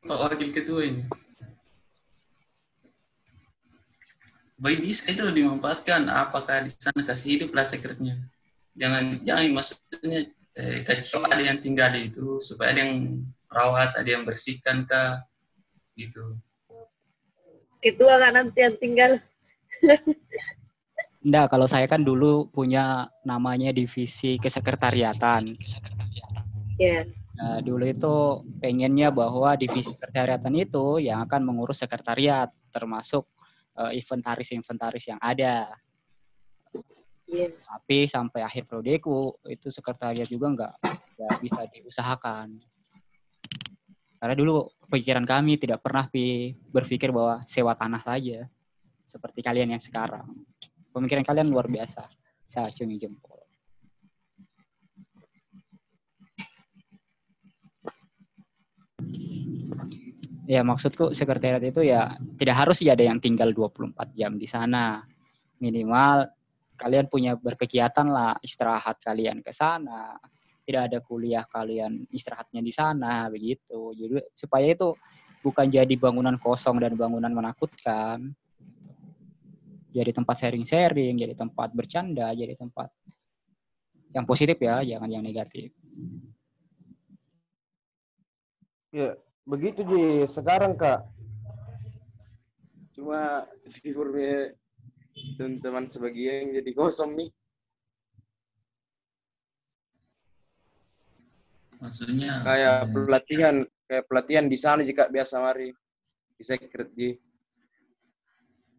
Pak 0.07 0.17
Wakil 0.23 0.55
Ketua 0.55 0.87
ini. 0.87 1.03
Baik 4.57 4.79
bisa 4.79 5.11
itu 5.11 5.21
dimanfaatkan. 5.21 6.07
Apakah 6.07 6.63
di 6.63 6.71
sana 6.71 7.03
kasih 7.03 7.37
hidup 7.37 7.51
lah 7.51 7.67
sekretnya. 7.67 8.15
Jangan 8.73 9.19
jangan 9.27 9.43
maksudnya 9.51 10.31
eh, 10.57 10.81
kacau 10.81 11.21
ada 11.29 11.39
yang 11.39 11.61
tinggal 11.61 11.93
di 11.93 12.09
itu 12.09 12.41
supaya 12.41 12.73
ada 12.73 12.81
yang 12.81 13.21
rawat, 13.47 13.93
ada 13.93 14.09
yang 14.09 14.25
bersihkan 14.25 14.83
kah 14.89 15.21
gitu. 15.93 16.41
Ketua 17.79 18.17
kan 18.17 18.33
nanti 18.33 18.59
yang 18.65 18.75
tinggal. 18.81 19.21
Enggak, 21.27 21.47
kalau 21.51 21.67
saya 21.67 21.85
kan 21.85 22.01
dulu 22.01 22.47
punya 22.49 23.11
namanya 23.21 23.69
divisi 23.75 24.39
kesekretariatan. 24.39 25.59
Ya. 26.77 27.03
Nah, 27.37 27.61
dulu 27.61 27.85
itu 27.85 28.15
pengennya 28.57 29.13
bahwa 29.13 29.53
divisi 29.53 29.93
sekretariatan 29.93 30.53
itu 30.57 30.97
yang 30.97 31.21
akan 31.27 31.41
mengurus 31.45 31.85
sekretariat, 31.85 32.49
termasuk 32.73 33.29
eh, 33.77 33.97
inventaris-inventaris 34.01 35.05
yang 35.13 35.21
ada. 35.21 35.69
Iya. 37.27 37.51
Tapi 37.51 38.07
sampai 38.07 38.39
akhir 38.39 38.63
prodeku 38.63 39.35
itu 39.51 39.67
sekretariat 39.67 40.23
juga 40.27 40.47
nggak 40.47 40.73
ya 41.19 41.29
bisa 41.43 41.61
diusahakan. 41.67 42.55
Karena 44.17 44.33
dulu 44.33 44.71
pikiran 44.89 45.27
kami 45.27 45.59
tidak 45.59 45.83
pernah 45.83 46.07
pi- 46.07 46.55
berpikir 46.71 47.11
bahwa 47.13 47.43
sewa 47.45 47.75
tanah 47.75 48.01
saja 48.01 48.47
seperti 49.05 49.43
kalian 49.43 49.75
yang 49.75 49.83
sekarang. 49.83 50.25
Pemikiran 50.95 51.27
kalian 51.27 51.51
luar 51.51 51.67
biasa. 51.69 52.07
Saya 52.47 52.71
acungi 52.71 52.97
jempol. 52.97 53.37
Ya 60.47 60.63
maksudku 60.63 61.11
sekretariat 61.11 61.59
itu 61.59 61.83
ya 61.83 62.15
tidak 62.39 62.55
harus 62.55 62.79
ya 62.79 62.95
ada 62.95 63.03
yang 63.03 63.19
tinggal 63.19 63.51
24 63.51 64.15
jam 64.15 64.39
di 64.39 64.47
sana. 64.47 65.03
Minimal 65.59 66.36
kalian 66.77 67.09
punya 67.09 67.33
berkegiatan 67.33 68.05
lah 68.07 68.37
istirahat 68.45 69.01
kalian 69.01 69.41
ke 69.41 69.49
sana. 69.51 70.15
Tidak 70.63 70.83
ada 70.93 70.99
kuliah 71.01 71.47
kalian 71.47 72.05
istirahatnya 72.11 72.61
di 72.61 72.71
sana 72.71 73.25
begitu. 73.33 73.95
Jadi 73.97 74.21
supaya 74.37 74.67
itu 74.69 74.93
bukan 75.41 75.67
jadi 75.67 75.93
bangunan 75.97 76.37
kosong 76.37 76.77
dan 76.77 76.93
bangunan 76.93 77.33
menakutkan. 77.33 78.31
Jadi 79.95 80.11
tempat 80.13 80.35
sharing-sharing, 80.37 81.17
jadi 81.17 81.33
tempat 81.33 81.73
bercanda, 81.73 82.29
jadi 82.35 82.53
tempat 82.53 82.91
yang 84.13 84.27
positif 84.27 84.59
ya, 84.61 84.83
jangan 84.85 85.09
yang 85.09 85.23
negatif. 85.25 85.73
Ya, 88.93 89.15
begitu 89.43 89.83
Ji. 89.83 90.27
Sekarang 90.27 90.77
Kak. 90.79 91.07
Cuma 92.95 93.45
teman-teman 95.37 95.85
sebagian 95.85 96.53
jadi 96.53 96.71
kosong 96.73 97.17
nih. 97.17 97.29
Maksudnya 101.77 102.41
Kayak 102.41 102.77
eh, 102.81 102.89
pelatihan, 102.89 103.55
kayak 103.85 104.05
pelatihan 104.09 104.45
di 104.49 104.57
sana 104.57 104.81
jika 104.81 105.09
biasa 105.09 105.37
mari. 105.41 105.69
Di 106.37 106.43
secret 106.45 106.93
Ji. 106.93 107.17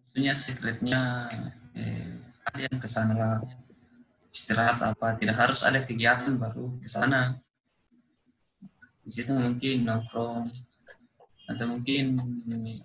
maksudnya 0.03 0.35
secretnya 0.35 1.01
eh, 1.79 2.19
kalian 2.47 2.75
ke 2.83 2.89
sana 2.91 3.15
lah. 3.15 3.39
Istirahat 4.35 4.83
apa 4.83 5.15
tidak 5.19 5.37
harus 5.39 5.63
ada 5.63 5.83
kegiatan 5.83 6.35
baru 6.39 6.75
ke 6.83 6.91
sana. 6.91 7.39
Di 9.03 9.11
situ 9.15 9.31
mungkin 9.33 9.87
nongkrong 9.87 10.68
atau 11.49 11.65
mungkin 11.65 12.21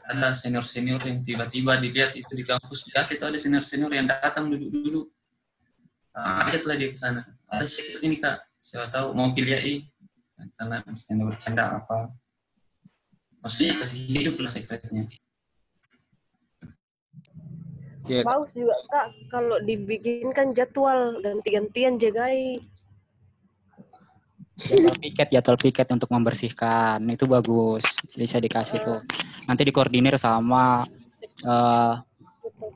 ada 0.08 0.32
senior 0.32 0.64
senior 0.64 1.04
yang 1.04 1.20
tiba-tiba 1.20 1.76
dilihat 1.84 2.16
itu 2.16 2.32
di 2.32 2.48
kampus 2.48 2.88
biasa 2.88 3.20
itu 3.20 3.26
ada 3.28 3.36
senior 3.36 3.68
senior 3.68 3.92
yang 3.92 4.08
datang 4.08 4.48
duduk 4.48 4.72
dulu 4.72 5.02
nah, 6.16 6.48
ajaklah 6.48 6.80
dia 6.80 6.90
ke 6.96 6.98
sana. 6.98 7.28
Ada 7.52 7.66
secret 7.68 8.02
ini 8.02 8.24
kak. 8.24 8.40
Siapa 8.64 8.88
tahu 8.88 9.12
mau 9.12 9.36
pilih 9.36 9.60
AI 9.60 9.76
karena 10.56 10.80
bercanda 10.88 11.24
bercanda 11.28 11.64
apa. 11.84 11.98
Maksudnya 13.44 13.84
kasih 13.84 14.00
hidup 14.08 14.36
lah 14.40 14.52
secretnya. 14.52 15.04
Ya, 18.08 18.24
Bagus 18.24 18.52
juga 18.56 18.76
kak. 18.88 19.08
Kalau 19.28 19.60
dibikinkan 19.60 20.56
jadwal 20.56 21.20
ganti-gantian 21.20 22.00
jagai. 22.00 22.64
Jadwal 24.58 24.96
piket 25.02 25.28
jadwal 25.34 25.58
piket 25.58 25.88
untuk 25.90 26.10
membersihkan 26.14 27.02
itu 27.10 27.26
bagus 27.26 27.84
bisa 28.14 28.38
dikasih 28.38 28.78
tuh 28.82 29.00
nanti 29.50 29.66
dikoordinir 29.66 30.14
sama 30.22 30.86
eh, 31.42 31.94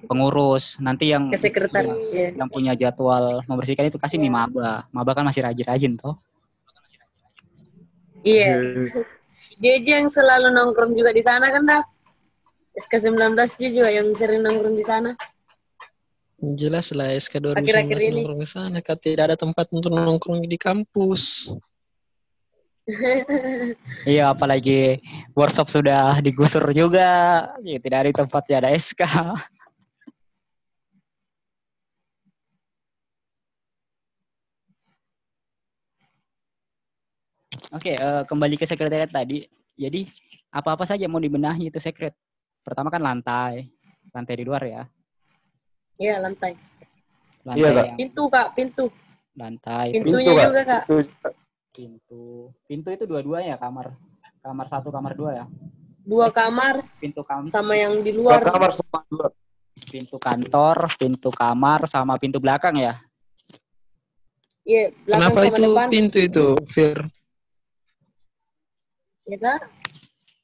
pengurus 0.10 0.82
nanti 0.82 1.14
yang 1.14 1.30
sekretariat. 1.34 1.98
Iya. 2.12 2.28
yang 2.34 2.50
punya 2.50 2.74
jadwal 2.74 3.46
membersihkan 3.46 3.88
itu 3.88 4.02
kasih 4.02 4.18
mi 4.18 4.30
maba 4.32 4.90
maba 4.90 5.12
kan 5.14 5.26
masih 5.28 5.46
rajin-rajin 5.46 5.98
toh 6.02 6.18
Iya. 8.28 8.54
Dia 9.62 9.72
aja 9.80 9.92
yang 10.04 10.10
selalu 10.12 10.52
nongkrong 10.52 10.94
juga 10.94 11.16
di 11.16 11.24
sana 11.24 11.48
kan 11.48 11.64
dah. 11.64 11.84
SK19 12.78 13.34
dia 13.58 13.70
juga 13.74 13.90
yang 13.90 14.12
sering 14.14 14.44
nongkrong 14.44 14.76
di 14.76 14.86
sana. 14.86 15.16
Jelas 16.38 16.94
lah 16.94 17.18
SK 17.18 17.42
2019 17.42 17.66
Akhir-akhir 17.66 17.98
ini. 17.98 18.10
nongkrong 18.14 18.46
sana, 18.46 18.78
kan 18.86 18.94
tidak 19.02 19.34
ada 19.34 19.38
tempat 19.38 19.66
untuk 19.74 19.90
nongkrong 19.90 20.46
di 20.46 20.58
kampus. 20.62 21.50
iya 24.08 24.32
apalagi 24.32 25.02
workshop 25.36 25.68
sudah 25.68 26.24
digusur 26.24 26.64
juga 26.72 27.44
ya, 27.60 27.76
tidak 27.84 27.98
ada 28.00 28.10
tempat 28.24 28.44
ya 28.48 28.64
ada 28.64 28.72
SK 28.72 29.04
Oke, 37.76 38.00
eh, 38.00 38.24
kembali 38.24 38.56
ke 38.56 38.64
sekretariat 38.64 39.12
tadi. 39.12 39.44
Jadi, 39.76 40.08
apa-apa 40.56 40.88
saja 40.88 41.04
mau 41.12 41.20
dibenahi 41.20 41.68
itu 41.68 41.84
sekret. 41.84 42.16
Pertama 42.64 42.88
kan 42.88 43.04
lantai. 43.04 43.68
Lantai 44.16 44.40
di 44.40 44.48
luar 44.48 44.64
ya. 44.64 44.88
Iya, 45.98 46.22
lantai. 46.22 46.54
Lantai 47.42 47.60
Iya, 47.60 47.70
Kak. 47.74 47.86
yang 47.90 47.98
Pintu, 47.98 48.24
Kak, 48.30 48.48
pintu. 48.54 48.86
lantai, 49.38 49.88
Pintunya 49.94 50.32
Kak. 50.34 50.46
juga, 50.50 50.62
Kak. 50.66 50.84
Pintu. 51.74 52.26
Pintu 52.66 52.88
itu 52.90 53.06
dua-duanya 53.06 53.58
kamar. 53.58 53.94
Kamar 54.42 54.66
satu, 54.66 54.90
kamar 54.90 55.14
dua 55.14 55.32
ya. 55.44 55.46
Dua 56.08 56.32
kamar 56.32 56.88
Pintu 57.04 57.20
kam 57.20 57.44
sama 57.52 57.76
yang 57.76 58.00
di 58.00 58.16
dua 58.16 58.40
luar. 58.40 58.42
kamar 58.48 58.72
sama 58.80 59.00
dua. 59.12 59.28
pintu 59.78 60.18
kantor, 60.18 60.78
pintu 60.98 61.30
kamar 61.30 61.80
sama 61.86 62.14
pintu 62.18 62.42
belakang 62.42 62.82
ya. 62.82 62.98
Iya, 64.66 64.90
belakang 65.06 65.32
Kenapa 65.38 65.40
sama 65.40 65.48
itu 65.54 65.62
depan. 65.64 65.88
pintu 65.88 66.18
itu, 66.18 66.46
Fir? 66.74 66.98
Ya, 69.30 69.38
Kak. 69.38 69.60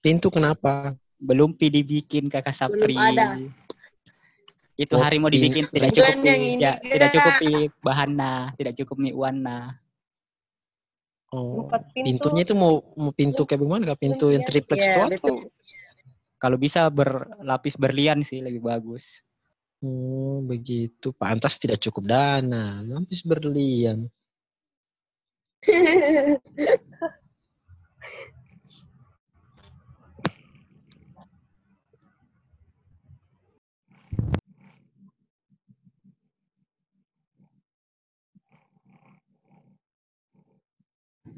Pintu 0.05 0.27
kenapa? 0.29 0.93
Belum 1.17 1.55
dibikin 1.57 2.27
Kakak 2.29 2.53
Sapri. 2.53 2.93
ada. 2.95 3.39
Itu 4.73 4.97
hari 4.97 5.21
mau 5.21 5.29
dibikin 5.29 5.69
tidak 5.69 5.93
cukup 5.93 6.25
ya, 6.57 6.81
tidak 6.81 7.07
Kak. 7.09 7.13
cukup 7.13 7.33
pi 7.37 7.51
bahannya, 7.81 8.57
tidak 8.57 8.73
cukup 8.81 8.97
mi 8.97 9.13
uanna. 9.13 9.77
Oh, 11.33 11.65
pintu. 11.93 12.29
pintunya 12.29 12.45
itu 12.45 12.53
mau 12.53 12.81
mau 12.93 13.13
pintu 13.13 13.45
kayak 13.45 13.61
bagaimana? 13.61 13.83
Kak? 13.93 13.99
Pintu 14.01 14.29
yang 14.29 14.45
triplex 14.45 14.81
Iya, 14.81 14.93
itu 15.09 15.17
atau? 15.17 15.35
Kalau 16.37 16.57
bisa 16.59 16.89
berlapis 16.91 17.73
berlian 17.79 18.21
sih 18.25 18.41
lebih 18.41 18.61
bagus. 18.65 19.23
Oh, 19.83 20.39
begitu. 20.43 21.11
Pantas 21.15 21.59
tidak 21.59 21.79
cukup 21.83 22.07
dana. 22.07 22.79
Lapis 22.83 23.23
berlian. 23.23 24.07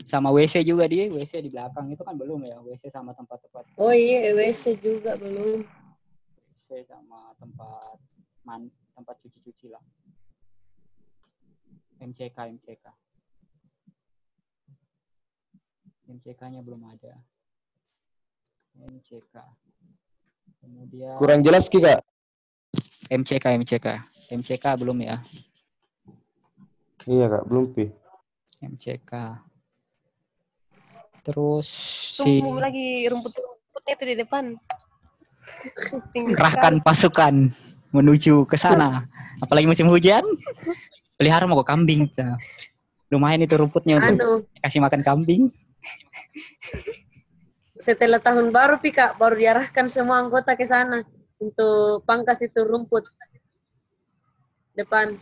Sama 0.06 0.30
WC 0.30 0.62
juga 0.62 0.86
dia, 0.86 1.10
WC 1.10 1.42
di 1.42 1.50
belakang 1.50 1.90
itu 1.90 2.06
kan 2.06 2.14
belum 2.14 2.46
ya, 2.46 2.62
WC 2.62 2.94
sama 2.94 3.18
tempat-tempat 3.18 3.66
Oh 3.82 3.90
iya, 3.90 4.38
WC 4.38 4.78
juga 4.78 5.18
belum. 5.18 5.66
WC 6.54 6.86
sama 6.86 7.34
tempat 7.42 7.98
man, 8.46 8.70
tempat 8.94 9.18
cuci-cuci 9.26 9.74
lah. 9.74 9.82
MCK 11.98 12.38
MCK. 12.38 12.86
MCK-nya 16.06 16.62
belum 16.62 16.86
ada. 16.86 17.18
MCK. 18.78 19.36
Kemudian 20.62 21.18
Kurang 21.18 21.42
jelas 21.42 21.66
Ki 21.66 21.82
Kak. 21.82 22.06
MCK 23.10 23.46
MCK. 23.58 23.88
MCK 24.30 24.66
belum 24.78 25.02
ya. 25.02 25.18
Iya 27.10 27.26
Kak, 27.26 27.50
belum 27.50 27.74
Pi. 27.74 27.90
MCK. 28.62 29.14
Terus 31.26 31.66
si 32.14 32.38
Tumbuh 32.38 32.62
lagi 32.62 33.10
rumput-rumputnya 33.10 33.94
itu 33.98 34.06
di 34.06 34.16
depan. 34.22 34.44
Kerahkan 36.14 36.86
pasukan 36.86 37.50
menuju 37.90 38.46
ke 38.46 38.54
sana. 38.54 39.10
Apalagi 39.42 39.66
musim 39.66 39.90
hujan, 39.90 40.22
pelihara 41.18 41.50
mau 41.50 41.66
kambing. 41.66 42.06
Nah, 42.14 42.38
Lumayan 43.10 43.46
itu 43.46 43.58
rumputnya 43.58 44.02
untuk 44.02 44.18
Anu, 44.18 44.32
kasih 44.62 44.82
makan 44.82 45.02
kambing. 45.06 45.50
setelah 47.76 48.18
tahun 48.18 48.50
baru, 48.50 48.82
Pi, 48.82 48.90
Kak, 48.90 49.20
baru 49.22 49.38
diarahkan 49.38 49.86
semua 49.86 50.24
anggota 50.24 50.58
ke 50.58 50.66
sana 50.66 51.06
untuk 51.38 52.02
pangkas 52.08 52.42
itu 52.42 52.66
rumput 52.66 53.06
depan. 54.74 55.16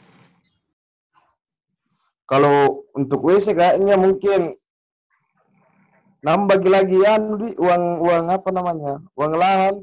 Kalau 2.24 2.88
untuk 2.96 3.20
WC 3.20 3.52
kayaknya 3.54 4.00
mungkin 4.00 4.56
nambah 6.24 6.64
lagi 6.66 7.00
anu 7.04 7.36
di 7.36 7.50
uang 7.60 7.84
uang 8.00 8.26
apa 8.32 8.50
namanya? 8.50 8.94
Uang 9.14 9.34
lahan, 9.36 9.76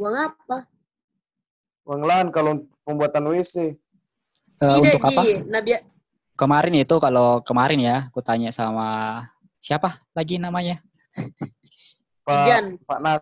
Uang 0.00 0.16
apa? 0.16 0.64
uang 1.84 2.02
lahan 2.08 2.28
kalau 2.32 2.56
pembuatan 2.82 3.28
WC. 3.28 3.54
Eh, 3.60 3.74
Tidak, 4.60 4.76
untuk 4.80 5.04
apa? 5.04 5.20
Ji. 5.24 5.32
Bia- 5.44 5.84
kemarin 6.36 6.74
itu 6.80 6.96
kalau 6.96 7.44
kemarin 7.44 7.80
ya, 7.80 7.96
aku 8.08 8.24
tanya 8.24 8.48
sama 8.48 9.20
siapa 9.60 10.00
lagi 10.16 10.40
namanya? 10.40 10.80
Pak 12.24 12.36
Ijan, 12.48 12.64
Pak 12.88 12.98
Nat, 13.04 13.20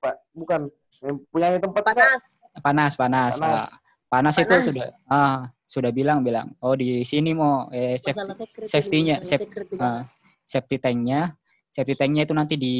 Pak 0.00 0.14
bukan 0.36 0.60
yang 1.00 1.16
punya 1.32 1.56
tempat 1.56 1.82
panas. 1.84 2.22
Panas, 2.60 2.92
panas. 2.98 3.32
Panas. 3.38 3.64
Ah, 3.64 3.68
panas 4.10 4.34
itu 4.36 4.48
Panas. 4.50 4.66
sudah 4.68 4.86
ah 5.08 5.38
sudah 5.68 5.92
bilang 5.92 6.24
bilang, 6.24 6.52
oh 6.64 6.72
di 6.76 7.04
sini 7.04 7.32
mau 7.36 7.68
eh, 7.72 7.96
safety, 8.00 8.68
safety-nya, 8.68 9.20
masalah 9.20 9.28
saf- 9.32 9.40
secret 9.44 9.64
ah. 9.64 9.72
dibahas. 9.72 10.10
Safety 10.48 10.80
tank-nya, 10.80 11.36
safety 11.68 11.92
tank-nya 11.92 12.24
itu 12.24 12.32
nanti 12.32 12.56
di 12.56 12.76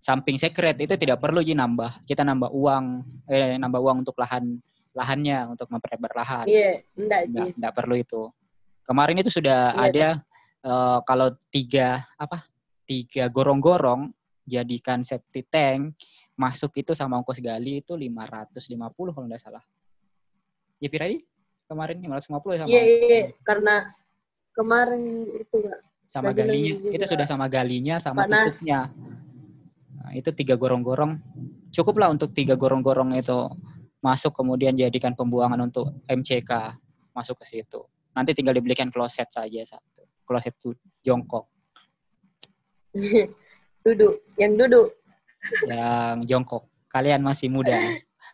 samping 0.00 0.40
secret 0.40 0.80
itu 0.80 0.96
tidak 0.96 1.20
perlu 1.20 1.44
ji 1.44 1.52
nambah. 1.52 2.08
Kita 2.08 2.24
nambah 2.24 2.48
uang, 2.48 2.84
eh 3.28 3.60
nambah 3.60 3.80
uang 3.84 3.96
untuk 4.00 4.16
lahan 4.16 4.56
lahannya 4.96 5.52
untuk 5.52 5.68
memperlebar 5.68 6.12
lahan. 6.16 6.44
Iya, 6.48 6.80
enggak 6.96 7.20
Ji. 7.28 7.30
Nggak, 7.36 7.46
nggak 7.60 7.74
perlu 7.76 7.94
itu. 8.00 8.22
Kemarin 8.88 9.20
itu 9.20 9.28
sudah 9.28 9.76
Iya, 9.76 9.84
ada 9.92 10.08
eh, 10.64 10.98
kalau 11.04 11.28
tiga 11.52 12.08
apa 12.16 12.48
tiga 12.88 13.28
gorong-gorong 13.28 14.08
jadikan 14.48 15.04
safety 15.04 15.44
tank 15.44 15.92
masuk 16.38 16.72
itu 16.80 16.94
sama 16.96 17.18
ongkos 17.20 17.42
gali 17.42 17.84
itu 17.84 17.92
550 17.92 19.12
kalau 19.12 19.26
nggak 19.28 19.42
salah. 19.42 19.64
Ya 20.80 20.88
Piradi 20.88 21.20
kemarin 21.66 21.98
550 22.00 22.54
ya 22.54 22.58
sama 22.62 22.68
Iya, 22.70 22.82
iya, 22.84 22.98
iya. 23.04 23.22
karena 23.42 23.74
kemarin 24.56 25.02
itu 25.34 25.56
Kak. 25.60 25.80
Sama 26.06 26.30
galinya. 26.32 26.74
lagi 26.74 26.94
Itu 26.94 27.04
juga 27.04 27.06
sudah 27.10 27.26
sama 27.26 27.46
galinya 27.50 27.96
sama 27.98 28.24
panas. 28.24 28.58
tutupnya. 28.58 28.80
Nah, 29.98 30.10
itu 30.14 30.30
tiga 30.32 30.54
gorong-gorong. 30.54 31.18
Cukuplah 31.74 32.08
untuk 32.08 32.32
tiga 32.32 32.54
gorong-gorong 32.54 33.18
itu 33.18 33.50
masuk 34.00 34.32
kemudian 34.38 34.78
jadikan 34.78 35.18
pembuangan 35.18 35.66
untuk 35.66 35.90
MCK 36.06 36.78
masuk 37.10 37.42
ke 37.42 37.44
situ. 37.58 37.82
Nanti 38.14 38.32
tinggal 38.32 38.56
dibelikan 38.56 38.88
kloset 38.88 39.28
saja 39.28 39.60
satu. 39.66 40.06
Kloset 40.24 40.54
jongkok. 41.04 41.50
duduk, 43.84 44.24
yang 44.40 44.56
duduk. 44.56 44.94
yang 45.70 46.24
jongkok. 46.24 46.64
Kalian 46.88 47.20
masih 47.20 47.52
muda, 47.52 47.76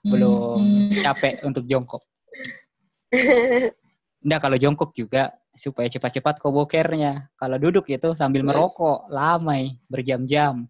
belum 0.07 0.55
capek 1.03 1.43
untuk 1.43 1.67
jongkok. 1.67 2.05
Enggak, 4.23 4.39
kalau 4.39 4.55
jongkok 4.55 4.95
juga 4.95 5.35
supaya 5.53 5.89
cepat-cepat 5.89 6.41
kau 6.41 6.53
bokernya. 6.53 7.29
Kalau 7.37 7.57
duduk 7.61 7.89
itu 7.93 8.17
sambil 8.17 8.43
merokok, 8.45 9.09
lamai, 9.13 9.77
berjam-jam. 9.89 10.69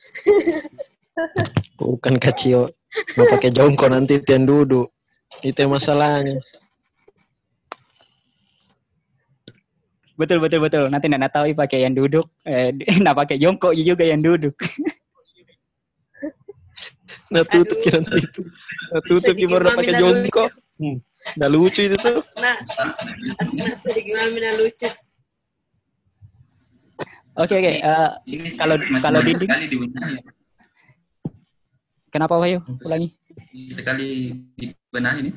Bukan 1.80 2.16
kacil. 2.20 2.72
Mau 3.16 3.26
pakai 3.28 3.50
jongkok 3.54 3.88
nanti 3.92 4.20
yang 4.28 4.44
duduk. 4.44 4.92
Itu 5.40 5.56
yang 5.62 5.72
masalahnya. 5.76 6.42
Betul, 10.20 10.36
betul, 10.44 10.60
betul. 10.60 10.84
Nanti 10.92 11.08
Nana 11.08 11.32
tahu 11.32 11.56
pakai 11.56 11.88
yang 11.88 11.96
duduk, 11.96 12.28
eh, 12.44 12.76
nak 13.04 13.16
pakai 13.16 13.40
jongkok 13.40 13.72
juga 13.72 14.04
yang 14.04 14.20
duduk. 14.20 14.52
Nah 17.30 17.46
tutup 17.46 17.78
kira 17.80 18.02
nanti 18.02 18.26
itu. 18.26 18.42
Nah 18.90 19.00
tutup 19.06 19.34
gimana 19.38 19.70
pakai 19.72 19.94
jongkok. 19.96 20.50
Hmm. 20.76 20.98
Nah 21.36 21.48
lucu 21.48 21.84
itu 21.84 21.96
tuh. 21.96 22.16
Asna, 22.16 22.52
Asna 23.36 23.64
sedikit 23.76 24.14
mamina 24.16 24.56
lucu. 24.56 24.88
Oke, 27.36 27.54
oke. 27.56 27.72
eh, 27.78 28.10
Ini 28.26 28.48
sih 28.50 28.58
Kalau- 28.58 28.76
kalau 29.00 29.20
dinding? 29.22 29.48
sekali 29.48 29.66
dibenahi. 29.68 30.16
kenapa, 32.10 32.34
Wahyu? 32.36 32.58
Ulangi. 32.84 33.08
Sekali 33.70 34.34
dibenahi 34.58 35.30
nih. 35.30 35.34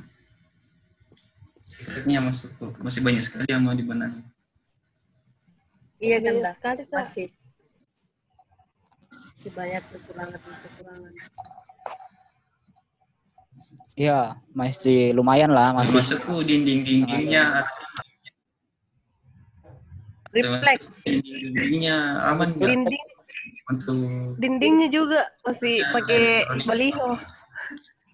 Secretnya 1.64 2.20
masuk 2.20 2.52
masih 2.84 3.00
banyak 3.00 3.24
sekali 3.24 3.48
yang 3.48 3.64
mau 3.64 3.72
dibenahi. 3.72 4.20
Iya 6.04 6.18
kan, 6.20 6.36
sekali. 6.44 6.82
Masih. 6.92 7.28
Masih 9.32 9.52
banyak 9.56 9.84
kekurangan-kekurangan. 9.92 11.14
Iya, 13.94 14.42
masih 14.54 15.14
lumayan 15.14 15.54
lah, 15.54 15.70
masih. 15.74 16.02
Masukku 16.02 16.42
dinding-dindingnya 16.42 17.62
Reflex. 20.34 21.06
dinding-dindingnya 21.06 21.98
aman 22.26 22.58
nggak 22.58 22.70
Dinding 22.74 23.06
untuk 23.70 23.98
dindingnya 24.42 24.90
juga 24.90 25.30
masih 25.46 25.86
pakai 25.94 26.42
baliho. 26.66 27.22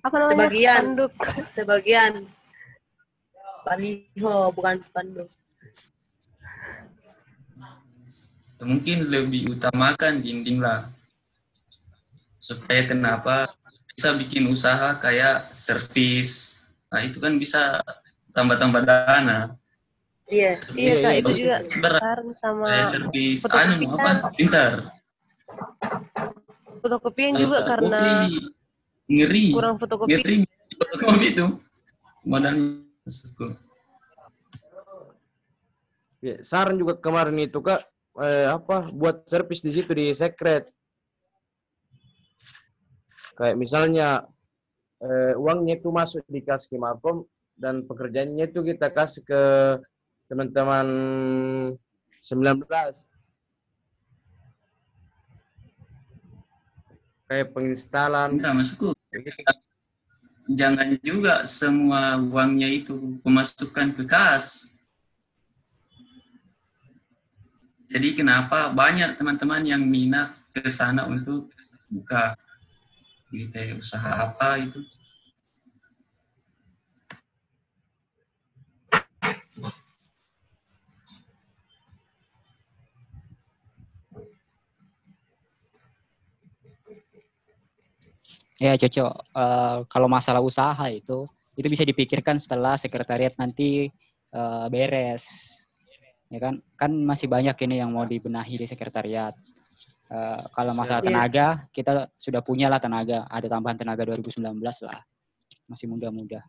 Apa 0.03 0.15
namanya? 0.19 0.35
Sebagian. 0.35 0.83
Spanduk. 0.83 1.11
Sebagian. 1.55 2.13
Baliho, 3.63 4.35
bukan 4.51 4.75
spanduk. 4.83 5.29
mungkin 8.59 9.07
lebih 9.07 9.55
utamakan 9.55 10.19
dinding 10.19 10.59
lah 10.59 10.91
supaya 12.43 12.83
kenapa 12.83 13.47
bisa 13.99 14.15
bikin 14.15 14.47
usaha 14.47 14.95
kayak 14.95 15.51
servis 15.51 16.63
nah 16.87 17.03
itu 17.03 17.19
kan 17.19 17.35
bisa 17.35 17.83
tambah-tambah 18.31 18.87
dana. 18.87 19.59
Iya. 20.31 20.55
Iya, 20.71 20.93
Kak, 21.03 21.13
itu 21.19 21.27
Servis 21.27 21.37
juga 21.43 21.57
berat. 21.83 22.21
sama 22.39 22.65
kayak 22.71 22.87
servis 22.95 23.39
anu 23.43 23.75
apa 23.99 24.11
pintar 24.39 24.73
fotokopian 26.79 27.35
juga 27.35 27.59
fotokopi, 27.59 27.67
karena 27.75 28.01
ngeri 29.11 29.45
kurang 29.51 29.75
fotokopi. 29.75 30.11
ngeri 30.15 30.35
fotokopi 30.79 31.27
itu. 31.35 31.45
Modalnya 32.23 32.87
masuk 33.03 33.59
Ya, 36.23 36.35
saran 36.39 36.79
juga 36.79 36.95
kemarin 36.95 37.35
itu 37.43 37.59
kak 37.59 37.83
eh, 38.23 38.47
apa 38.47 38.87
buat 38.95 39.27
servis 39.27 39.59
di 39.59 39.75
situ 39.75 39.91
di 39.91 40.11
secret 40.15 40.71
kayak 43.39 43.55
misalnya 43.55 44.27
eh, 44.99 45.31
uangnya 45.39 45.79
itu 45.79 45.87
masuk 45.89 46.27
di 46.27 46.43
kas 46.43 46.67
Kimakom 46.67 47.23
dan 47.55 47.87
pekerjaannya 47.87 48.51
itu 48.51 48.59
kita 48.59 48.91
kasih 48.91 49.23
ke 49.23 49.43
teman-teman 50.27 50.87
19 52.11 52.67
kayak 57.29 57.47
penginstalan. 57.55 58.35
Enggak 58.35 58.53
masukku 58.59 58.91
jangan 60.49 60.97
juga 61.05 61.45
semua 61.45 62.17
uangnya 62.17 62.65
itu 62.65 63.21
pemasukan 63.21 63.93
ke 63.93 64.03
kas. 64.09 64.73
Jadi 67.89 68.13
kenapa 68.17 68.69
banyak 68.69 69.17
teman-teman 69.17 69.65
yang 69.65 69.81
minat 69.81 70.33
ke 70.53 70.69
sana 70.69 71.05
untuk 71.09 71.49
buka 71.89 72.37
gitu 73.29 73.55
ya, 73.55 73.73
usaha 73.77 74.09
apa 74.25 74.57
itu 74.61 74.81
Ya, 88.59 88.75
cocok. 88.75 89.13
Eh, 89.39 89.77
kalau 89.87 90.11
masalah 90.11 90.43
usaha 90.43 90.83
itu, 90.91 91.23
itu 91.55 91.67
bisa 91.71 91.87
dipikirkan 91.87 92.35
setelah 92.43 92.75
sekretariat 92.75 93.31
nanti 93.39 93.87
eh, 94.35 94.65
beres. 94.67 95.23
Ya 96.27 96.39
kan? 96.43 96.59
Kan 96.75 96.91
masih 97.07 97.31
banyak 97.31 97.55
ini 97.65 97.79
yang 97.79 97.95
mau 97.95 98.03
dibenahi 98.03 98.59
di 98.59 98.67
sekretariat. 98.67 99.31
Eh, 100.09 100.41
kalau 100.57 100.73
masalah 100.73 101.05
Iya. 101.05 101.09
tenaga, 101.13 101.47
kita 101.69 102.09
sudah 102.17 102.41
punya 102.41 102.65
lah 102.65 102.81
tenaga. 102.81 103.29
Ada 103.29 103.45
tambahan 103.45 103.77
tenaga 103.77 104.09
2019 104.09 104.81
lah. 104.81 105.05
Masih 105.69 105.85
muda-muda. 105.85 106.41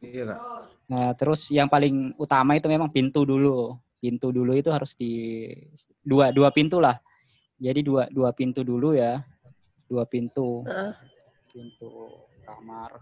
iya 0.00 0.24
kak 0.24 0.40
Nah, 0.88 1.12
terus 1.12 1.52
yang 1.52 1.68
paling 1.68 2.16
utama 2.16 2.56
itu 2.56 2.64
memang 2.72 2.88
pintu 2.88 3.28
dulu. 3.28 3.76
Pintu 4.00 4.32
dulu 4.32 4.56
itu 4.56 4.72
harus 4.72 4.96
di 4.96 5.44
dua 6.00 6.32
dua 6.32 6.48
pintu 6.48 6.80
lah. 6.80 6.96
Jadi 7.60 7.84
dua 7.84 8.08
dua 8.08 8.32
pintu 8.32 8.64
dulu 8.64 8.96
ya. 8.96 9.20
Dua 9.84 10.08
pintu. 10.08 10.64
Heeh. 10.64 10.92
Pintu 11.52 12.16
kamar, 12.48 12.96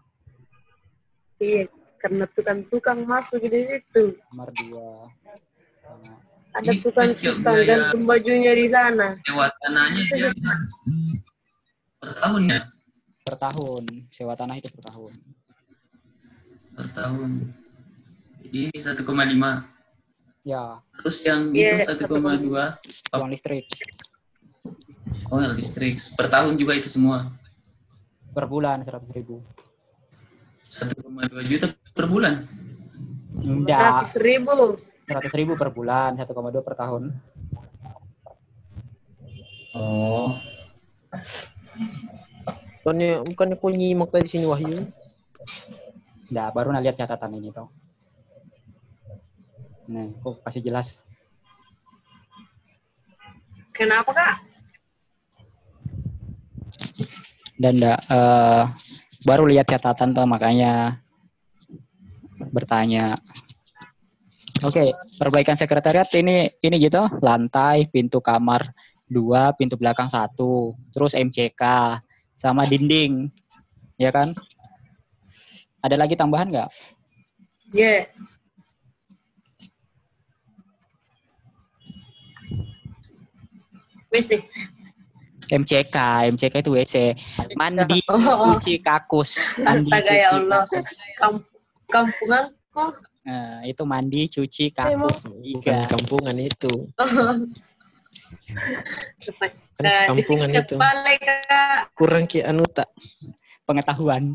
Iya, 1.39 1.70
karena 1.99 2.26
tukang-tukang 2.30 3.07
masuk 3.07 3.47
di 3.47 3.62
situ. 3.62 4.18
kamar 4.30 4.51
dua. 4.51 5.07
Sama- 5.87 6.32
Ada 6.53 6.69
Ini 6.69 6.79
tukang-tukang 6.79 7.11
kecil 7.17 7.35
biaya. 7.41 7.65
gantung 7.67 8.03
bajunya 8.05 8.53
di 8.53 8.67
sana. 8.67 9.17
sewa 9.19 9.49
tanahnya 9.59 10.03
dia 10.07 10.29
per 12.01 12.13
tahun 12.15 12.43
ya? 12.47 12.61
Per 13.23 13.37
tahun, 13.37 13.85
sewa 14.11 14.35
tanah 14.35 14.57
itu 14.57 14.69
per 14.69 14.83
tahun. 14.85 15.13
per 16.73 16.87
tahun. 16.91 17.31
Jadi 18.43 18.61
1,5 18.75 19.65
Ya, 20.43 20.83
terus 20.99 21.23
yang 21.23 21.55
Iya, 21.55 21.87
itu 21.87 22.03
1,2 22.03 22.75
uang 23.15 23.31
listrik. 23.31 23.65
Oh 25.31 25.39
listrik. 25.55 25.97
Per 26.13 26.27
tahun 26.27 26.59
juga 26.59 26.75
itu 26.75 26.91
semua? 26.91 27.31
Per 28.29 28.45
bulan 28.45 28.83
100 28.83 29.07
ribu. 29.13 29.39
1,2 30.67 30.99
juta 31.47 31.67
per 31.93 32.07
bulan? 32.07 32.43
Enggak, 33.39 34.03
Seratus 34.03 34.13
ribu. 34.19 34.57
100 35.13 35.39
ribu 35.39 35.53
per 35.55 35.69
bulan, 35.73 36.17
1,2 36.17 36.65
per 36.65 36.75
tahun. 36.77 37.13
Oh, 39.73 40.37
Bukannya, 42.83 43.23
bukannya 43.23 43.57
kau 43.63 43.71
nyimak 43.71 44.11
tadi 44.11 44.27
sini 44.27 44.43
Wahyu? 44.43 44.83
Enggak, 46.35 46.49
baru 46.51 46.75
nak 46.75 46.83
lihat 46.83 46.99
catatan 46.99 47.39
ini 47.39 47.55
tuh. 47.55 47.71
Nih, 49.87 50.11
kok 50.19 50.43
kasih 50.43 50.67
jelas. 50.67 50.99
Kenapa 53.71 54.11
kak? 54.11 54.35
Dan 57.55 57.79
enggak, 57.79 58.01
eh, 58.11 58.63
baru 59.23 59.47
lihat 59.47 59.71
catatan 59.71 60.11
tuh 60.11 60.27
makanya 60.27 60.99
bertanya. 62.51 63.15
Oke, 64.63 64.95
perbaikan 65.19 65.59
sekretariat 65.59 66.07
ini 66.15 66.47
ini 66.63 66.77
gitu, 66.79 67.03
lantai, 67.19 67.91
pintu 67.91 68.23
kamar 68.23 68.71
dua, 69.11 69.51
pintu 69.59 69.75
belakang 69.75 70.07
satu, 70.07 70.79
terus 70.95 71.19
MCK 71.19 71.63
sama 72.39 72.63
dinding, 72.63 73.27
ya 73.99 74.15
kan? 74.15 74.31
Ada 75.83 75.99
lagi 75.99 76.15
tambahan 76.15 76.47
nggak? 76.47 76.71
Ya. 77.75 78.07
WC. 84.15 84.47
MCK, 85.51 85.97
MCK 86.39 86.55
itu 86.63 86.71
WC. 86.71 86.97
Mandi, 87.59 87.99
Oh, 88.15 88.55
cuci 88.55 88.79
kakus. 88.79 89.59
Mandi, 89.59 89.91
Astaga, 89.91 90.13
ya 90.15 90.29
Allah. 90.39 90.63
kakus. 90.71 90.97
kamp 91.19 91.37
kampunganku. 91.91 92.85
Nah, 93.23 93.62
itu 93.62 93.83
mandi, 93.87 94.27
cuci 94.27 94.75
kakus. 94.75 95.31
Bukan 95.31 95.87
kampungan 95.87 96.37
itu. 96.43 96.73
Kan 99.73 99.83
Nah, 99.83 100.05
di 100.05 100.09
kampungan 100.11 100.51
itu. 100.53 100.77
Kurang 101.95 102.25
ki 102.27 102.43
anu 102.43 102.66
tak. 102.66 102.91
Pengetahuan. 103.62 104.35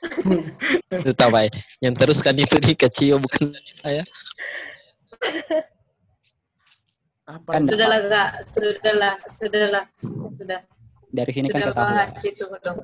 Itu 0.92 1.12
tahu 1.12 1.28
baik. 1.28 1.52
Yang 1.84 1.94
teruskan 2.00 2.32
itu 2.40 2.56
di 2.56 2.72
kecil 2.72 3.20
bukan 3.20 3.52
saya. 3.84 4.00
Apa 7.28 7.48
Kan? 7.58 7.62
Sudahlah 7.68 8.00
kak, 8.08 8.30
sudahlah, 8.48 9.14
sudahlah, 9.20 9.84
sudah. 10.00 10.60
dari 11.10 11.30
sini 11.36 11.50
kan 11.52 11.60
Sudah 11.60 11.72
ketahuan. 11.74 11.92
bahas 11.92 12.22
itu 12.24 12.44
dong. 12.64 12.78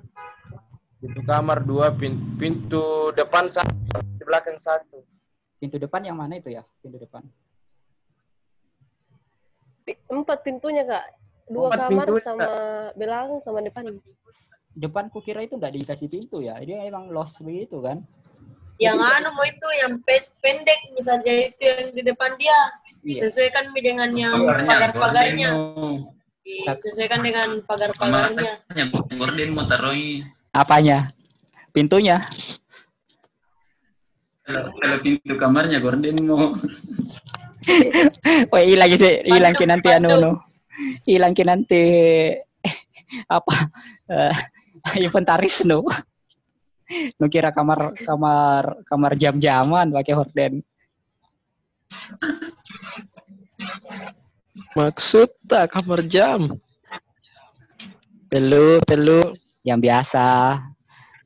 Pintu 1.06 1.22
kamar 1.22 1.62
dua, 1.62 1.94
pintu, 1.94 2.18
pintu 2.34 3.14
depan 3.14 3.46
satu, 3.46 3.70
di 4.18 4.24
belakang 4.26 4.58
satu. 4.58 5.06
Pintu 5.62 5.78
depan 5.78 6.02
yang 6.02 6.18
mana 6.18 6.42
itu 6.42 6.50
ya? 6.50 6.66
Pintu 6.82 6.98
depan. 6.98 7.22
Empat 10.10 10.42
pintunya 10.42 10.82
kak. 10.82 11.14
Dua 11.46 11.70
Empat 11.70 11.78
kamar 11.86 12.06
pintunya, 12.10 12.24
sama 12.26 12.46
belakang 12.98 13.38
sama 13.46 13.58
depan. 13.62 13.84
Depan 14.74 15.04
kukira 15.14 15.46
itu 15.46 15.54
enggak 15.54 15.78
dikasih 15.78 16.10
pintu 16.10 16.42
ya. 16.42 16.58
Dia 16.58 16.82
emang 16.90 17.14
lost 17.14 17.38
begitu 17.38 17.78
kan. 17.78 18.02
Yang 18.82 18.98
anu 18.98 19.30
mau 19.30 19.46
itu 19.46 19.68
yang 19.78 20.02
pe- 20.02 20.26
pendek 20.42 20.90
misalnya 20.90 21.54
itu 21.54 21.62
yang 21.62 21.88
di 21.94 22.02
depan 22.02 22.34
dia. 22.34 22.58
Iya. 23.06 23.30
Disesuaikan 23.30 23.70
dengan 23.78 24.10
yang 24.10 24.34
pagar-pagarnya. 24.42 25.48
gorden 25.54 26.10
Disesuaikan 26.42 27.22
dengan 27.22 27.62
pagar-pagarnya. 27.62 28.52
gorden 29.14 29.48
mau 29.54 29.70
taruhi. 29.70 30.26
Apanya? 30.56 31.12
Pintunya. 31.76 32.24
Kalau, 34.46 34.72
kalau 34.80 34.96
pintu 35.04 35.34
kamarnya 35.36 35.82
gorden 35.82 36.16
mau 36.24 36.54
Oh, 38.54 38.62
hilang 38.62 38.94
sih, 38.94 39.26
hilang 39.26 39.58
nanti 39.58 39.88
anu 39.90 40.08
no. 40.16 40.30
Hilang 41.02 41.34
nanti 41.34 41.82
apa? 43.36 43.54
eh, 44.06 44.34
inventaris 45.04 45.66
no. 45.66 45.82
Nu 47.18 47.26
kira 47.26 47.50
kamar 47.50 47.98
kamar 48.06 48.86
kamar 48.86 49.12
jam-jaman 49.18 49.90
pakai 49.90 50.14
horden. 50.14 50.52
Maksud 54.78 55.28
tak 55.50 55.74
kamar 55.74 56.06
jam. 56.06 56.54
Perlu, 58.30 58.78
perlu. 58.86 59.34
Yang 59.66 59.78
biasa 59.82 60.24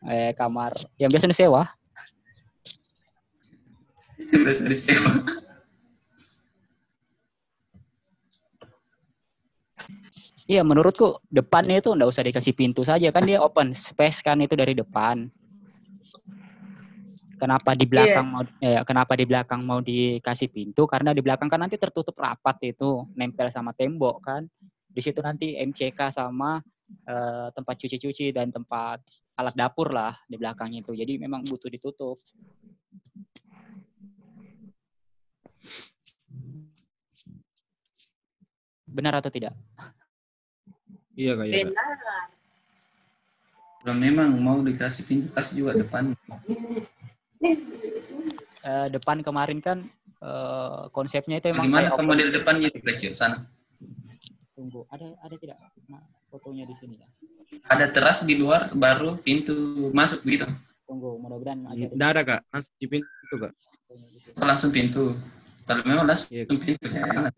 eh 0.09 0.33
kamar 0.33 0.73
yang 0.97 1.13
biasa 1.13 1.29
disewa. 1.29 1.69
disewa. 4.65 5.13
Iya, 10.51 10.67
menurutku 10.67 11.23
depannya 11.31 11.79
itu 11.79 11.95
nggak 11.95 12.11
usah 12.11 12.27
dikasih 12.27 12.57
pintu 12.59 12.83
saja 12.83 13.13
kan 13.15 13.23
dia 13.23 13.39
open 13.39 13.71
space 13.71 14.19
kan 14.25 14.41
itu 14.43 14.59
dari 14.59 14.75
depan. 14.75 15.31
Kenapa 17.39 17.73
di 17.79 17.87
belakang 17.87 18.27
mau 18.27 18.43
eh, 18.59 18.83
kenapa 18.83 19.15
di 19.15 19.25
belakang 19.31 19.63
mau 19.63 19.79
dikasih 19.79 20.51
pintu? 20.51 20.91
Karena 20.91 21.15
di 21.15 21.23
belakang 21.23 21.47
kan 21.47 21.63
nanti 21.63 21.79
tertutup 21.79 22.19
rapat 22.19 22.57
itu, 22.67 23.07
nempel 23.15 23.49
sama 23.55 23.71
tembok 23.73 24.17
kan. 24.21 24.43
Di 24.91 25.01
situ 25.01 25.23
nanti 25.23 25.55
MCK 25.55 26.11
sama 26.11 26.59
eh, 27.09 27.49
tempat 27.55 27.75
cuci-cuci 27.81 28.35
dan 28.35 28.51
tempat 28.51 29.01
alat 29.39 29.55
dapur 29.57 29.91
lah 29.91 30.15
di 30.29 30.37
belakang 30.37 30.75
itu. 30.75 30.93
Jadi 30.93 31.17
memang 31.17 31.47
butuh 31.47 31.71
ditutup. 31.71 32.19
Benar 38.91 39.23
atau 39.23 39.31
tidak? 39.31 39.55
Iya 41.15 41.33
kak. 41.39 41.47
Iya. 41.47 41.67
Benar. 41.71 42.27
Kalau 43.81 43.97
memang 43.97 44.29
mau 44.37 44.61
dikasih 44.61 45.09
pintu 45.09 45.33
kasih 45.33 45.65
juga 45.65 45.73
depan. 45.81 46.13
Eh, 48.61 48.87
depan 48.93 49.25
kemarin 49.25 49.57
kan 49.65 49.89
eh, 50.21 50.83
konsepnya 50.93 51.41
itu 51.41 51.49
emang 51.49 51.73
Bagaimana 51.73 51.89
kayak 51.97 52.05
model 52.05 52.29
depannya 52.29 52.69
itu 52.69 52.81
kecil 52.85 53.13
sana? 53.17 53.49
Tunggu, 54.53 54.85
ada 54.93 55.17
ada 55.25 55.37
tidak 55.41 55.57
Nah, 55.89 56.05
fotonya 56.31 56.65
di 56.65 56.75
sini 56.79 56.95
ya? 57.03 57.09
Ada 57.67 57.91
teras 57.91 58.23
di 58.23 58.39
luar 58.39 58.71
baru 58.73 59.19
pintu 59.19 59.91
masuk 59.91 60.23
gitu. 60.25 60.47
Tunggu, 60.87 61.19
mudah-mudahan 61.19 61.59
masih 61.67 61.87
ada 61.91 61.95
Nggak 61.99 62.11
ada 62.15 62.23
kak, 62.23 62.41
langsung 62.55 62.75
di 62.79 62.87
pintu 62.87 63.35
kak. 63.39 63.53
Oh, 64.39 64.47
langsung 64.47 64.71
pintu. 64.71 65.05
Kalau 65.67 65.83
memang 65.87 66.07
langsung 66.07 66.31
Iya. 66.31 66.45
pintu 66.47 66.87
jangan. 66.87 67.31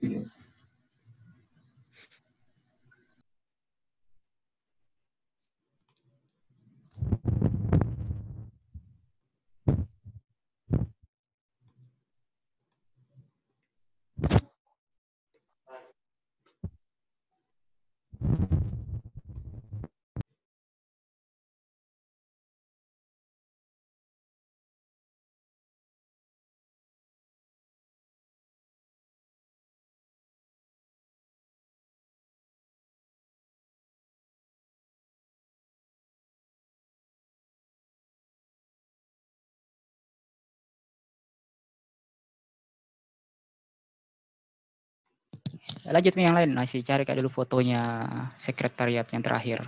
Lanjut 45.92 46.16
yang 46.16 46.32
lain, 46.32 46.56
masih 46.56 46.80
cari 46.80 47.04
kak 47.04 47.20
dulu 47.20 47.28
fotonya 47.28 48.08
sekretariat 48.40 49.04
yang 49.12 49.20
terakhir. 49.20 49.60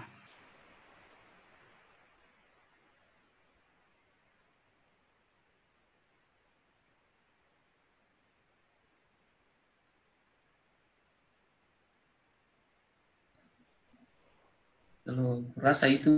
Kalau 15.05 15.45
rasa 15.61 15.93
itu 15.93 16.09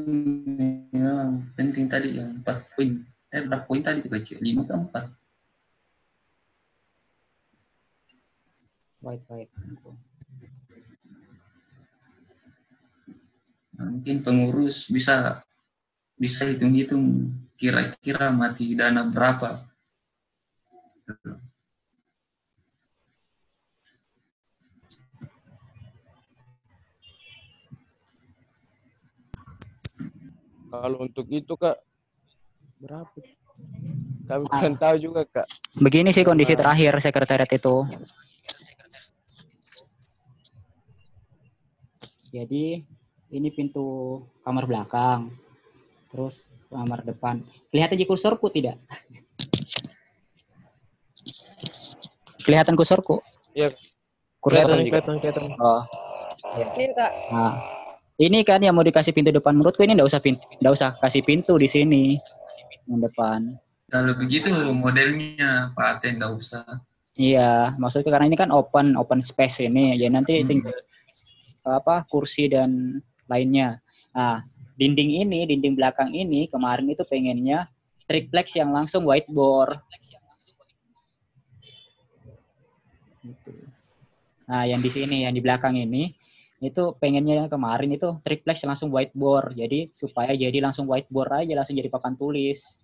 memang 0.95 1.51
penting 1.59 1.91
tadi 1.91 2.15
yang 2.15 2.39
empat 2.39 2.63
poin. 2.71 3.03
Eh 3.35 3.43
berapa 3.43 3.67
poin 3.67 3.83
tadi 3.83 3.99
itu 3.99 4.07
kecil? 4.07 4.39
Lima 4.39 4.63
ke 4.63 4.71
empat? 4.71 5.26
White. 9.07 9.55
Nah, 13.77 13.87
mungkin 13.87 14.25
pengurus 14.27 14.91
bisa 14.91 15.47
bisa 16.19 16.49
hitung-hitung 16.51 17.31
kira-kira 17.55 18.35
mati 18.35 18.75
dana 18.75 19.07
berapa. 19.07 19.63
Kalau 30.67 30.99
untuk 31.07 31.31
itu 31.31 31.55
kak 31.55 31.79
berapa? 32.83 33.19
Kami 34.27 34.45
kurang 34.51 34.77
tahu 34.77 34.97
juga 34.99 35.23
kak. 35.31 35.47
Begini 35.79 36.11
sih 36.11 36.27
kondisi 36.27 36.59
terakhir 36.59 36.99
sekretariat 36.99 37.49
itu. 37.55 37.87
Jadi 42.37 42.85
ini 43.33 43.49
pintu 43.49 44.21
kamar 44.45 44.69
belakang. 44.69 45.33
Terus 46.13 46.53
kamar 46.69 47.01
depan. 47.01 47.41
Kelihatan 47.73 47.97
di 47.97 48.05
kursorku 48.05 48.53
tidak? 48.53 48.77
Kelihatan 52.45 52.77
kursorku? 52.77 53.25
Iya. 53.57 53.73
Kursor. 54.39 54.69
Kelihatan, 54.69 55.19
kelihatan, 55.19 55.19
kelihatan. 55.19 55.59
Oh. 55.59 55.83
Iya 56.55 56.95
kak. 56.95 57.11
Nah, 57.33 57.53
ini 58.23 58.47
kan 58.47 58.63
yang 58.63 58.77
mau 58.77 58.87
dikasih 58.87 59.11
pintu 59.11 59.35
depan 59.35 59.57
menurutku 59.57 59.83
ini 59.83 59.99
enggak 59.99 60.15
usah 60.15 60.23
pintu, 60.23 60.47
enggak 60.63 60.75
usah 60.79 60.95
kasih 61.03 61.27
pintu 61.27 61.59
di 61.59 61.67
sini 61.67 62.15
yang 62.87 63.03
depan. 63.03 63.59
Kalau 63.91 64.15
begitu 64.15 64.47
modelnya 64.71 65.75
paten 65.75 66.23
nggak 66.23 66.33
usah. 66.39 66.63
Iya, 67.17 67.73
maksudnya 67.81 68.13
karena 68.13 68.29
ini 68.29 68.37
kan 68.37 68.53
open 68.53 68.93
open 68.95 69.25
space 69.25 69.65
ini, 69.65 69.97
ya 69.97 70.13
nanti 70.13 70.45
Hmm. 70.45 70.61
Apa 71.67 72.07
kursi 72.07 72.47
dan 72.47 73.03
lainnya. 73.27 73.83
Nah, 74.15 74.47
dinding 74.79 75.27
ini, 75.27 75.45
dinding 75.51 75.75
belakang 75.75 76.15
ini 76.15 76.47
kemarin 76.47 76.87
itu 76.89 77.03
pengennya 77.03 77.67
triplex 78.07 78.55
yang 78.55 78.71
langsung 78.71 79.03
whiteboard. 79.05 79.83
Gitu. 83.27 83.53
Nah, 84.47 84.63
yang 84.63 84.79
di 84.79 84.91
sini, 84.91 85.27
yang 85.27 85.35
di 85.35 85.43
belakang 85.43 85.75
ini, 85.75 86.15
itu 86.63 86.97
pengennya 86.97 87.51
kemarin 87.51 87.93
itu 87.93 88.17
triplex 88.23 88.63
langsung 88.65 88.95
whiteboard. 88.95 89.59
Jadi 89.59 89.91
supaya 89.91 90.33
jadi 90.33 90.63
langsung 90.63 90.87
whiteboard 90.87 91.45
aja, 91.45 91.53
langsung 91.59 91.77
jadi 91.77 91.91
papan 91.91 92.15
tulis. 92.15 92.81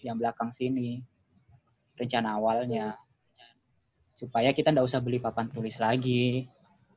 Yang 0.00 0.16
belakang 0.24 0.50
sini. 0.54 1.02
Rencana 1.98 2.38
awalnya. 2.38 2.96
Supaya 4.14 4.54
kita 4.54 4.72
nggak 4.72 4.86
usah 4.86 5.02
beli 5.02 5.18
papan 5.18 5.50
tulis 5.50 5.76
lagi. 5.76 6.46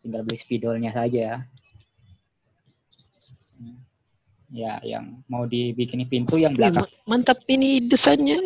Tinggal 0.04 0.22
beli 0.22 0.36
spidolnya 0.36 0.92
saja. 0.92 1.48
Hmm. 3.56 3.80
Ya, 4.52 4.78
yang 4.84 5.24
mau 5.26 5.48
dibikin 5.48 6.04
pintu 6.06 6.36
yang 6.36 6.52
Wih, 6.52 6.60
belakang. 6.60 6.86
ma- 6.86 6.94
mantap 7.10 7.40
ini 7.48 7.82
desainnya. 7.82 8.38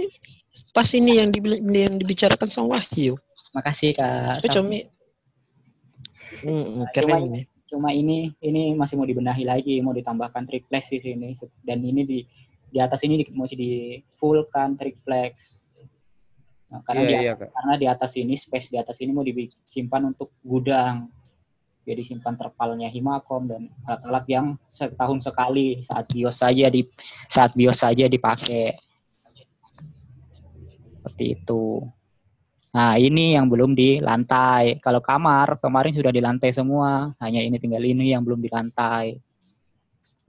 Pas 0.71 0.87
ini 0.91 1.17
yang, 1.17 1.29
dibil- 1.29 1.59
yang 1.59 1.97
dibicarakan 1.97 2.47
sama 2.47 2.77
Wahyu. 2.77 3.17
Makasih 3.51 3.91
Kak. 3.91 4.39
Saf- 4.39 4.53
Comi. 4.55 4.85
Hmm, 6.37 6.85
Cuma 6.85 6.93
keren 6.93 7.21
ini. 7.25 7.41
cuma 7.65 7.89
ini 7.91 8.17
ini 8.39 8.71
masih 8.71 8.95
mau 8.95 9.03
dibenahi 9.03 9.41
lagi 9.43 9.81
mau 9.81 9.91
ditambahkan 9.91 10.45
triplex 10.45 10.87
di 10.87 10.99
sini 11.01 11.33
dan 11.59 11.81
ini 11.81 12.05
di 12.05 12.19
di 12.63 12.77
atas 12.77 13.01
ini 13.03 13.19
di, 13.19 13.27
mau 13.33 13.43
di 13.43 13.97
fullkan 14.13 14.77
triplex 14.77 15.65
nah, 16.69 16.79
karena 16.85 17.01
Iya 17.01 17.09
di 17.09 17.13
iya 17.17 17.33
atas, 17.33 17.41
kak. 17.41 17.49
karena 17.51 17.73
di 17.75 17.85
atas 17.89 18.11
ini 18.15 18.33
space 18.37 18.67
di 18.69 18.77
atas 18.77 19.01
ini 19.01 19.11
mau 19.11 19.25
disimpan 19.25 20.13
untuk 20.13 20.31
gudang 20.39 21.09
jadi 21.87 22.03
simpan 22.03 22.35
terpalnya 22.35 22.91
himakom 22.91 23.47
dan 23.47 23.71
alat-alat 23.87 24.25
yang 24.27 24.47
setahun 24.67 25.23
sekali 25.23 25.79
saat 25.79 26.11
bios 26.11 26.35
saja 26.43 26.67
di 26.67 26.83
saat 27.31 27.55
bios 27.55 27.79
saja 27.79 28.11
dipakai 28.11 28.75
seperti 30.99 31.39
itu 31.39 31.87
Nah, 32.77 32.93
ini 32.93 33.33
yang 33.33 33.49
belum 33.49 33.73
di 33.73 33.97
lantai. 33.97 34.77
Kalau 34.77 35.01
kamar, 35.01 35.57
kemarin 35.57 35.89
sudah 35.89 36.13
di 36.13 36.21
lantai 36.21 36.53
semua. 36.53 37.09
Hanya 37.17 37.41
ini 37.41 37.57
tinggal 37.57 37.81
ini 37.81 38.13
yang 38.13 38.21
belum 38.21 38.37
di 38.37 38.53
lantai. 38.53 39.17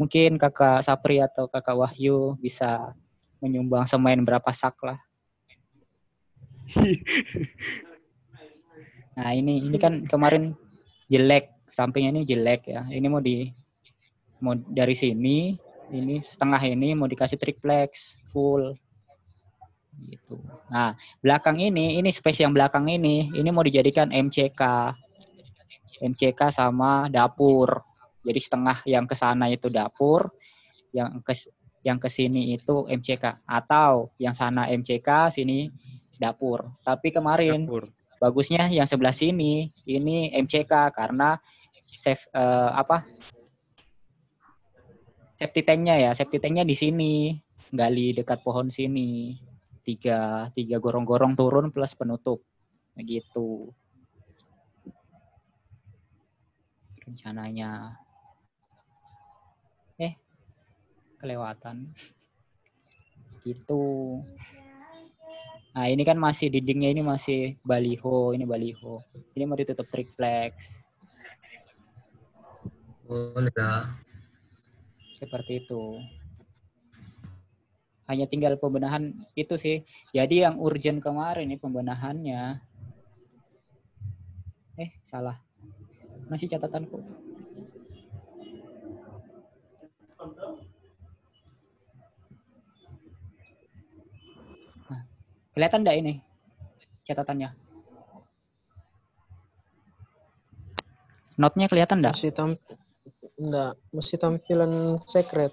Mungkin 0.00 0.40
kakak 0.40 0.80
Sapri 0.80 1.20
atau 1.20 1.44
kakak 1.44 1.76
Wahyu 1.76 2.40
bisa 2.40 2.96
menyumbang 3.44 3.84
semen 3.84 4.24
berapa 4.24 4.48
sak 4.48 4.80
lah. 4.80 4.96
Nah, 9.18 9.34
ini 9.34 9.66
ini 9.66 9.74
kan 9.82 10.06
kemarin 10.06 10.54
jelek, 11.08 11.64
sampingnya 11.66 12.12
ini 12.14 12.22
jelek 12.28 12.68
ya. 12.68 12.84
Ini 12.88 13.06
mau 13.08 13.20
di 13.24 13.48
mau 14.38 14.54
dari 14.54 14.94
sini, 14.94 15.56
ini 15.90 16.20
setengah 16.20 16.62
ini 16.62 16.94
mau 16.94 17.08
dikasih 17.10 17.40
triplex 17.40 18.22
full 18.28 18.76
gitu. 20.06 20.38
Nah, 20.70 20.94
belakang 21.18 21.58
ini, 21.58 21.98
ini 21.98 22.12
space 22.14 22.46
yang 22.46 22.54
belakang 22.54 22.86
ini, 22.86 23.34
ini 23.34 23.48
mau 23.50 23.66
dijadikan 23.66 24.14
MCK. 24.14 24.94
MCK 25.98 26.54
sama 26.54 27.10
dapur. 27.10 27.82
Jadi 28.22 28.38
setengah 28.38 28.78
yang 28.86 29.08
ke 29.08 29.16
sana 29.18 29.50
itu 29.50 29.66
dapur, 29.72 30.30
yang 30.94 31.18
ke 31.24 31.34
yang 31.82 31.98
ke 31.98 32.06
sini 32.12 32.54
itu 32.54 32.84
MCK 32.86 33.48
atau 33.48 34.12
yang 34.20 34.36
sana 34.36 34.68
MCK, 34.70 35.32
sini 35.32 35.72
dapur. 36.20 36.68
Tapi 36.84 37.08
kemarin 37.10 37.64
Dapur. 37.64 37.97
Bagusnya 38.18 38.66
yang 38.68 38.86
sebelah 38.86 39.14
sini 39.14 39.70
ini 39.86 40.30
MCK 40.34 40.92
karena 40.94 41.38
save 41.78 42.26
eh, 42.34 42.70
apa? 42.74 43.06
Safety 45.38 45.62
tanknya 45.62 45.94
ya, 46.02 46.10
safety 46.18 46.42
tanknya 46.42 46.66
di 46.66 46.74
sini, 46.74 47.30
gali 47.70 48.10
dekat 48.10 48.42
pohon 48.42 48.68
sini. 48.74 49.38
Tiga 49.86 50.52
tiga 50.52 50.76
gorong-gorong 50.82 51.32
turun 51.32 51.72
plus 51.72 51.96
penutup. 51.96 52.44
Begitu 52.92 53.72
rencananya. 57.08 57.96
Eh 59.96 60.12
kelewatan. 61.16 61.88
Gitu 63.48 63.80
nah 65.78 65.86
ini 65.86 66.02
kan 66.02 66.18
masih 66.18 66.50
dindingnya 66.50 66.90
ini 66.90 67.06
masih 67.06 67.54
baliho 67.62 68.34
ini 68.34 68.42
baliho 68.42 68.98
ini 69.38 69.46
mau 69.46 69.54
ditutup 69.54 69.86
triplex 69.86 70.82
Boleh 73.06 73.54
lah. 73.54 73.94
seperti 75.14 75.62
itu 75.62 76.02
hanya 78.08 78.24
tinggal 78.24 78.56
pembenahan 78.56 79.12
itu 79.36 79.54
sih. 79.60 79.84
Jadi 80.16 80.40
yang 80.40 80.56
urgent 80.56 81.04
kemarin 81.04 81.44
nih 81.52 81.60
pembenahannya. 81.60 82.56
Eh, 84.80 84.96
salah. 85.04 85.36
Masih 86.32 86.48
catatanku. 86.48 87.04
Kelihatan 95.58 95.82
enggak 95.82 95.98
ini 95.98 96.14
catatannya? 97.02 97.50
Notnya 101.34 101.66
kelihatan 101.66 101.98
enggak? 101.98 102.14
Masih 102.14 102.30
tam 102.30 102.54
enggak, 103.42 103.74
masih 103.90 104.16
tampilan 104.22 105.02
secret. 105.02 105.50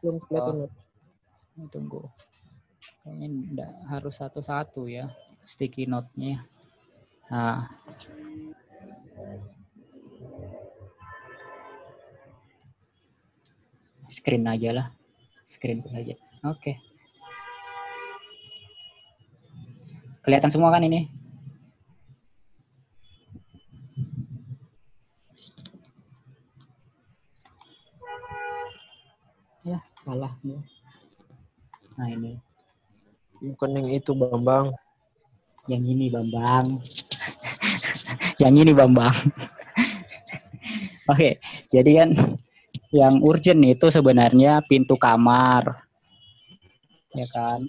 Belum 0.00 0.24
kelihatan. 0.24 0.72
Ini 1.52 1.68
tunggu. 1.68 2.08
Kayaknya 3.04 3.28
enggak 3.28 3.72
harus 3.92 4.16
satu-satu 4.16 4.88
ya 4.88 5.12
sticky 5.44 5.84
note-nya. 5.84 6.40
Nah. 7.28 7.68
Screen 14.08 14.48
aja 14.48 14.72
lah. 14.72 14.86
Screen 15.44 15.76
saja. 15.76 16.16
Oke. 16.48 16.95
Kelihatan 20.26 20.50
semua 20.50 20.74
kan 20.74 20.82
ini? 20.82 21.06
Ya, 29.62 29.78
salah. 30.02 30.34
Nah 31.94 32.08
ini, 32.10 32.42
Bukan 33.38 33.70
yang 33.78 33.86
itu, 33.94 34.10
Bambang. 34.18 34.74
yang 35.70 35.86
ini 35.86 36.10
Bambang. 36.10 36.82
yang 38.42 38.54
ini 38.58 38.74
Bambang. 38.74 39.14
Oke, 41.14 41.38
jadi 41.70 42.02
kan 42.02 42.10
yang 42.90 43.22
urgent 43.22 43.62
itu 43.62 43.86
sebenarnya 43.94 44.58
pintu 44.66 44.98
kamar. 44.98 45.86
Ya 47.14 47.30
kan? 47.30 47.62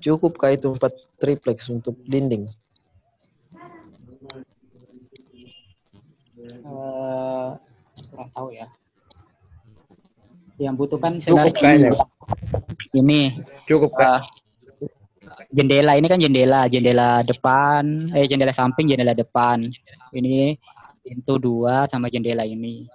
Cukup 0.00 0.40
kah 0.40 0.52
itu 0.56 0.72
empat 0.72 0.96
triplex 1.20 1.68
untuk 1.68 1.92
dinding? 2.08 2.48
Eh, 6.40 7.48
kurang 8.08 8.30
tahu 8.32 8.48
ya. 8.56 8.66
Yang 10.56 10.74
butuhkan 10.76 11.12
Cukup 11.20 11.52
kayaknya. 11.56 11.92
ini 12.96 13.40
Cukup 13.68 13.92
kan? 13.96 14.20
eh, 14.20 14.20
jendela 15.52 15.96
ini 15.96 16.06
kan 16.08 16.20
jendela, 16.20 16.68
jendela 16.68 17.20
depan, 17.24 18.12
eh 18.16 18.24
jendela 18.24 18.52
samping, 18.56 18.88
jendela 18.88 19.12
depan. 19.12 19.68
Ini 20.16 20.56
pintu 21.04 21.36
dua 21.36 21.84
sama 21.88 22.08
jendela 22.08 22.44
ini. 22.48 22.88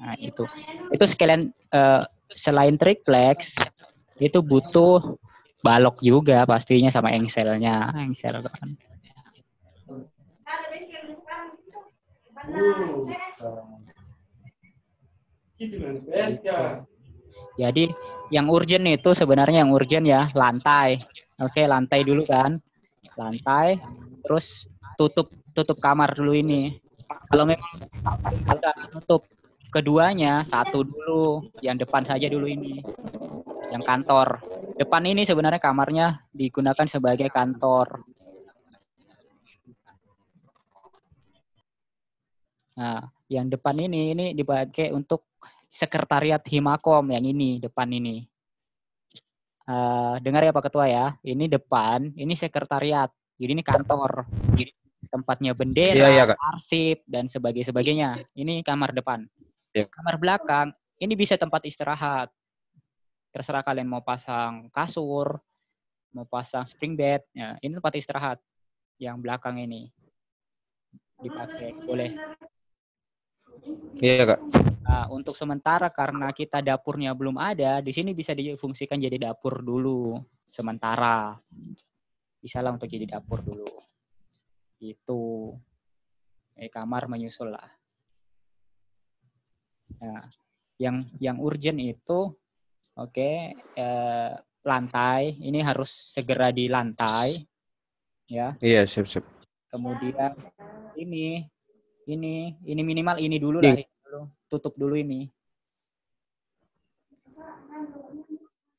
Nah 0.00 0.16
itu, 0.20 0.44
itu 0.92 1.04
sekalian 1.04 1.48
eh, 1.72 2.02
selain 2.32 2.76
triplex 2.76 3.56
itu 4.20 4.38
butuh 4.40 5.16
balok 5.64 6.04
juga 6.04 6.44
pastinya 6.44 6.92
sama 6.92 7.08
engselnya, 7.16 7.88
engsel 7.96 8.44
kan. 8.44 8.68
Jadi 17.56 17.84
yang 18.28 18.52
urgent 18.52 18.84
itu 18.84 19.10
sebenarnya 19.16 19.64
yang 19.64 19.72
urgent 19.72 20.04
ya 20.04 20.28
lantai. 20.36 21.00
Oke, 21.40 21.64
lantai 21.64 22.04
dulu 22.04 22.28
kan. 22.28 22.60
Lantai 23.16 23.80
terus 24.20 24.68
tutup 25.00 25.32
tutup 25.56 25.80
kamar 25.80 26.12
dulu 26.12 26.36
ini. 26.36 26.76
Kalau 27.32 27.48
memang 27.48 27.72
udah 28.52 28.74
tutup 28.92 29.22
keduanya 29.72 30.44
satu 30.46 30.84
dulu, 30.86 31.48
yang 31.64 31.80
depan 31.80 32.04
saja 32.06 32.28
dulu 32.28 32.46
ini. 32.46 32.84
Yang 33.74 33.82
kantor. 33.90 34.28
Depan 34.78 35.02
ini 35.02 35.26
sebenarnya 35.26 35.58
kamarnya 35.58 36.06
digunakan 36.30 36.86
sebagai 36.86 37.26
kantor. 37.26 38.06
Nah, 42.78 43.02
yang 43.26 43.50
depan 43.50 43.74
ini 43.82 44.14
ini 44.14 44.26
dipakai 44.30 44.94
untuk 44.94 45.26
sekretariat 45.74 46.38
Himakom 46.46 47.10
yang 47.10 47.26
ini 47.26 47.58
depan 47.58 47.90
ini. 47.90 48.22
Eh, 49.64 50.14
dengar 50.22 50.46
ya 50.46 50.54
Pak 50.54 50.70
Ketua 50.70 50.86
ya, 50.86 51.06
ini 51.24 51.48
depan, 51.48 52.12
ini 52.14 52.36
sekretariat, 52.36 53.08
jadi 53.40 53.56
ini 53.56 53.64
kantor, 53.64 54.28
jadi 54.52 54.70
tempatnya 55.08 55.56
bendera, 55.56 55.96
Iya, 55.96 56.08
iya, 56.12 56.24
Kak. 56.28 56.38
arsip 56.52 57.00
dan 57.08 57.32
sebagainya 57.32 57.72
sebagainya. 57.72 58.08
Ini 58.36 58.60
kamar 58.60 58.92
depan. 58.92 59.24
Iya. 59.72 59.88
Kamar 59.88 60.20
belakang, 60.20 60.68
ini 61.00 61.16
bisa 61.16 61.40
tempat 61.40 61.64
istirahat. 61.64 62.28
Terserah 63.34 63.66
kalian 63.66 63.90
mau 63.90 63.98
pasang 63.98 64.70
kasur, 64.70 65.42
mau 66.14 66.22
pasang 66.22 66.62
spring 66.62 66.94
bed, 66.94 67.26
ya, 67.34 67.58
ini 67.58 67.74
tempat 67.74 67.98
istirahat. 67.98 68.38
Yang 69.02 69.16
belakang 69.26 69.58
ini 69.58 69.90
dipakai, 71.18 71.74
boleh. 71.82 72.14
Iya 73.98 74.22
kak. 74.22 74.40
Nah, 74.86 75.10
untuk 75.10 75.34
sementara 75.34 75.90
karena 75.90 76.30
kita 76.30 76.62
dapurnya 76.62 77.10
belum 77.10 77.34
ada, 77.42 77.82
di 77.82 77.90
sini 77.90 78.14
bisa 78.14 78.38
difungsikan 78.38 79.02
jadi 79.02 79.18
dapur 79.18 79.66
dulu 79.66 80.22
sementara. 80.46 81.34
Bisa 82.38 82.62
lah 82.62 82.70
untuk 82.70 82.86
jadi 82.86 83.18
dapur 83.18 83.42
dulu. 83.42 83.66
Itu. 84.78 85.50
Eh, 86.54 86.70
kamar 86.70 87.10
menyusul 87.10 87.50
lah. 87.50 87.66
Nah, 89.98 90.22
yang 90.78 91.02
yang 91.18 91.42
urgent 91.42 91.82
itu 91.82 92.30
oke 92.98 93.30
eh, 93.58 94.32
lantai. 94.64 95.36
Ini 95.38 95.60
harus 95.60 95.90
segera 95.90 96.50
di 96.50 96.66
lantai 96.66 97.42
ya. 98.28 98.56
Iya 98.58 98.88
siap 98.88 99.06
siap. 99.06 99.24
Kemudian 99.68 100.32
ini 100.96 101.44
ini 102.08 102.54
ini 102.64 102.82
minimal 102.84 103.20
ini 103.20 103.36
dulu 103.36 103.60
lah 103.60 103.74
ini 103.76 103.84
dulu. 103.84 104.20
tutup 104.48 104.74
dulu 104.76 104.94
ini. 104.96 105.28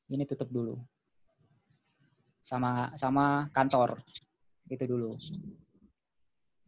Ini 0.06 0.22
tutup 0.26 0.50
dulu. 0.50 0.74
Sama 2.42 2.94
sama 2.94 3.50
kantor. 3.50 3.98
Itu 4.66 4.84
dulu. 4.86 5.14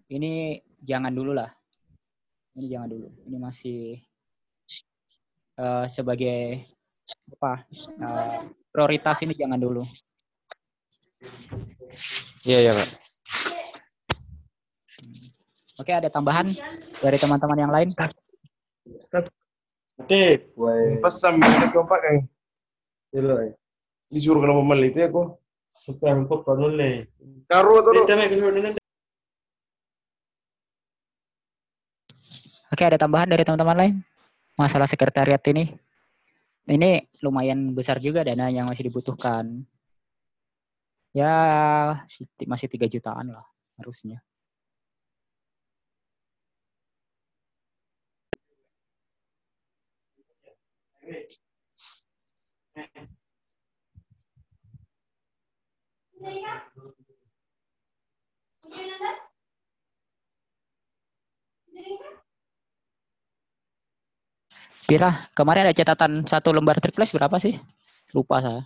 Ini 0.08 0.58
jangan 0.82 1.12
dulu 1.14 1.34
lah. 1.34 1.50
Ini 2.58 2.66
jangan 2.66 2.88
dulu. 2.90 3.08
Ini 3.26 3.36
masih 3.38 4.02
eh, 5.58 5.86
sebagai 5.86 6.66
apa 7.28 7.52
eh, 7.98 8.36
prioritas 8.72 9.18
ini 9.24 9.34
jangan 9.36 9.60
dulu 9.60 9.82
Iya 12.46 12.58
iya 12.62 12.72
kak. 12.72 12.88
oke 15.82 15.92
ada 15.92 16.08
tambahan 16.08 16.46
dari 17.02 17.18
teman-teman 17.18 17.58
yang 17.58 17.72
lain 17.74 17.88
Oke. 19.98 20.46
Pesan 21.02 21.42
mereka 21.42 21.74
keempat 21.74 21.98
kan. 21.98 22.16
Disuruh 24.08 24.40
kenapa 24.40 24.62
malah 24.62 24.86
itu 24.86 24.98
ya 25.02 25.08
kok. 25.10 25.42
Karo 27.50 27.82
tuh. 27.82 28.06
Oke, 32.68 32.82
ada 32.84 32.94
tambahan 33.00 33.26
dari 33.26 33.42
teman-teman 33.42 33.76
lain? 33.76 33.94
Masalah 34.54 34.86
sekretariat 34.86 35.40
ini. 35.50 35.74
Ini 36.76 36.90
lumayan 37.24 37.60
besar 37.78 37.96
juga 38.06 38.20
dana 38.28 38.46
yang 38.56 38.66
masih 38.70 38.84
dibutuhkan. 38.88 39.44
Ya, 41.18 41.26
si- 42.12 42.28
masih 42.52 42.68
3 42.72 42.86
jutaan 42.94 43.26
lah 43.34 43.44
harusnya. 43.78 44.16
Pira, 64.88 65.28
kemarin 65.36 65.68
ada 65.68 65.76
catatan 65.76 66.24
satu 66.24 66.48
lembar 66.48 66.80
triplex 66.80 67.12
berapa 67.12 67.36
sih? 67.36 67.60
Lupa 68.16 68.40
saya. 68.40 68.64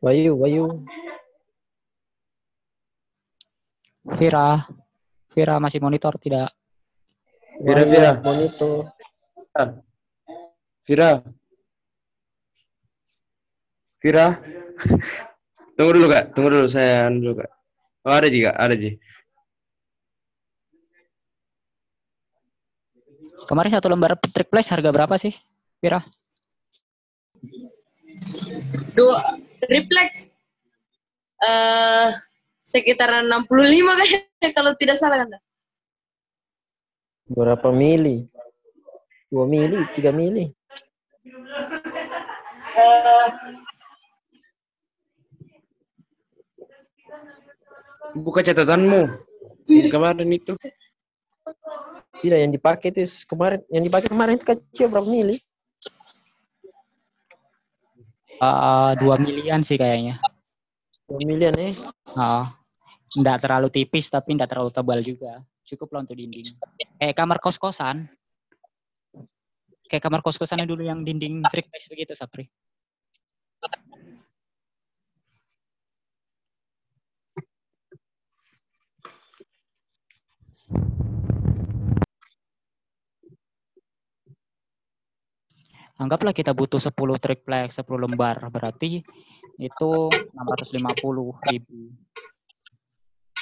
Wayu, 0.00 0.32
Wayu. 0.40 0.64
Vira, 4.16 4.64
Vira 5.36 5.60
masih 5.60 5.84
monitor 5.84 6.16
tidak? 6.16 6.48
Vira 7.60 7.84
Vira. 7.84 8.10
Monitor. 8.24 8.88
Vira. 10.88 11.20
Vira. 14.00 14.26
Tunggu 15.78 15.94
dulu 15.94 16.10
kak. 16.10 16.34
Tunggu 16.34 16.50
dulu 16.50 16.66
saya 16.66 17.06
anu 17.06 17.22
dulu 17.22 17.34
kak. 17.38 17.50
Oh 18.02 18.10
ada 18.10 18.26
juga 18.26 18.50
ada 18.58 18.74
ji. 18.74 18.98
Kemarin 23.46 23.70
satu 23.78 23.86
lembar 23.86 24.18
triplex 24.18 24.74
harga 24.74 24.90
berapa 24.90 25.14
sih? 25.14 25.30
Vira? 25.78 26.02
Dua 28.98 29.22
reflex 29.70 30.26
eh 31.38 32.10
sekitar 32.66 33.22
65 33.22 33.46
kayaknya 34.02 34.48
kalau 34.50 34.74
tidak 34.74 34.98
salah 34.98 35.22
kan. 35.22 35.38
Berapa 37.30 37.70
mili? 37.70 38.26
2 39.30 39.44
mili, 39.46 39.78
3 39.94 40.10
mili. 40.10 40.50
Eh, 42.78 43.28
Buka 48.16 48.40
catatanmu. 48.40 49.00
Kemarin 49.68 50.30
itu. 50.32 50.56
Tidak, 52.18 52.38
yang 52.38 52.52
dipakai 52.52 52.90
itu 52.90 53.04
kemarin, 53.28 53.62
yang 53.70 53.84
dipakai 53.84 54.08
kemarin 54.10 54.40
itu 54.40 54.46
kecil 54.48 54.90
berapa 54.90 55.06
mili? 55.06 55.38
Eh, 58.38 58.92
dua 59.02 59.18
milian 59.18 59.66
sih 59.66 59.74
kayaknya. 59.74 60.22
2 61.08 61.24
milian 61.24 61.56
eh. 61.56 61.72
Oh, 62.14 62.44
nggak 63.16 63.40
terlalu 63.40 63.72
tipis 63.72 64.12
tapi 64.12 64.36
nggak 64.36 64.50
terlalu 64.52 64.70
tebal 64.70 65.00
juga. 65.00 65.40
Cukup 65.64 65.96
lah 65.96 66.00
untuk 66.04 66.16
dinding. 66.20 66.44
Eh 67.00 67.16
kamar 67.16 67.40
kos-kosan. 67.40 68.06
Kayak 69.88 70.04
kamar 70.04 70.20
kos-kosan 70.20 70.68
dulu 70.68 70.84
yang 70.84 71.00
dinding 71.00 71.40
triplex 71.48 71.88
begitu, 71.88 72.12
Sapri. 72.12 72.44
Anggaplah 85.98 86.30
kita 86.30 86.54
butuh 86.54 86.78
10 86.78 86.94
triplex, 87.18 87.82
10 87.82 87.98
lembar, 87.98 88.38
berarti 88.48 89.02
itu 89.58 89.90
650 90.32 91.34
ribu. 91.50 91.78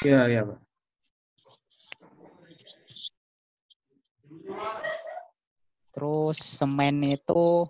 Iya, 0.05 0.21
iya, 0.33 0.41
Pak. 0.49 0.61
Terus 5.97 6.37
semen 6.41 7.01
itu 7.09 7.65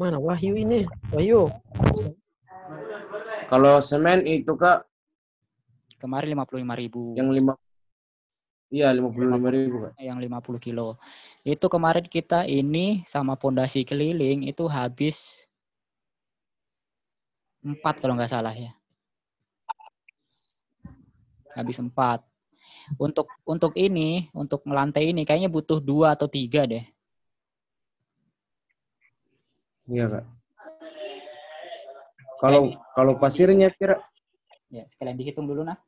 Mana 0.00 0.16
Wahyu 0.16 0.56
ini? 0.56 0.88
Wahyu. 1.12 1.52
Kalau 3.48 3.76
semen 3.84 4.24
itu 4.24 4.52
Kak 4.56 4.88
kemarin 6.00 6.36
55 6.36 6.80
ribu. 6.80 7.16
yang 7.16 7.32
lima 7.32 7.56
Iya, 8.74 8.90
55 8.90 9.54
ribu, 9.54 9.76
yang 10.02 10.18
50 10.18 10.58
kilo. 10.58 10.98
Itu 11.46 11.70
kemarin 11.70 12.02
kita 12.10 12.42
ini 12.42 13.06
sama 13.06 13.38
pondasi 13.38 13.86
keliling 13.86 14.50
itu 14.50 14.66
habis 14.66 15.46
empat 17.62 18.02
kalau 18.02 18.18
nggak 18.18 18.34
salah 18.34 18.50
ya. 18.50 18.74
Habis 21.54 21.78
empat. 21.78 22.26
Untuk 22.98 23.30
untuk 23.46 23.78
ini, 23.78 24.26
untuk 24.34 24.66
melantai 24.66 25.14
ini 25.14 25.22
kayaknya 25.22 25.46
butuh 25.46 25.78
dua 25.78 26.18
atau 26.18 26.26
tiga 26.26 26.66
deh. 26.66 26.82
Iya, 29.86 30.18
Kak. 30.18 30.24
Kalau 32.42 32.74
kalau 32.98 33.12
pasirnya 33.22 33.70
kira 33.70 34.02
Ya, 34.74 34.82
sekalian 34.90 35.14
dihitung 35.14 35.46
dulu 35.46 35.62
nah. 35.62 35.78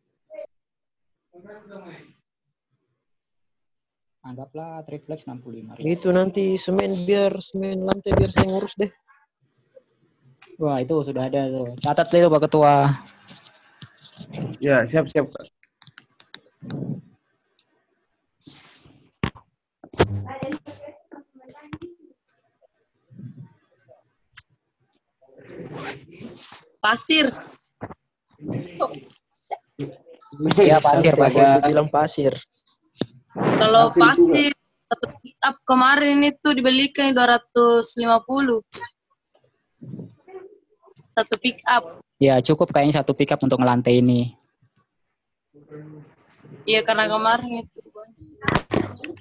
Anggaplah 4.27 4.82
triplex 4.82 5.23
65 5.23 5.78
ribu. 5.78 5.86
Itu 5.86 6.11
nanti 6.11 6.59
semen 6.59 7.07
biar 7.07 7.39
semen 7.39 7.86
lantai 7.86 8.11
biar 8.11 8.35
saya 8.35 8.51
ngurus 8.51 8.74
deh. 8.74 8.90
Wah, 10.59 10.82
itu 10.82 10.98
sudah 11.07 11.31
ada 11.31 11.47
tuh. 11.47 11.78
Catat 11.78 12.11
itu 12.11 12.27
Pak 12.27 12.43
Ketua. 12.51 12.74
ya 14.59 14.82
siap-siap, 14.90 15.31
Kak. 15.31 15.47
Pasir. 26.82 27.31
Iya, 30.59 30.82
pasir, 30.82 31.15
pasir. 31.15 31.47
bilang 31.62 31.86
pasir. 31.86 32.35
Kalau 33.36 33.92
Pasir 33.92 34.00
pasir 34.00 34.50
satu 34.86 35.06
pick 35.20 35.36
up 35.42 35.56
kemarin 35.66 36.22
itu 36.24 36.48
dibelikan 36.54 37.12
250. 37.12 38.62
Satu 41.12 41.34
pick 41.40 41.60
up. 41.68 42.00
Ya, 42.16 42.40
cukup 42.40 42.72
kayaknya 42.72 43.04
satu 43.04 43.12
pickup 43.12 43.42
untuk 43.44 43.60
ngelantai 43.60 44.00
ini. 44.00 44.32
Iya 46.64 46.80
karena 46.86 47.10
kemarin 47.10 47.66
itu. 47.66 47.78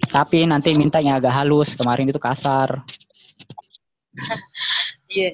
Tapi 0.10 0.48
nanti 0.48 0.72
mintanya 0.78 1.20
agak 1.20 1.34
halus. 1.36 1.76
Kemarin 1.76 2.10
itu 2.10 2.22
kasar. 2.22 2.82
Iya. 5.06 5.32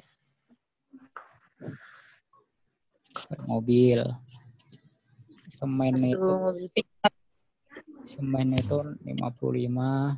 Mobil. 3.50 4.04
Semen 5.50 5.94
Satu 5.96 6.06
itu, 6.06 6.28
mobil 6.38 6.68
pick 6.76 6.86
up. 6.86 6.91
Semen 8.06 8.54
itu 8.58 8.78
55 9.06 10.18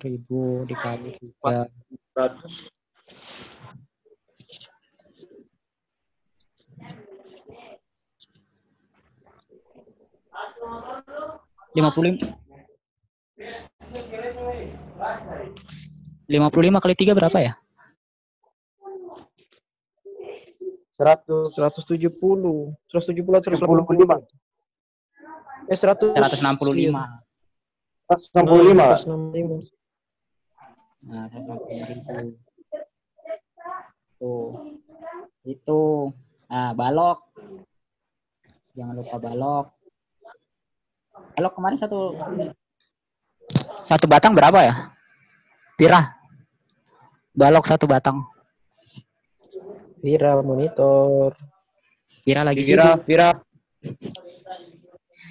ribu 0.00 0.64
dikali 0.64 1.10
tiga. 1.20 1.64
Lima 11.70 11.94
puluh 11.94 12.18
lima 16.26 16.48
puluh 16.50 16.64
lima 16.66 16.78
kali 16.82 16.94
tiga 16.98 17.14
berapa 17.14 17.38
ya? 17.38 17.54
100 21.00 21.48
170. 21.48 22.76
170 22.92 23.40
atau 23.40 23.56
165. 23.56 24.28
185. 24.28 24.49
Eh 25.70 25.78
100. 25.78 26.18
165. 26.18 26.90
165. 28.10 28.10
165. 28.10 29.70
Nah, 31.06 31.30
165 31.30 32.26
ribu. 32.26 32.42
Tuh. 34.18 34.50
Itu. 35.46 36.10
Nah, 36.50 36.74
balok. 36.74 37.22
Jangan 38.74 38.98
lupa 38.98 39.16
balok. 39.22 39.66
Balok 41.38 41.52
kemarin 41.54 41.78
satu 41.78 42.18
satu 43.86 44.10
batang 44.10 44.34
berapa 44.34 44.58
ya? 44.66 44.74
Pira. 45.78 46.18
Balok 47.30 47.70
satu 47.70 47.86
batang. 47.86 48.26
Vira 50.02 50.34
monitor. 50.42 51.38
Pira 52.26 52.42
lagi 52.42 52.66
Vira, 52.66 52.98
sibuk. 52.98 53.06
Vira. 53.06 53.28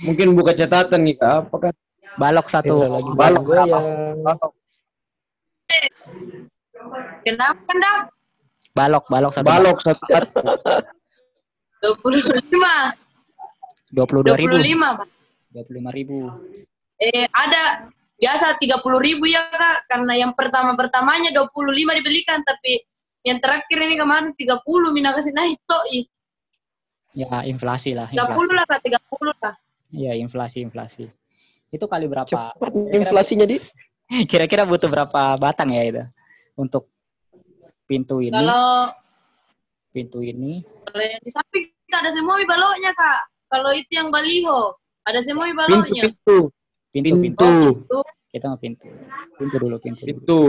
Mungkin 0.04 0.32
buka 0.36 0.56
catatan 0.56 1.02
nih, 1.04 1.16
Kak. 1.20 1.52
Apakah 1.52 1.72
Balok 2.20 2.48
satu. 2.52 2.76
Vira 2.84 2.90
lagi 3.00 3.12
balok 3.16 3.44
goyang. 3.48 3.86
Kenapa 7.24 7.72
dah? 7.80 7.98
Balok, 8.76 9.04
balok 9.08 9.32
satu. 9.32 9.48
balok 9.48 9.78
satu 9.86 10.04
25. 11.80 12.44
Dua 13.90 14.06
puluh 14.06 14.22
dua 14.22 14.36
ribu. 14.36 14.60
25, 14.60 15.00
Pak. 15.00 15.08
Dua 15.56 15.64
puluh 15.64 15.78
lima 15.80 15.92
ribu. 15.96 16.28
Eh, 17.00 17.24
ada 17.32 17.88
biasa 18.20 18.60
30 18.60 18.84
ribu 19.00 19.24
ya 19.32 19.48
kak 19.48 19.88
karena 19.88 20.12
yang 20.28 20.36
pertama 20.36 20.76
pertamanya 20.76 21.32
25 21.32 21.56
dibelikan 22.04 22.44
tapi 22.44 22.84
yang 23.24 23.40
terakhir 23.40 23.80
ini 23.80 23.96
kemarin 23.96 24.36
30 24.36 24.60
mina 24.92 25.16
kasih 25.16 25.32
naik 25.32 25.56
toh. 25.64 25.80
Ya 27.16 27.48
inflasi 27.48 27.96
lah. 27.96 28.12
30 28.12 28.20
Inflasi. 28.20 28.52
lah 28.52 28.66
kak 28.68 28.84
30 28.84 29.00
lah 29.40 29.56
Ya 29.90 30.14
inflasi, 30.14 30.61
inflasi. 30.61 31.10
Itu 31.70 31.86
kali 31.90 32.06
berapa? 32.06 32.30
Cepat 32.30 32.72
inflasinya 32.94 33.45
di. 33.45 33.57
Kira-kira 34.32 34.66
butuh 34.66 34.90
berapa 34.90 35.38
batang 35.38 35.70
ya 35.74 35.84
itu 35.86 36.03
untuk 36.57 36.90
pintu 37.86 38.22
ini? 38.22 38.34
kalau 38.34 38.90
Pintu 39.90 40.22
ini 40.22 40.61
kalau 40.86 41.02
yang 41.02 41.22
di 41.26 41.32
samping 41.34 41.66
ada 41.90 42.14
semua 42.14 42.38
baloknya 42.45 42.94
kak 42.94 43.22
kalau 43.49 43.74
itu 43.74 43.90
yang 43.98 44.14
baliho 44.14 44.78
ada 45.02 45.18
semua 45.18 45.49
pintu 45.49 45.57
baloknya 45.57 46.03
pintu 46.06 46.38
pintu 46.94 47.16
pintu. 47.18 47.41
oh 47.41 47.49
pintu 47.49 47.49
gitu 47.74 47.99
Kita 48.30 48.45
mau 48.53 48.61
pintu. 48.61 48.86
Pintu 49.41 49.56
dulu 49.57 49.76
pintu. 49.82 50.06
dulu. 50.06 50.14
pintu 50.14 50.41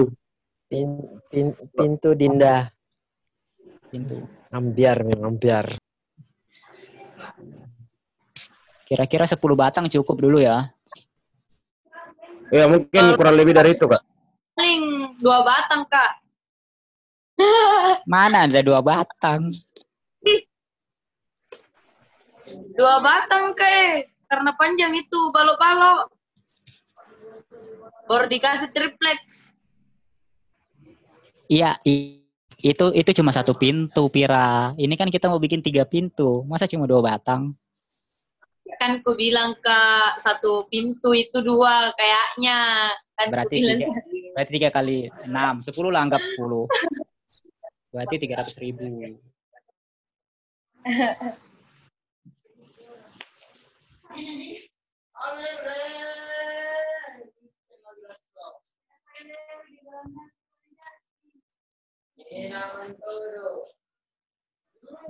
Pin, 0.71 1.03
pin, 1.27 1.51
pintu 1.75 2.15
Dinda. 2.15 2.69
Pintu. 3.91 4.23
Ambiar 4.55 5.03
memang 5.03 5.35
ambiar. 5.35 5.80
Kira-kira 8.91 9.23
10 9.23 9.39
batang 9.55 9.87
cukup 9.87 10.19
dulu 10.19 10.43
ya. 10.43 10.67
ya 12.51 12.67
mungkin 12.67 13.15
kurang 13.15 13.39
lebih 13.39 13.55
dari 13.55 13.79
itu 13.79 13.87
kak 13.87 14.03
paling 14.59 15.17
dua 15.17 15.41
batang 15.47 15.87
kak 15.87 16.13
Mana 18.11 18.45
ada 18.45 18.61
dua 18.61 18.85
batang? 18.85 19.49
dua 22.75 22.99
batang 23.01 23.55
kak 23.55 23.71
eh. 23.71 24.11
karena 24.27 24.51
panjang 24.59 24.93
itu 24.99 25.19
balok-balok 25.31 26.11
baru 28.11 28.27
dikasih 28.27 28.69
triplex 28.75 29.55
Iya, 31.51 31.83
itu 32.63 32.95
itu 32.95 33.11
cuma 33.11 33.35
satu 33.35 33.59
pintu, 33.59 34.07
Pira. 34.07 34.71
Ini 34.79 34.95
kan 34.95 35.11
kita 35.11 35.27
mau 35.27 35.43
bikin 35.43 35.67
tiga 35.67 35.83
pintu. 35.83 36.47
Masa 36.47 36.71
cuma 36.71 36.87
dua 36.87 37.03
batang? 37.03 37.59
Kan 38.79 39.03
ku 39.03 39.17
bilang 39.19 39.57
ke 39.59 39.81
satu 40.21 40.69
pintu 40.71 41.11
itu 41.17 41.41
dua 41.43 41.91
kayaknya 41.97 42.59
kan 43.19 43.27
ku 43.29 43.33
Berarti 43.35 43.57
bilang 43.59 43.79
tiga, 43.81 43.99
berarti 44.37 44.53
tiga 44.55 44.69
kali 44.71 44.99
enam, 45.27 45.55
sepuluh 45.65 45.91
lah 45.91 46.07
anggap 46.07 46.23
sepuluh. 46.23 46.69
Berarti 47.91 48.15
tiga 48.23 48.45
ratus 48.45 48.55
ribu. 48.61 48.87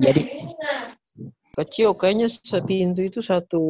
Jadi 0.01 0.23
Kecil 1.51 1.93
kayaknya 1.99 2.31
sepintu 2.31 3.03
itu 3.03 3.21
satu 3.21 3.61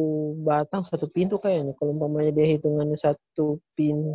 batang 0.45 0.85
satu 0.85 1.09
pintu 1.09 1.41
kayaknya. 1.41 1.73
Kalau 1.75 1.97
umpamanya 1.97 2.31
dia 2.31 2.45
hitungannya 2.55 2.95
satu 2.95 3.57
pin 3.73 4.13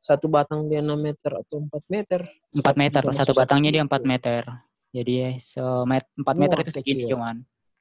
satu 0.00 0.32
batang 0.32 0.70
dia 0.72 0.80
6 0.80 0.96
meter 0.96 1.32
atau 1.36 1.60
4 1.60 1.84
meter. 1.92 2.20
4 2.56 2.74
meter, 2.80 3.02
satu 3.12 3.36
batangnya 3.36 3.70
dia. 3.74 3.82
4 3.84 4.00
meter. 4.08 4.42
Jadi 4.90 5.12
ya, 5.12 5.30
semet 5.38 6.08
4 6.16 6.34
meter 6.40 6.56
Wah, 6.56 6.64
itu 6.64 6.72
segini 6.72 7.04
kecil. 7.04 7.10
cuman. 7.14 7.36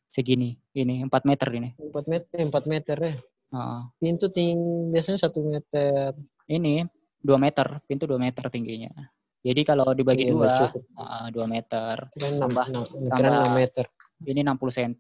Segini, 0.10 0.50
ini 0.76 1.06
4 1.08 1.24
meter 1.24 1.48
ini. 1.56 1.70
4 1.80 2.06
meter, 2.10 2.38
4 2.44 2.66
meter 2.68 2.98
ya. 3.00 3.14
Heeh. 3.50 3.80
Pintu 3.98 4.26
tinggi 4.30 4.92
biasanya 4.92 5.20
satu 5.24 5.40
meter. 5.42 6.12
Ini 6.50 6.84
2 7.24 7.38
meter, 7.40 7.80
pintu 7.88 8.04
2 8.10 8.20
meter 8.20 8.44
tingginya. 8.52 8.92
Jadi 9.40 9.62
kalau 9.64 9.96
dibagi 9.96 10.28
Iya, 10.28 10.36
dua, 10.36 10.54
heeh, 10.76 11.26
2 11.32 11.46
meter. 11.48 11.96
Kirain 12.12 12.36
Tambah- 12.44 12.68
6, 12.68 12.84
tambah- 12.84 13.16
kirain 13.16 13.38
6 13.40 13.56
meter. 13.56 13.86
Ini 14.24 14.44
60 14.44 14.60
cm. 14.60 14.94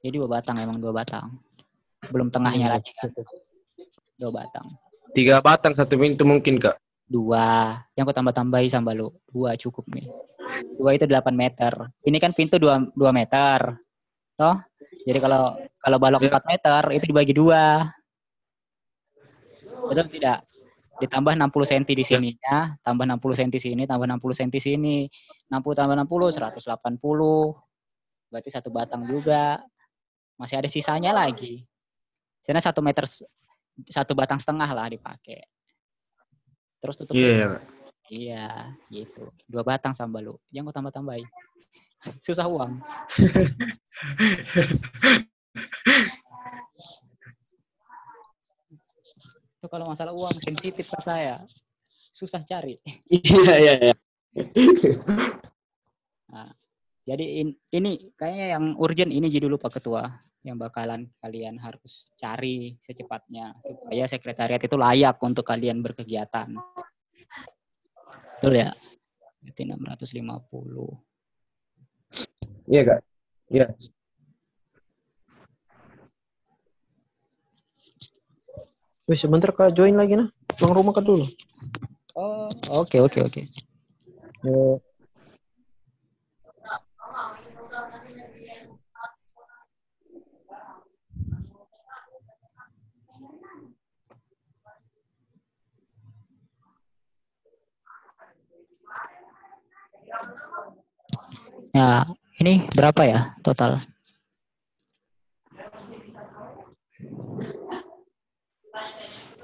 Jadi 0.00 0.14
dua 0.16 0.28
batang 0.28 0.56
emang 0.60 0.78
dua 0.80 0.92
batang. 0.92 1.36
Belum 2.08 2.30
tengahnya 2.30 2.78
lagi 2.78 2.92
kan, 2.96 3.10
dua 4.16 4.30
batang. 4.30 4.66
Tiga 5.16 5.40
batang 5.40 5.72
satu 5.72 5.96
pintu 5.96 6.28
mungkin 6.28 6.60
kak. 6.60 6.76
Dua. 7.08 7.78
Yang 7.94 8.04
aku 8.10 8.14
tambah-tambahi 8.14 8.68
sama 8.68 8.92
lu. 8.92 9.08
Dua 9.30 9.56
cukup 9.56 9.88
nih. 9.92 10.06
Dua 10.76 10.94
itu 10.94 11.08
8 11.08 11.32
meter. 11.32 11.72
Ini 12.04 12.16
kan 12.20 12.36
pintu 12.36 12.60
2, 12.60 12.92
2 12.92 13.10
meter. 13.12 13.80
Toh? 14.36 14.56
Jadi 15.06 15.18
kalau 15.22 15.56
kalau 15.80 15.96
balok. 15.96 16.20
4 16.28 16.50
meter 16.50 16.82
itu 16.92 17.04
dibagi 17.08 17.32
dua. 17.32 17.88
Betul 19.86 20.06
tidak? 20.10 20.42
Ditambah 20.96 21.36
60 21.36 21.68
cm 21.68 21.84
di 21.92 22.04
sininya, 22.04 22.72
tambah 22.80 23.04
60 23.04 23.36
cm 23.36 23.52
sini, 23.60 23.82
tambah 23.84 24.08
60 24.08 24.32
cm 24.32 24.52
sini. 24.56 24.96
60 25.52 25.76
tambah 25.76 25.94
60, 26.08 26.32
180. 26.32 27.52
Berarti 28.30 28.50
satu 28.50 28.70
batang 28.70 29.06
juga. 29.06 29.62
Masih 30.36 30.60
ada 30.60 30.68
sisanya 30.68 31.16
lagi. 31.16 31.64
Sana 32.44 32.60
satu 32.60 32.84
meter, 32.84 33.08
satu 33.88 34.12
batang 34.12 34.38
setengah 34.38 34.68
lah 34.70 34.86
dipakai. 34.92 35.40
Terus 36.78 36.94
tutup 37.00 37.16
Iya. 37.16 37.58
Iya, 38.06 38.70
gitu. 38.86 39.34
Dua 39.50 39.66
batang 39.66 39.90
sama 39.90 40.22
lu. 40.22 40.38
Jangan 40.54 40.70
kau 40.70 40.76
tambah-tambahin. 40.78 41.26
Susah 42.26 42.46
uang. 42.46 42.78
Itu 49.56 49.66
kalau 49.66 49.90
masalah 49.90 50.14
uang 50.14 50.38
sensitif 50.38 50.86
ke 50.86 50.98
saya. 51.02 51.42
Susah 52.14 52.46
cari. 52.46 52.78
Iya 53.10 53.54
iya 53.58 53.74
iya. 53.90 53.94
Jadi 57.06 57.38
in- 57.38 57.58
ini 57.70 58.10
kayaknya 58.18 58.58
yang 58.58 58.74
urgent 58.82 59.14
ini 59.14 59.30
jadi 59.30 59.46
dulu 59.46 59.62
Pak 59.62 59.78
Ketua 59.78 60.10
yang 60.42 60.58
bakalan 60.58 61.06
kalian 61.22 61.54
harus 61.62 62.10
cari 62.18 62.74
secepatnya 62.82 63.54
supaya 63.62 64.10
sekretariat 64.10 64.58
itu 64.58 64.74
layak 64.74 65.14
untuk 65.22 65.46
kalian 65.46 65.86
berkegiatan. 65.86 66.50
Betul 68.38 68.58
ya? 68.58 68.74
Berarti 69.38 69.62
650. 69.70 70.98
Iya 72.66 72.82
kak. 72.82 73.00
Iya. 73.54 73.66
Wih, 79.06 79.14
sebentar 79.14 79.54
Kak 79.54 79.70
join 79.70 79.94
lagi 79.94 80.18
nah. 80.18 80.26
Pulang 80.58 80.74
rumah 80.74 80.90
Kak 80.90 81.06
dulu. 81.06 81.22
Oh, 82.18 82.50
oke 82.82 82.98
oke 82.98 83.18
oke. 83.22 83.42
Eh, 84.42 84.74
Ya, 101.76 102.08
ini 102.40 102.64
berapa 102.72 103.02
ya 103.04 103.36
total? 103.44 103.84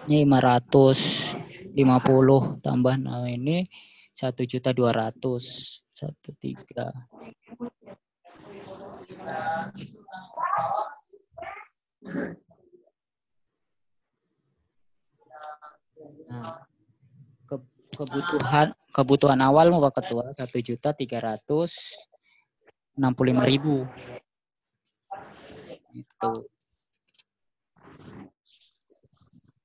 Ini 0.08 0.26
550 0.26 2.58
tambah 2.64 2.94
nah 2.98 3.22
ini 3.28 3.68
satu 4.12 4.42
juta 4.44 4.74
dua 4.74 4.90
ratus 4.92 5.44
satu 5.94 6.34
tiga. 6.42 6.90
Nah, 16.32 16.64
ke- 17.46 17.68
kebutuhan 17.94 18.74
kebutuhan 18.92 19.40
awal 19.40 19.72
mau 19.72 19.80
Pak 19.88 20.04
Ketua 20.04 20.30
satu 20.36 20.60
juta 20.60 20.92
tiga 20.92 21.18
ratus 21.24 21.96
enam 22.94 23.16
puluh 23.16 23.32
lima 23.32 23.48
ribu. 23.48 23.88
Itu. 25.96 26.32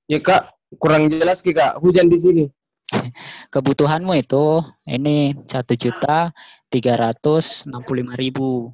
Ya 0.08 0.20
kak. 0.24 0.56
Kurang 0.80 1.08
jelas 1.08 1.40
Ki, 1.40 1.56
kak. 1.56 1.80
Hujan 1.80 2.12
di 2.12 2.20
sini. 2.20 2.46
kebutuhanmu 3.54 4.16
itu 4.16 4.64
ini 4.88 5.36
satu 5.44 5.76
juta 5.76 6.32
tiga 6.72 6.96
ratus 6.96 7.68
enam 7.68 7.84
puluh 7.84 8.08
lima 8.08 8.16
ribu. 8.16 8.72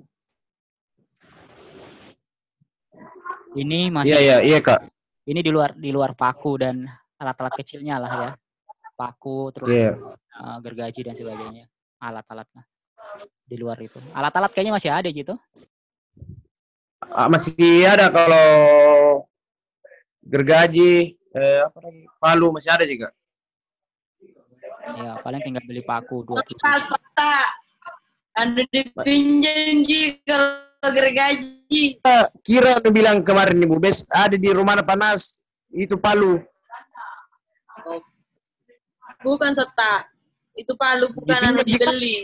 Ini 3.53 3.93
masih 3.93 4.17
Iya 4.17 4.21
iya 4.21 4.38
iya 4.41 4.59
kak. 4.61 4.89
ini 5.30 5.39
di 5.45 5.53
luar 5.53 5.77
di 5.77 5.93
luar 5.93 6.17
paku 6.17 6.57
dan 6.57 6.85
alat-alat 7.21 7.53
kecilnya 7.57 8.01
lah 8.01 8.11
ya. 8.13 8.31
Paku 8.93 9.49
terus 9.53 9.69
Iya. 9.69 9.93
Eh, 10.34 10.57
gergaji 10.64 11.01
dan 11.05 11.15
sebagainya. 11.15 11.65
Alat-alatnya 12.01 12.64
di 13.43 13.55
luar 13.60 13.77
itu. 13.80 13.99
Alat-alat 14.11 14.51
kayaknya 14.51 14.73
masih 14.76 14.91
ada 14.91 15.10
gitu. 15.11 15.35
Masih 17.03 17.84
ada 17.84 18.07
kalau 18.07 18.47
gergaji, 20.23 21.19
eh, 21.35 21.60
apa 21.64 21.77
lagi? 21.84 22.03
Palu 22.18 22.47
masih 22.55 22.72
ada 22.72 22.85
juga. 22.88 23.11
Ya 24.84 25.15
paling 25.23 25.39
tinggal 25.43 25.64
beli 25.64 25.80
paku 25.80 26.27
dua 26.27 26.43
Sota, 26.43 26.72
sota. 26.80 27.35
Anu 28.35 28.65
dipinjam 28.68 29.85
Ji 29.85 30.19
kalau 30.27 30.89
gergaji. 30.91 32.03
Kira 32.43 32.81
udah 32.81 32.91
bilang 32.91 33.23
kemarin 33.23 33.64
ibu 33.64 33.80
bes 33.80 34.03
ada 34.11 34.35
di 34.35 34.49
rumah 34.51 34.80
panas 34.84 35.39
itu 35.72 35.95
Palu. 35.95 36.43
Bukan 39.23 39.55
sota. 39.55 40.12
Itu 40.53 40.73
palu 40.77 41.09
bukan 41.11 41.39
anu 41.41 41.59
Dipinjam 41.59 41.81
juga. 41.81 41.85
dibeli. 41.89 42.17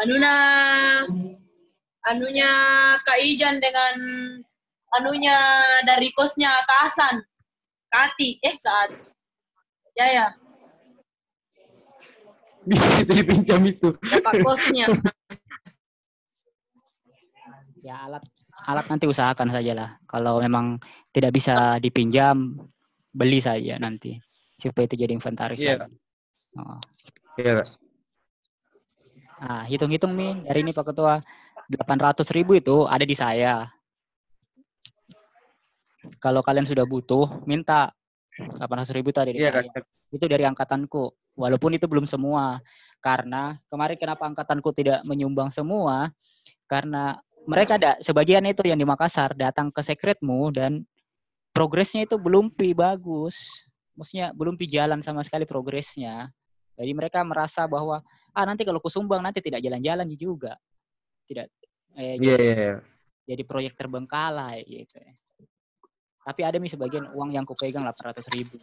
Anuna 0.00 0.34
anunya 2.08 2.50
Kak 3.04 3.18
Ijan 3.20 3.60
dengan 3.60 3.94
anunya 4.96 5.36
dari 5.84 6.08
kosnya 6.16 6.56
Kak 6.64 6.80
Hasan. 6.88 7.16
Kak 7.90 8.14
Ati, 8.14 8.40
eh 8.40 8.56
Kak 8.56 8.76
Ati. 8.88 9.08
Ya 9.92 10.06
ya, 10.08 10.26
Bisa 12.64 12.86
kita 12.96 13.12
dipinjam 13.12 13.60
itu. 13.66 13.92
dapat 14.00 14.34
kosnya. 14.40 14.86
ya 17.80 17.96
alat 18.04 18.20
alat 18.68 18.84
nanti 18.92 19.08
usahakan 19.08 19.48
saja 19.50 19.72
lah 19.72 19.90
kalau 20.04 20.36
memang 20.36 20.76
tidak 21.16 21.32
bisa 21.32 21.80
dipinjam 21.80 22.60
beli 23.10 23.42
saja 23.42 23.76
nanti 23.82 24.18
supaya 24.60 24.86
itu 24.86 24.96
jadi 25.00 25.12
inventaris 25.16 25.58
Iya. 25.58 25.88
Oh. 26.58 26.78
Iya. 27.38 27.62
Nah, 29.40 29.64
hitung-hitung 29.64 30.12
nih 30.12 30.44
dari 30.44 30.60
ini 30.60 30.76
Pak 30.76 30.92
Ketua 30.92 31.16
800 31.72 32.28
ribu 32.36 32.58
itu 32.58 32.84
ada 32.84 33.06
di 33.06 33.16
saya. 33.16 33.64
Kalau 36.20 36.44
kalian 36.44 36.68
sudah 36.68 36.84
butuh, 36.84 37.40
minta 37.48 37.88
800 38.36 38.92
ribu 38.92 39.14
itu 39.14 39.20
ada 39.22 39.32
di 39.32 39.40
Iya 39.40 39.50
saya. 39.54 39.80
Itu 40.12 40.26
dari 40.28 40.44
angkatanku. 40.44 41.36
Walaupun 41.38 41.72
itu 41.78 41.88
belum 41.88 42.04
semua. 42.04 42.60
Karena 43.00 43.56
kemarin 43.72 43.96
kenapa 43.96 44.28
angkatanku 44.28 44.76
tidak 44.76 45.00
menyumbang 45.08 45.48
semua? 45.48 46.12
Karena 46.68 47.16
mereka 47.48 47.80
ada 47.80 47.96
sebagian 48.04 48.44
itu 48.44 48.60
yang 48.68 48.76
di 48.76 48.84
Makassar 48.84 49.32
datang 49.32 49.72
ke 49.72 49.80
sekretmu 49.80 50.52
dan 50.52 50.84
progresnya 51.50 52.06
itu 52.06 52.16
belum 52.16 52.50
pi 52.50 52.72
bagus. 52.72 53.36
Maksudnya 53.98 54.32
belum 54.32 54.56
pi 54.56 54.70
jalan 54.70 55.04
sama 55.04 55.20
sekali 55.26 55.44
progresnya. 55.44 56.30
Jadi 56.80 56.92
mereka 56.96 57.20
merasa 57.20 57.68
bahwa 57.68 58.00
ah 58.32 58.44
nanti 58.48 58.64
kalau 58.64 58.80
kusumbang 58.80 59.20
nanti 59.20 59.44
tidak 59.44 59.60
jalan-jalan 59.60 60.08
juga. 60.16 60.56
Tidak 61.28 61.46
eh, 62.00 62.16
Iya 62.16 62.36
iya. 62.40 62.54
iya. 62.56 62.74
jadi 63.30 63.42
proyek 63.46 63.78
terbengkalai 63.78 64.64
gitu. 64.66 64.96
ya. 64.96 65.12
Tapi 66.24 66.40
ada 66.42 66.56
nih 66.56 66.72
sebagian 66.72 67.12
uang 67.12 67.36
yang 67.36 67.44
kupegang 67.44 67.84
800 67.84 68.24
ribu. 68.34 68.58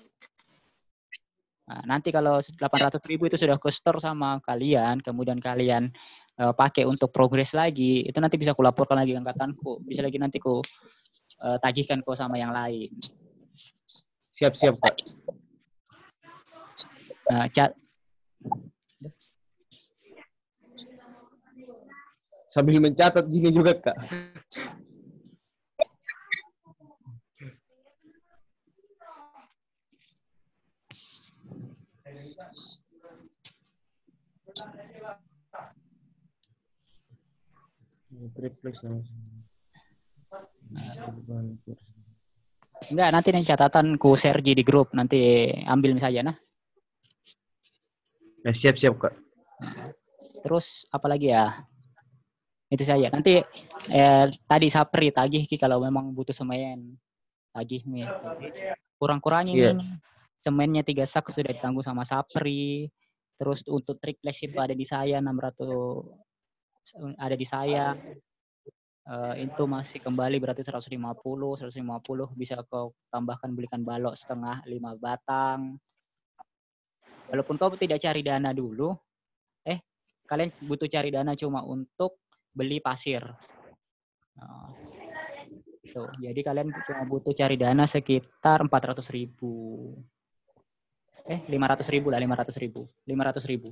Nah, 1.67 1.83
nanti 1.83 2.15
kalau 2.15 2.39
800 2.39 3.03
ribu 3.11 3.27
itu 3.27 3.35
sudah 3.35 3.59
ke 3.59 3.67
store 3.67 3.99
sama 3.99 4.39
kalian, 4.39 5.03
kemudian 5.03 5.37
kalian 5.43 5.91
eh, 6.39 6.53
pakai 6.55 6.87
untuk 6.87 7.11
progres 7.11 7.51
lagi, 7.51 8.07
itu 8.07 8.17
nanti 8.23 8.39
bisa 8.39 8.55
kulaporkan 8.55 8.95
lagi 9.03 9.13
angkatanku. 9.19 9.83
Bisa 9.83 9.99
lagi 9.99 10.15
nanti 10.15 10.39
ku 10.39 10.63
eh, 11.43 11.57
tagihkan 11.61 12.01
kau 12.01 12.17
sama 12.17 12.39
yang 12.39 12.53
lain. 12.53 12.89
Siap-siap, 14.37 14.77
Kak. 14.77 14.95
Nah, 17.27 17.49
cat 17.51 17.73
Sambil 22.47 22.79
mencatat 22.79 23.27
gini 23.27 23.51
juga, 23.51 23.75
Kak. 23.75 23.97
Triplex 38.37 38.81
enggak 42.93 43.09
nanti 43.09 43.27
nih 43.33 43.45
catatan 43.45 43.97
ku 43.97 44.13
Sergi 44.13 44.53
di 44.53 44.61
grup 44.61 44.93
nanti 44.93 45.49
ambil 45.65 45.97
saja 45.97 46.21
nah. 46.21 46.37
Ya, 48.45 48.55
siap-siap, 48.55 48.95
Kak. 48.95 49.11
Terus 50.45 50.87
apa 50.87 51.11
lagi 51.11 51.35
ya? 51.35 51.67
Itu 52.71 52.83
saja. 52.87 53.11
Nanti 53.11 53.43
eh, 53.91 54.25
tadi 54.47 54.67
Sapri 54.71 55.11
tagih 55.11 55.43
Ki 55.43 55.59
kalau 55.59 55.83
memang 55.83 56.15
butuh 56.15 56.31
semen. 56.31 56.95
Tagih 57.51 57.83
nih. 57.83 58.07
Kurang-kurangnya 58.95 59.51
Iya. 59.51 59.71
nih. 59.75 59.89
Semennya 60.39 60.83
tiga 60.87 61.03
sak 61.03 61.27
sudah 61.27 61.51
ditanggung 61.51 61.83
sama 61.83 62.07
Sapri. 62.07 62.87
Terus 63.35 63.67
untuk 63.67 63.99
triplex 63.99 64.39
itu 64.47 64.55
ada 64.63 64.71
di 64.71 64.87
saya 64.87 65.19
600 65.19 66.07
ada 67.19 67.35
di 67.35 67.43
saya. 67.43 67.99
Eh, 69.07 69.47
itu 69.47 69.63
masih 69.63 70.03
kembali 70.03 70.35
berarti 70.35 70.67
150, 70.67 71.55
150 71.55 72.27
bisa 72.35 72.59
kau 72.67 72.91
tambahkan 73.07 73.55
belikan 73.55 73.79
balok 73.79 74.19
setengah 74.19 74.59
lima 74.67 74.99
batang. 74.99 75.79
Walaupun 77.31 77.55
kau 77.55 77.71
tidak 77.79 78.03
cari 78.03 78.19
dana 78.19 78.51
dulu, 78.51 78.91
eh 79.63 79.79
kalian 80.27 80.51
butuh 80.59 80.91
cari 80.91 81.07
dana 81.07 81.39
cuma 81.39 81.63
untuk 81.63 82.19
beli 82.51 82.83
pasir. 82.83 83.23
Nah, 84.35 84.75
tuh, 85.95 86.11
jadi 86.19 86.39
kalian 86.43 86.67
cuma 86.75 87.03
butuh 87.07 87.31
cari 87.31 87.55
dana 87.55 87.87
sekitar 87.87 88.59
400 88.59 89.07
ribu. 89.07 89.95
Eh, 91.31 91.47
500 91.47 91.87
ribu 91.95 92.11
lah, 92.11 92.19
500 92.19 92.59
ribu. 92.59 92.91
500 93.07 93.47
ribu. 93.47 93.71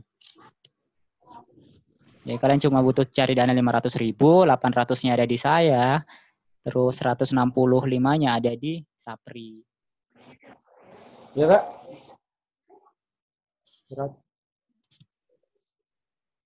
Jadi 2.26 2.42
kalian 2.42 2.58
cuma 2.58 2.82
butuh 2.82 3.06
cari 3.06 3.38
dana 3.38 3.54
500 3.54 4.02
ribu, 4.02 4.50
800-nya 4.50 5.14
ada 5.14 5.30
di 5.30 5.38
saya, 5.38 6.02
terus 6.66 6.98
165-nya 6.98 8.42
ada 8.42 8.50
di 8.58 8.82
Sapri. 8.98 9.62
Ya, 11.38 11.46
Kak? 11.46 11.64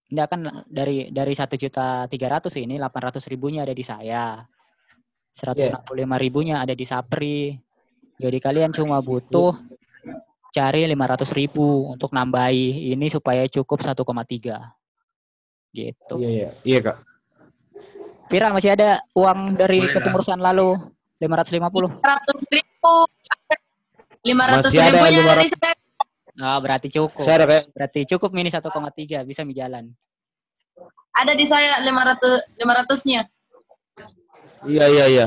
Enggak 0.10 0.27
kan 0.27 0.41
dari 0.68 1.14
dari 1.14 1.34
satu 1.38 1.56
juta 1.56 2.10
tiga 2.11 2.27
ratus 2.27 2.57
ini 2.57 2.76
800 2.76 3.23
ribunya 3.31 3.64
ada 3.64 3.72
di 3.72 3.85
saya. 3.85 4.41
165 5.31 5.85
ribunya 6.19 6.60
ada 6.60 6.76
di 6.76 6.84
Sapri. 6.84 7.56
Jadi 8.19 8.38
kalian 8.43 8.76
cuma 8.76 8.99
butuh 8.99 9.56
cari 10.51 10.84
500 10.84 11.31
ribu 11.38 11.88
untuk 11.93 12.11
nambahi 12.11 12.91
ini 12.91 13.07
supaya 13.07 13.47
cukup 13.47 13.80
1,3. 13.85 14.78
Gitu. 15.70 16.14
Iya, 16.18 16.30
iya. 16.30 16.50
Iya, 16.66 16.80
Kak. 16.82 16.98
Pira 18.30 18.54
masih 18.54 18.74
ada 18.78 19.02
uang 19.18 19.58
dari 19.58 19.82
Boleh, 19.82 19.94
kepengurusan 19.98 20.38
lalu 20.38 20.78
550. 21.18 21.98
500 21.98 22.54
ribu. 22.54 22.94
500 24.22 24.70
Masih 24.70 24.80
ada 24.82 24.90
ribunya 24.94 25.22
500. 25.26 25.30
dari 25.34 25.48
saya. 25.50 25.76
Nah, 26.40 26.58
berarti 26.62 26.88
cukup. 26.94 27.24
Saya 27.26 27.36
ada 27.41 27.46
kayak 27.50 27.66
Berarti 27.74 28.00
cukup 28.06 28.30
mini 28.32 28.50
1,3 28.54 29.26
bisa 29.26 29.41
mi 29.44 29.58
jalan. 29.58 29.90
Ada 31.18 31.34
di 31.34 31.46
saya 31.50 31.82
500 31.82 32.54
500-nya. 32.62 33.22
Iya, 34.70 34.86
iya, 34.88 35.06
iya. 35.10 35.26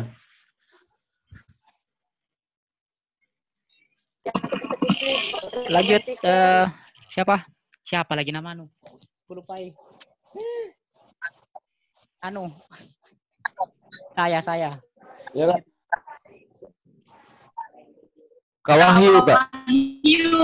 Lanjut 5.72 6.02
eh 6.06 6.64
siapa? 7.10 7.44
Siapa 7.82 8.12
lagi 8.14 8.30
nama 8.30 8.54
anu? 8.54 8.70
Aku 9.26 9.42
lupai. 9.42 9.74
Anu. 12.22 12.48
Saya, 14.14 14.38
saya. 14.40 14.70
Ya, 15.34 15.44
Kak. 15.48 15.60
Kak 18.62 18.76
Wahyu, 18.78 19.12
Kak. 19.26 19.38
Wahyu. 19.66 20.40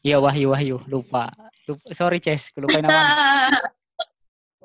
Iya 0.00 0.16
Wahyu 0.22 0.48
Wahyu 0.54 0.76
lupa. 0.88 1.28
lupa. 1.68 1.88
Sorry 1.92 2.22
Ces, 2.22 2.48
lupa 2.56 2.80
nama. 2.80 3.00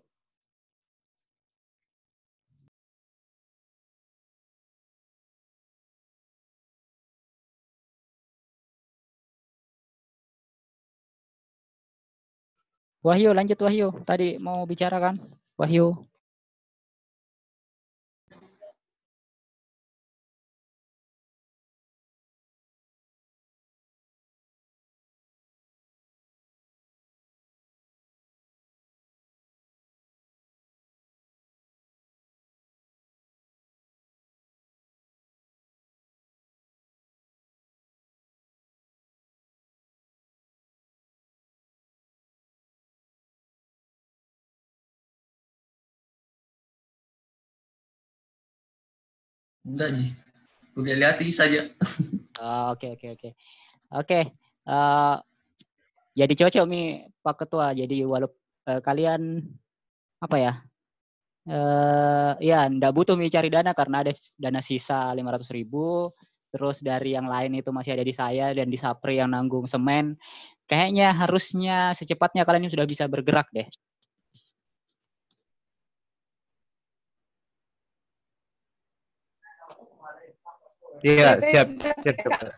Wahyu 13.10 13.30
lanjut 13.38 13.58
Wahyu. 13.66 13.88
Tadi 14.06 14.38
mau 14.38 14.60
bicara 14.70 14.98
kan? 15.06 15.16
Wahyu. 15.60 16.09
Enggak, 49.70 49.90
Ji. 49.94 50.06
Udah 50.74 50.96
lihat 50.98 51.16
ini 51.22 51.30
saja. 51.30 51.70
Ah, 52.42 52.74
Oke 52.74 52.98
oke 52.98 53.08
oke. 53.14 53.30
Oke. 53.94 54.20
eh, 54.66 55.16
jadi 56.18 56.34
cocok 56.34 56.66
mi 56.66 57.06
Pak 57.22 57.36
Ketua. 57.46 57.76
Jadi 57.78 58.02
walaupun 58.02 58.38
kalian 58.82 59.44
apa 60.22 60.38
ya? 60.42 60.54
Eh 61.50 62.34
ya 62.44 62.70
ndak 62.70 62.94
butuh 62.94 63.18
mi 63.18 63.30
cari 63.30 63.50
dana 63.50 63.74
karena 63.74 64.06
ada 64.06 64.12
dana 64.38 64.62
sisa 64.62 65.14
500.000 65.14 65.54
ribu. 65.54 66.14
Terus 66.50 66.82
dari 66.82 67.14
yang 67.14 67.30
lain 67.30 67.62
itu 67.62 67.70
masih 67.70 67.94
ada 67.94 68.02
di 68.02 68.14
saya 68.14 68.50
dan 68.58 68.74
di 68.74 68.78
Sapri 68.78 69.22
yang 69.22 69.30
nanggung 69.30 69.70
semen. 69.70 70.18
Kayaknya 70.66 71.14
harusnya 71.14 71.94
secepatnya 71.94 72.42
kalian 72.46 72.70
sudah 72.70 72.86
bisa 72.90 73.06
bergerak 73.06 73.50
deh. 73.54 73.70
Iya, 81.04 81.40
siap. 81.40 81.68
Siap, 82.00 82.16
siap. 82.20 82.34
Kak. 82.36 82.54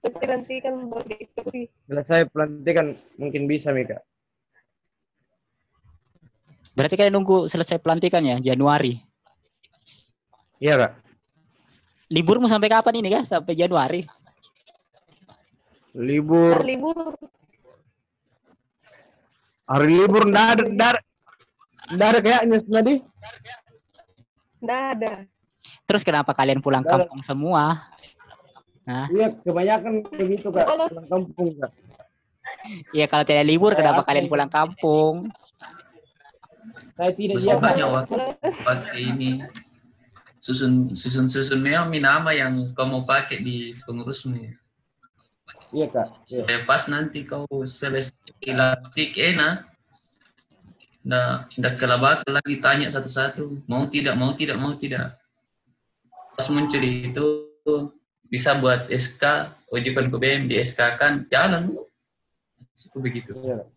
Tapi 0.00 0.24
nanti 0.28 0.54
kan 0.64 0.74
baru 0.88 1.04
diikuti. 1.08 1.68
Selesai 1.88 2.28
pelantikan 2.32 2.96
mungkin 3.20 3.44
bisa, 3.44 3.72
Mika. 3.72 4.00
Berarti 6.72 6.94
kalian 6.96 7.14
nunggu 7.20 7.50
selesai 7.50 7.80
pelantikan 7.80 8.24
ya 8.24 8.36
Januari. 8.40 9.00
Iya, 10.60 10.76
Kak. 10.76 10.92
Liburmu 12.10 12.50
sampai 12.50 12.68
kapan 12.68 12.98
ini 13.00 13.08
kah? 13.12 13.24
Sampai 13.24 13.54
Januari. 13.54 14.02
Libur, 15.94 16.54
Hari 16.54 16.78
libur 16.78 17.18
hari 19.70 20.02
libur 20.02 20.26
ndak 20.26 20.58
ada, 20.58 20.62
ndak 21.94 22.08
ada 22.14 22.18
kayaknya 22.18 22.58
tadi. 22.58 22.94
Nggak 24.60 24.82
ada. 24.96 25.12
Terus 25.84 26.02
kenapa 26.04 26.32
kalian 26.32 26.60
pulang 26.60 26.80
Nggak 26.84 26.92
ada. 26.94 27.02
kampung 27.04 27.20
semua? 27.20 27.62
Iya, 28.90 29.36
kebanyakan 29.44 29.92
begitu, 30.08 30.48
Kak. 30.50 30.66
Kalau- 30.66 30.88
Pulang 30.88 31.08
kampung, 31.08 31.48
Kak. 31.56 31.72
Iya 32.92 33.06
kalau 33.08 33.24
tidak 33.24 33.46
libur 33.48 33.72
kenapa 33.72 34.02
apa 34.04 34.08
kalian 34.10 34.28
pulang 34.28 34.50
kampung? 34.50 35.30
Saya 36.92 37.12
tidak 37.16 37.40
banyak 37.56 37.88
waktu 37.88 38.14
pakai 38.60 39.00
ini. 39.00 39.30
susun 40.40 40.96
susun 40.96 41.28
susun 41.28 41.60
memang 41.60 41.92
nama 42.00 42.32
yang 42.32 42.72
kau 42.72 42.88
mau 42.88 43.04
pakai 43.04 43.44
di 43.44 43.76
pengurusmu 43.84 44.40
ya. 44.40 44.52
Iya 45.70 45.86
kak. 45.92 46.08
Iya. 46.26 46.42
Eh, 46.48 46.60
pas 46.64 46.82
nanti 46.88 47.28
kau 47.28 47.44
selesai 47.68 48.16
latih 48.48 49.12
enak 49.20 49.68
Nggak, 51.00 51.32
nggak 51.56 51.74
kelabak 51.80 52.18
lagi 52.28 52.60
tanya 52.60 52.86
satu-satu 52.92 53.64
mau 53.64 53.88
tidak 53.88 54.14
mau 54.20 54.36
tidak 54.36 54.60
mau 54.60 54.76
tidak 54.76 55.16
pas 56.36 56.44
muncul 56.52 56.80
itu 56.84 57.26
bisa 58.28 58.52
buat 58.60 58.84
SK 58.92 59.48
ujian 59.72 60.12
ke 60.12 60.16
BM 60.20 60.44
di 60.44 60.60
SK 60.60 60.80
kan 61.00 61.24
jalan 61.32 61.72
Cukup 62.80 63.00
begitu 63.12 63.36
Iya. 63.36 63.60
Kak. 63.60 63.68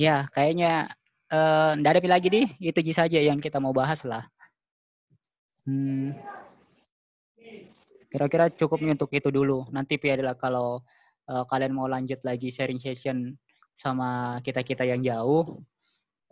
Ya, 0.00 0.26
kayaknya 0.34 0.90
eh 1.30 1.70
nggak 1.78 1.92
ada 1.94 2.10
lagi 2.10 2.28
nih. 2.32 2.46
Itu 2.58 2.78
aja 2.82 3.06
saja 3.06 3.18
yang 3.22 3.38
kita 3.38 3.62
mau 3.62 3.70
bahas 3.70 4.02
lah. 4.02 4.31
Hmm. 5.62 6.10
Kira-kira 8.12 8.52
cukup 8.52 8.82
untuk 8.84 9.10
itu 9.14 9.28
dulu. 9.32 9.64
Nanti 9.72 9.96
Pi 9.96 10.12
adalah 10.12 10.36
kalau 10.36 10.82
eh, 11.30 11.44
kalian 11.48 11.72
mau 11.72 11.88
lanjut 11.88 12.20
lagi 12.26 12.52
sharing 12.52 12.82
session 12.82 13.32
sama 13.72 14.38
kita-kita 14.44 14.84
yang 14.84 15.00
jauh, 15.00 15.62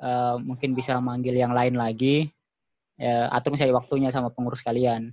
eh, 0.02 0.36
mungkin 0.42 0.76
bisa 0.76 0.98
manggil 1.00 1.32
yang 1.32 1.56
lain 1.56 1.78
lagi. 1.78 2.28
Eh, 3.00 3.26
atur 3.32 3.56
misalnya 3.56 3.80
waktunya 3.80 4.10
sama 4.12 4.28
pengurus 4.28 4.60
kalian. 4.60 5.08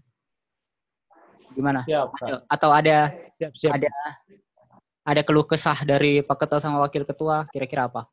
Gimana? 1.56 1.88
Siap. 1.88 2.12
Atau 2.52 2.70
ada 2.76 3.16
Siap 3.40 3.52
siap. 3.56 3.72
ada 3.80 3.90
ada 5.08 5.22
keluh 5.24 5.48
kesah 5.48 5.88
dari 5.88 6.20
Pak 6.20 6.36
Ketua 6.36 6.60
sama 6.60 6.84
Wakil 6.84 7.08
Ketua, 7.08 7.48
kira-kira 7.48 7.88
apa? 7.88 8.12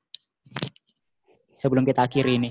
Sebelum 1.59 1.83
kita 1.83 2.07
akhiri 2.07 2.39
ini. 2.39 2.51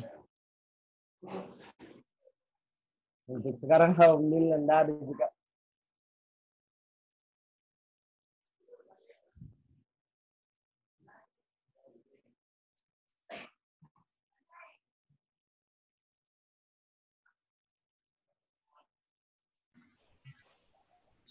Untuk 3.34 3.58
sekarang 3.58 3.98
alhamdulillah 4.02 4.60
nggak 4.62 4.80
ada 4.86 4.94
juga. 5.02 5.28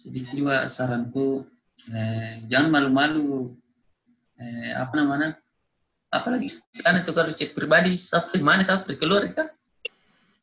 sedikit 0.03 0.35
juga 0.35 0.66
saranku 0.66 1.47
eh, 1.87 2.43
jangan 2.51 2.74
malu-malu 2.74 3.55
eh, 4.35 4.74
apa 4.74 4.99
namanya 4.99 5.39
apalagi 6.11 6.51
kan 6.83 6.99
itu 6.99 7.15
chat 7.15 7.55
pribadi 7.55 7.95
Sapri 7.95 8.43
mana 8.43 8.66
Sapri 8.66 8.99
keluar 8.99 9.23
kan 9.31 9.47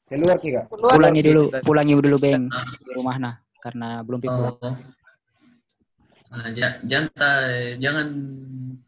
Keluar 0.09 0.37
sih 0.41 0.49
kak. 0.51 0.65
Keluar. 0.67 0.93
Pulangi 0.97 1.21
dulu, 1.21 1.43
pulangi 1.61 1.93
dulu 1.95 2.17
Beng 2.17 2.43
di 2.49 2.91
rumah 2.91 3.15
nah 3.15 3.35
karena 3.61 4.01
belum 4.01 4.19
pulang. 4.19 4.57
oh. 4.57 4.75
Nah, 6.29 6.45
ja- 6.53 6.77
jangan 6.81 7.09
jangan 7.77 8.07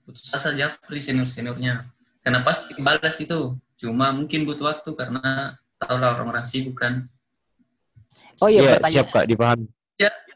putus 0.02 0.30
asa 0.30 0.53
Japri 0.53 1.02
senior 1.02 1.26
seniornya 1.26 1.89
karena 2.22 2.41
pasti 2.41 2.77
balas 2.77 3.18
itu 3.18 3.57
cuma 3.77 4.14
mungkin 4.14 4.45
butuh 4.45 4.69
waktu 4.69 4.93
karena 4.93 5.57
tahu 5.77 5.98
lah 5.98 6.14
orang-orang 6.14 6.45
sibuk 6.45 6.77
kan 6.77 7.10
Oh 8.38 8.49
iya, 8.49 8.61
Iya, 8.61 8.72
bertanya. 8.77 8.93
siap 8.93 9.07
Kak, 9.10 9.26
dipahami. 9.30 9.65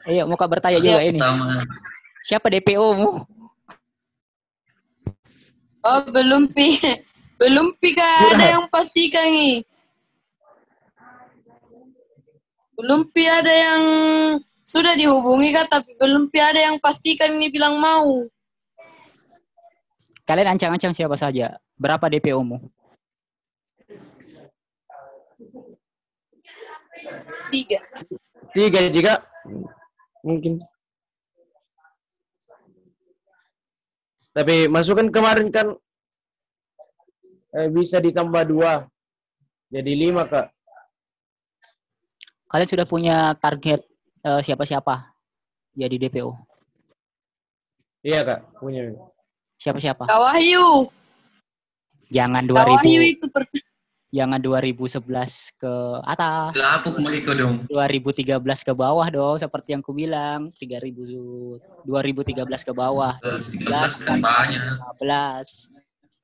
Iya, 0.05 0.21
mau 0.29 0.37
Kak 0.37 0.49
bertanya 0.49 0.77
Siap. 0.77 0.85
juga 0.93 1.01
ini. 1.03 1.17
sama 1.17 1.45
Siapa 2.21 2.47
DPO-mu? 2.53 3.09
Oh, 5.81 5.99
belum 6.09 6.49
pi. 6.49 6.77
Belum 7.41 7.75
pi 7.75 7.91
kak, 7.91 8.39
ada 8.39 8.47
yang 8.55 8.65
pastikan 8.71 9.27
nih. 9.27 9.59
Belum 12.75 13.07
pi 13.07 13.23
ada 13.23 13.51
yang 13.51 13.83
sudah 14.67 14.93
dihubungi 14.99 15.55
kak, 15.55 15.71
tapi 15.71 15.95
belum 15.95 16.27
pi 16.27 16.39
ada 16.43 16.59
yang 16.59 16.75
pastikan 16.79 17.35
nih 17.39 17.51
bilang 17.51 17.79
mau. 17.79 18.27
Kalian 20.25 20.57
ancang-ancang 20.57 20.91
siapa 20.91 21.15
saja? 21.15 21.55
Berapa 21.77 22.09
DPO-mu? 22.09 22.57
Tiga. 27.53 27.79
Tiga 28.51 28.79
juga. 28.89 29.13
Mungkin. 30.25 30.57
Tapi 34.35 34.67
masukan 34.67 35.07
kemarin 35.13 35.47
kan 35.53 35.71
eh, 37.55 37.69
bisa 37.69 38.01
ditambah 38.01 38.43
dua. 38.49 38.89
Jadi 39.69 39.91
lima 39.93 40.25
kak. 40.25 40.54
Kalian 42.55 42.71
sudah 42.71 42.87
punya 42.87 43.35
target 43.35 43.83
eh, 44.23 44.39
siapa-siapa 44.39 45.11
jadi 45.75 46.07
DPO? 46.07 46.31
Iya 47.99 48.23
kak, 48.23 48.63
punya. 48.63 48.95
Siapa-siapa? 49.59 50.07
Kak 50.07 50.15
Wahyu. 50.15 50.87
Jangan 52.07 52.47
Kak 52.47 52.63
Wahyu 52.63 53.11
2000, 53.11 53.11
itu 53.11 53.27
per- 53.27 53.51
jangan 54.07 54.39
2011 54.39 55.03
ke 55.59 55.73
atas. 56.07 56.55
lapuk 56.55 56.95
Maliko 57.03 57.35
dong 57.35 57.67
2013 57.67 58.39
ke 58.63 58.71
bawah 58.71 59.07
dong, 59.11 59.35
seperti 59.35 59.75
yang 59.75 59.83
ku 59.83 59.91
bilang. 59.91 60.47
3000 60.55 61.03
zu- 61.03 61.59
2013 61.83 62.63
ke 62.63 62.71
bawah. 62.71 63.19
13 63.19 63.99
kan 63.99 64.23
banyak 64.23 64.79
15. 64.95 65.67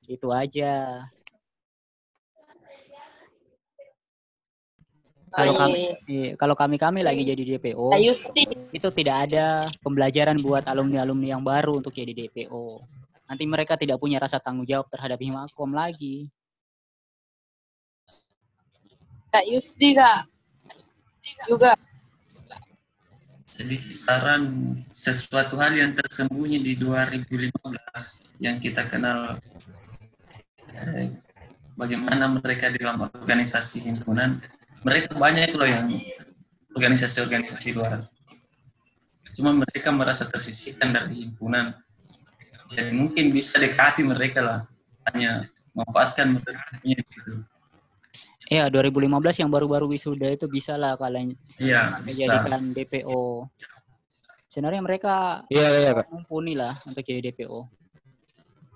Itu 0.08 0.32
aja. 0.32 1.04
Kalau 5.32 5.56
kami 5.56 5.80
kalau 6.36 6.52
kami-kami 6.52 7.00
lagi 7.00 7.24
jadi 7.24 7.56
DPO, 7.56 7.96
Yusti. 7.96 8.44
itu 8.68 8.88
tidak 8.92 9.16
ada 9.28 9.64
pembelajaran 9.80 10.36
buat 10.44 10.68
alumni-alumni 10.68 11.32
yang 11.32 11.40
baru 11.40 11.80
untuk 11.80 11.96
jadi 11.96 12.12
DPO. 12.12 12.84
Nanti 13.24 13.44
mereka 13.48 13.80
tidak 13.80 13.96
punya 13.96 14.20
rasa 14.20 14.36
tanggung 14.36 14.68
jawab 14.68 14.92
terhadap 14.92 15.16
Himakom 15.16 15.72
lagi. 15.72 16.28
Kak 19.32 19.48
Yusti 19.48 19.96
kak. 19.96 20.28
Juga. 21.48 21.72
sedikit 23.52 23.92
saran 23.92 24.74
sesuatu 24.88 25.60
hal 25.60 25.76
yang 25.76 25.92
tersembunyi 25.92 26.56
di 26.56 26.72
2015 26.80 28.40
yang 28.40 28.56
kita 28.56 28.88
kenal 28.88 29.36
eh, 30.72 31.12
bagaimana 31.76 32.32
mereka 32.32 32.72
di 32.72 32.80
dalam 32.80 33.06
organisasi 33.12 33.84
himpunan 33.84 34.40
mereka 34.82 35.14
banyak 35.14 35.54
loh 35.54 35.68
yang 35.68 35.86
organisasi-organisasi 36.74 37.68
luar. 37.76 38.06
Cuma 39.32 39.56
mereka 39.56 39.88
merasa 39.94 40.28
tersisihkan 40.28 40.92
dari 40.92 41.24
himpunan. 41.24 41.72
Jadi 42.72 42.92
mungkin 42.92 43.32
bisa 43.32 43.56
dekati 43.56 44.04
mereka 44.04 44.40
lah. 44.44 44.60
Hanya 45.10 45.48
memanfaatkan 45.74 46.38
mereka 46.38 46.62
punya 46.78 46.98
gitu 47.00 47.42
Ya, 48.52 48.68
2015 48.68 49.40
yang 49.40 49.48
baru-baru 49.48 49.88
wisuda 49.96 50.28
itu 50.28 50.44
bisa 50.44 50.76
lah 50.76 50.92
kalian 51.00 51.32
iya 51.56 51.96
bisa. 52.04 52.28
menjadikan 52.28 52.60
DPO. 52.76 53.48
Sebenarnya 54.52 54.82
mereka 54.84 55.14
Iya 55.48 55.68
iya 55.80 55.90
kak. 55.96 56.12
mumpuni 56.12 56.52
lah 56.52 56.76
untuk 56.84 57.00
jadi 57.00 57.32
DPO. 57.32 57.64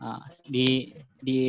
Nah, 0.00 0.24
di 0.48 0.96
di 1.20 1.40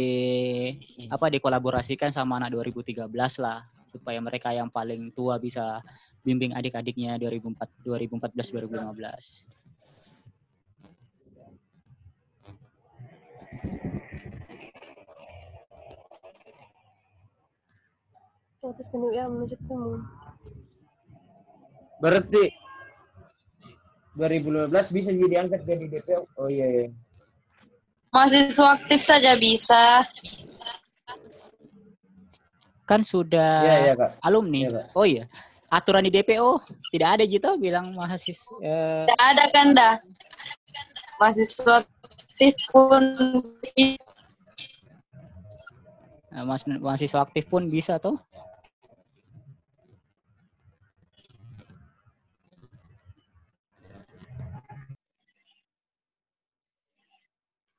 apa 1.08 1.32
dikolaborasikan 1.32 2.12
sama 2.12 2.36
anak 2.44 2.52
2013 2.60 3.08
lah 3.40 3.64
supaya 3.88 4.20
mereka 4.20 4.52
yang 4.52 4.70
paling 4.70 5.10
tua 5.16 5.40
bisa 5.40 5.82
bimbing 6.22 6.52
adik-adiknya 6.52 7.16
2004 7.16 7.56
2014 7.88 8.36
2015. 8.36 9.48
Waktu 18.68 18.84
penuh 18.92 19.12
ya 19.16 19.26
menuju 19.32 19.56
temu. 19.64 20.04
Berarti 22.04 22.52
2015 24.20 24.96
bisa 24.98 25.10
jadi 25.16 25.36
angkat 25.46 25.62
jadi 25.64 25.86
DPO. 25.88 26.22
Oh 26.36 26.52
iya 26.52 26.68
iya. 26.68 26.88
Mahasiswa 28.12 28.76
aktif 28.76 29.00
saja 29.00 29.38
bisa. 29.40 30.04
Kan 32.88 33.04
sudah 33.04 33.68
Iya 33.68 33.76
iya 33.84 33.94
kak. 34.00 34.12
alumni. 34.24 34.60
Iya, 34.64 34.70
Pak. 34.72 34.86
oh 34.96 35.04
iya. 35.06 35.24
Aturan 35.68 36.08
di 36.08 36.12
DPO 36.16 36.64
tidak 36.96 37.20
ada 37.20 37.24
gitu 37.28 37.60
bilang 37.60 37.92
mahasiswa 37.92 38.56
eh, 38.64 39.04
Tidak 39.04 39.20
ada 39.20 39.44
kan 39.52 39.68
dah. 39.76 39.94
Mahasiswa 41.20 41.84
aktif 41.84 42.56
pun 42.72 43.04
eh, 46.32 46.44
mas- 46.48 46.64
mahasiswa 46.64 47.20
aktif 47.28 47.44
pun 47.52 47.68
bisa 47.68 48.00
tuh. 48.00 48.16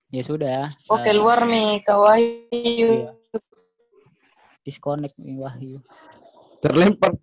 Ya 0.09 0.23
sudah. 0.25 0.73
Oh, 0.89 0.97
eh, 0.97 1.05
keluar 1.05 1.45
nih, 1.45 1.85
Kak 1.85 1.99
Wahyu. 2.01 2.89
Iya. 3.05 3.18
Disconnect 4.69 5.17
nih 5.17 5.41
Wahyu. 5.41 5.81
Terlempar. 6.61 7.17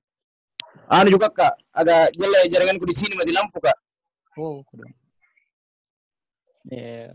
Anu 0.90 1.14
juga 1.14 1.30
kak, 1.30 1.54
agak 1.70 2.14
jelek 2.14 2.50
jaringanku 2.50 2.86
di 2.86 2.96
sini 2.98 3.14
mati 3.14 3.30
lampu 3.30 3.62
kak. 3.62 3.78
Oh, 4.38 4.66
kudu. 4.66 4.86
Ya. 6.68 7.14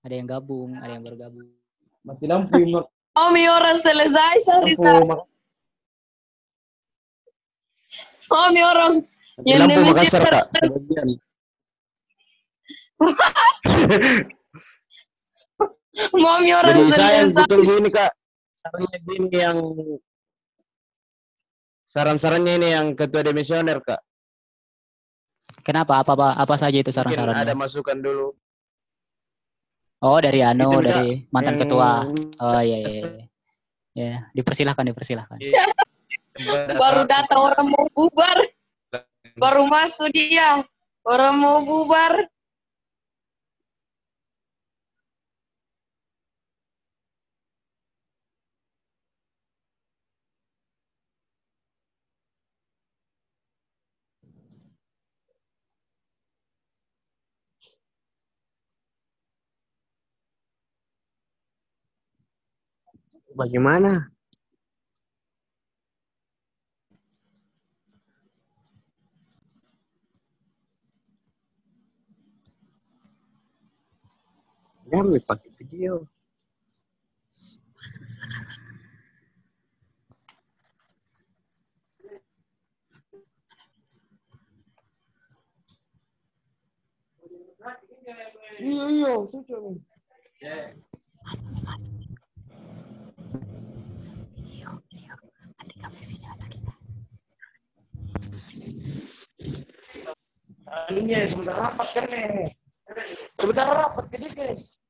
Ada 0.00 0.14
yang 0.14 0.26
gabung, 0.26 0.78
ada 0.78 0.88
yang 0.88 1.02
baru 1.02 1.16
gabung. 1.18 1.48
Mati 2.06 2.24
lampu. 2.24 2.56
Oh, 3.12 3.28
mi 3.34 3.44
orang 3.44 3.76
selesai, 3.76 4.38
mak- 5.04 5.28
Oh, 8.30 8.46
mi 8.54 8.62
orang. 8.62 9.02
mati 9.02 9.46
Yang 9.46 9.60
lampu 9.66 9.80
Makassar 9.90 10.22
kak. 10.22 10.44
mi 16.40 16.52
orang 16.54 16.72
Jadi 16.72 16.92
saya 16.92 17.10
yang 17.20 17.30
selesai. 17.30 17.44
betul 17.44 17.60
ini 17.78 17.90
kak. 17.90 18.10
Sarannya 18.60 18.98
gini 19.00 19.28
yang 19.32 19.58
saran-sarannya 21.88 22.52
ini 22.60 22.68
yang 22.76 22.86
ketua 22.92 23.24
demisioner 23.24 23.80
kak. 23.80 24.04
Kenapa? 25.64 26.04
Apa 26.04 26.12
apa, 26.12 26.28
apa 26.36 26.54
saja 26.60 26.76
itu 26.76 26.92
Mungkin 26.92 27.32
ada 27.32 27.56
masukan 27.56 27.96
dulu. 27.96 28.36
Oh, 30.00 30.16
dari 30.16 30.40
Anu, 30.40 30.76
Itu, 30.76 30.80
dari 30.80 31.24
mantan 31.28 31.56
Yang 31.56 31.62
ketua. 31.68 32.08
Oh 32.40 32.60
iya 32.60 32.78
iya. 32.84 33.00
iya. 33.00 33.24
Ya, 33.90 34.16
dipersilahkan, 34.32 34.84
dipersilahkan. 34.92 35.36
pada 36.40 36.72
Baru 36.78 37.02
datang 37.04 37.40
orang 37.52 37.66
mau 37.68 37.84
bubar. 37.92 38.38
Baru 39.36 39.68
masuk 39.68 40.08
dia. 40.12 40.64
Orang 41.04 41.40
mau 41.40 41.60
bubar. 41.64 42.28
Bagaimana? 63.40 64.12
Jangan 74.92 75.16
pakai 75.24 75.48
video. 75.56 76.04
Iya 88.60 88.84
iya, 88.92 89.12
cocok. 89.32 89.80
Ini 100.90 101.26
sebentar 101.26 101.56
rapat 101.56 101.88
kan 101.94 102.06
nih. 102.10 102.50
Sebentar 103.38 103.66
rapat 103.70 104.04
ke 104.10 104.18
guys. 104.34 104.82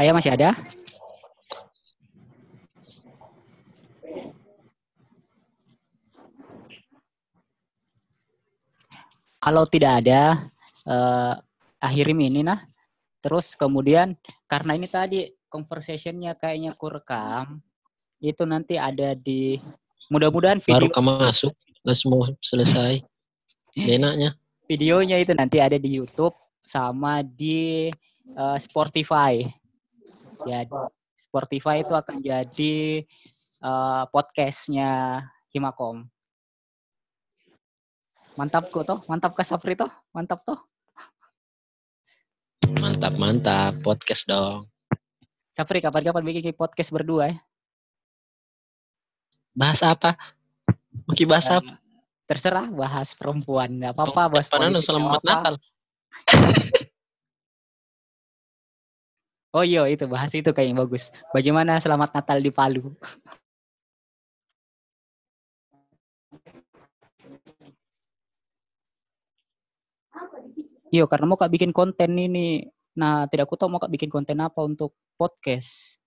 Ayah 0.00 0.16
masih 0.16 0.32
ada? 0.32 0.56
Kalau 9.44 9.68
tidak 9.68 10.00
ada, 10.00 10.48
eh 10.88 11.34
akhirin 11.84 12.16
ini 12.24 12.40
nah. 12.40 12.64
Terus 13.20 13.52
kemudian 13.52 14.16
karena 14.48 14.72
ini 14.72 14.88
tadi 14.88 15.28
conversationnya 15.52 16.32
kayaknya 16.32 16.72
ku 16.80 16.88
rekam, 16.88 17.60
itu 18.24 18.48
nanti 18.48 18.80
ada 18.80 19.12
di 19.12 19.60
mudah-mudahan 20.08 20.64
Baru 20.64 20.88
video 20.88 20.96
kamu 20.96 21.28
masuk, 21.28 21.52
semua 21.92 22.32
selesai. 22.40 23.04
Enaknya. 23.76 24.32
videonya 24.64 25.18
itu 25.18 25.34
nanti 25.34 25.58
ada 25.58 25.76
di 25.76 25.98
YouTube 25.98 26.32
sama 26.64 27.20
di 27.20 27.92
eh, 28.32 28.58
Spotify. 28.62 29.59
Ya, 30.48 30.64
Spotify 31.20 31.84
itu 31.84 31.92
akan 31.92 32.16
jadi 32.20 33.04
eh, 33.60 34.02
podcastnya 34.08 35.22
Himakom. 35.52 36.08
Mantap 38.38 38.70
kok 38.70 38.86
toh, 38.86 38.98
mantap 39.10 39.34
Kak 39.36 39.44
Sapri 39.44 39.74
toh, 39.76 39.90
mantap 40.14 40.40
toh. 40.46 40.56
Mantap, 42.78 43.18
mantap. 43.18 43.74
Podcast 43.82 44.24
dong. 44.24 44.70
Sapri 45.52 45.82
kapan-kapan 45.82 46.24
bikin 46.24 46.54
podcast 46.56 46.94
berdua 46.94 47.34
ya. 47.34 47.36
Bahas 49.52 49.82
apa? 49.82 50.14
Mungkin 51.04 51.26
bahas 51.26 51.50
apa? 51.50 51.76
Terserah 52.30 52.70
bahas 52.70 53.10
perempuan, 53.18 53.68
nggak 53.82 53.92
apa-apa 53.92 54.38
bahas 54.38 54.46
politik, 54.46 54.86
selamat. 54.86 55.20
Natal. 55.26 55.54
Oh 59.50 59.64
iya 59.66 59.82
itu 59.90 60.04
bahas 60.06 60.30
itu 60.38 60.50
kayaknya 60.54 60.76
bagus. 60.82 61.10
Bagaimana 61.34 61.72
selamat 61.82 62.14
Natal 62.14 62.38
di 62.38 62.50
Palu? 62.54 62.94
Iya 70.94 71.04
karena 71.10 71.24
mau 71.30 71.38
kak 71.40 71.50
bikin 71.54 71.70
konten 71.78 72.10
ini. 72.18 72.66
Nah 73.00 73.26
tidak 73.30 73.46
aku 73.50 73.54
tahu 73.58 73.68
mau 73.70 73.80
kak 73.82 73.90
bikin 73.94 74.10
konten 74.14 74.38
apa 74.38 74.60
untuk 74.62 74.90
podcast. 75.18 75.98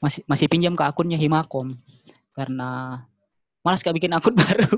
Masih 0.00 0.24
masih 0.30 0.46
pinjam 0.48 0.72
ke 0.72 0.84
akunnya 0.84 1.20
Himakom 1.20 1.76
karena 2.32 3.04
malas 3.64 3.84
kak 3.84 3.92
bikin 3.96 4.16
akun 4.16 4.32
baru. 4.40 4.72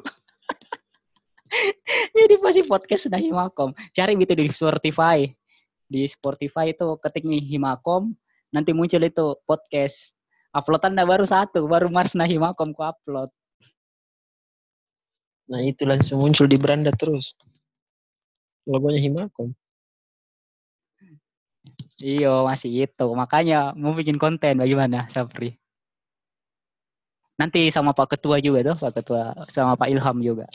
Jadi 2.16 2.34
pasti 2.40 2.62
podcast 2.64 3.02
sudah 3.08 3.20
Himakom. 3.20 3.76
Cari 3.92 4.16
itu 4.16 4.32
di 4.32 4.48
Spotify. 4.48 5.28
Di 5.92 6.08
Spotify 6.08 6.72
itu 6.72 6.96
ketik 7.04 7.28
nih 7.28 7.44
Himakom, 7.44 8.16
nanti 8.48 8.72
muncul 8.72 9.04
itu 9.04 9.36
podcast. 9.44 10.16
Uploadan 10.52 10.96
dah 10.96 11.04
baru 11.08 11.24
satu, 11.24 11.64
baru 11.68 11.88
Mars 11.88 12.16
nah 12.16 12.28
Himakom 12.28 12.72
ku 12.76 12.84
upload. 12.84 13.28
Nah 15.48 15.60
itu 15.64 15.84
langsung 15.84 16.20
muncul 16.20 16.48
di 16.48 16.56
beranda 16.56 16.92
terus. 16.96 17.36
Logonya 18.64 19.00
Himakom. 19.00 19.52
Iya, 22.02 22.42
masih 22.48 22.88
itu. 22.88 23.06
Makanya 23.14 23.76
mau 23.78 23.94
bikin 23.94 24.18
konten 24.18 24.58
bagaimana, 24.58 25.06
Sapri? 25.12 25.54
Nanti 27.40 27.68
sama 27.72 27.92
Pak 27.96 28.16
Ketua 28.16 28.40
juga 28.42 28.60
tuh, 28.72 28.76
Pak 28.80 28.92
Ketua 29.02 29.22
sama 29.48 29.76
Pak 29.76 29.88
Ilham 29.92 30.18
juga. 30.20 30.46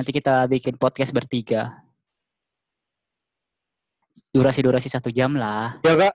Nanti 0.00 0.16
kita 0.16 0.48
bikin 0.48 0.80
podcast 0.80 1.12
bertiga. 1.12 1.76
Durasi-durasi 4.32 4.88
satu 4.88 5.12
jam 5.12 5.36
lah. 5.36 5.76
Ya 5.84 5.92
kak. 5.92 6.14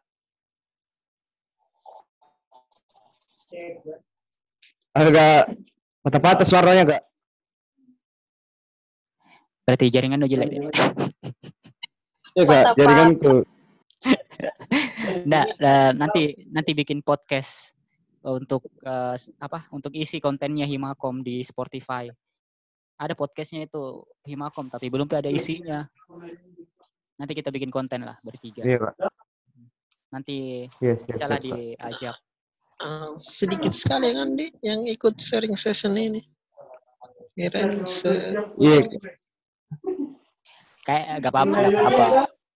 Agak 4.89 5.53
patah-patah 6.01 6.47
suaranya 6.49 6.97
kak. 6.97 7.03
Berarti 9.69 9.85
jaringan 9.93 10.17
lu 10.17 10.33
jelek. 10.33 10.49
Ya 10.49 10.57
kak, 10.57 10.73
Patah-patah. 12.33 12.73
jaringanku. 12.73 13.35
Nggak, 15.29 15.47
eh, 15.61 15.91
nanti 15.93 16.21
nanti 16.49 16.71
bikin 16.73 17.05
podcast 17.05 17.77
untuk 18.25 18.65
s- 19.13 19.29
apa? 19.37 19.69
Untuk 19.69 19.93
isi 19.93 20.17
kontennya 20.17 20.65
Himakom 20.65 21.21
di 21.21 21.45
Spotify. 21.45 22.09
Ada 22.95 23.11
podcastnya 23.11 23.67
itu 23.67 24.07
Himakom, 24.23 24.71
tapi 24.71 24.87
belum 24.87 25.11
ada 25.11 25.27
isinya. 25.27 25.83
Nanti 27.19 27.33
kita 27.35 27.51
bikin 27.51 27.67
konten 27.67 28.07
lah 28.07 28.15
bertiga. 28.23 28.63
Iya 28.63 28.79
kak. 28.79 28.95
Nanti 30.15 30.67
Yes, 30.79 31.03
yes, 31.11 31.19
yes, 31.19 31.41
diajak 31.43 32.15
ah, 32.79 33.11
sedikit 33.19 33.75
sekali 33.75 34.15
kan 34.15 34.31
di 34.35 34.47
yang 34.63 34.87
ikut 34.87 35.19
sharing 35.19 35.59
session 35.59 35.95
ini. 35.99 36.23
Kirain 37.35 37.83
se 37.83 38.31
Iya, 38.55 38.87
Kayak 40.87 41.05
gak 41.19 41.31
apa-apa 41.35 41.57
lah. 41.67 41.71
Apa? 41.83 42.05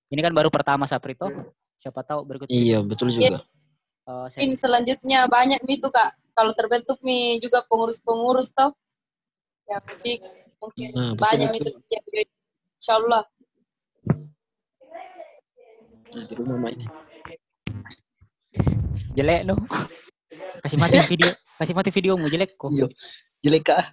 Ini 0.07 0.21
kan 0.23 0.31
baru 0.31 0.47
pertama 0.47 0.87
Saprito. 0.87 1.27
Siapa 1.75 1.99
tahu 2.03 2.23
berikut 2.23 2.47
Iya, 2.47 2.79
betul 2.79 3.11
juga. 3.11 3.43
eh, 4.07 4.27
Mungkin 4.39 4.55
selanjutnya 4.55 5.27
banyak 5.27 5.59
nih 5.67 5.77
tuh 5.83 5.91
kak. 5.91 6.15
Kalau 6.31 6.55
terbentuk 6.55 6.95
nih 7.03 7.43
juga 7.43 7.59
pengurus-pengurus 7.67 8.55
tau. 8.55 8.71
Yang 9.69 9.85
fix 10.01 10.21
mungkin 10.57 10.89
Nah, 10.97 11.13
betul, 11.13 11.21
banyak 11.21 11.49
betul. 11.53 11.61
itu 11.61 11.71
yang 11.93 12.05
join. 12.09 12.29
Insya 12.79 12.93
Allah. 12.97 13.23
Nah, 16.09 16.23
di 16.25 16.33
rumah 16.33 16.57
Mak 16.57 16.71
ini. 16.73 16.85
jelek 19.13 19.41
lu. 19.45 19.55
Kasih 20.65 20.77
mati 20.81 20.97
video, 21.11 21.29
kasih 21.61 21.73
mati 21.77 21.89
videomu 21.93 22.25
jelek 22.33 22.57
kok. 22.57 22.73
Iya. 22.73 22.87
Jelek 23.45 23.63
kah? 23.69 23.85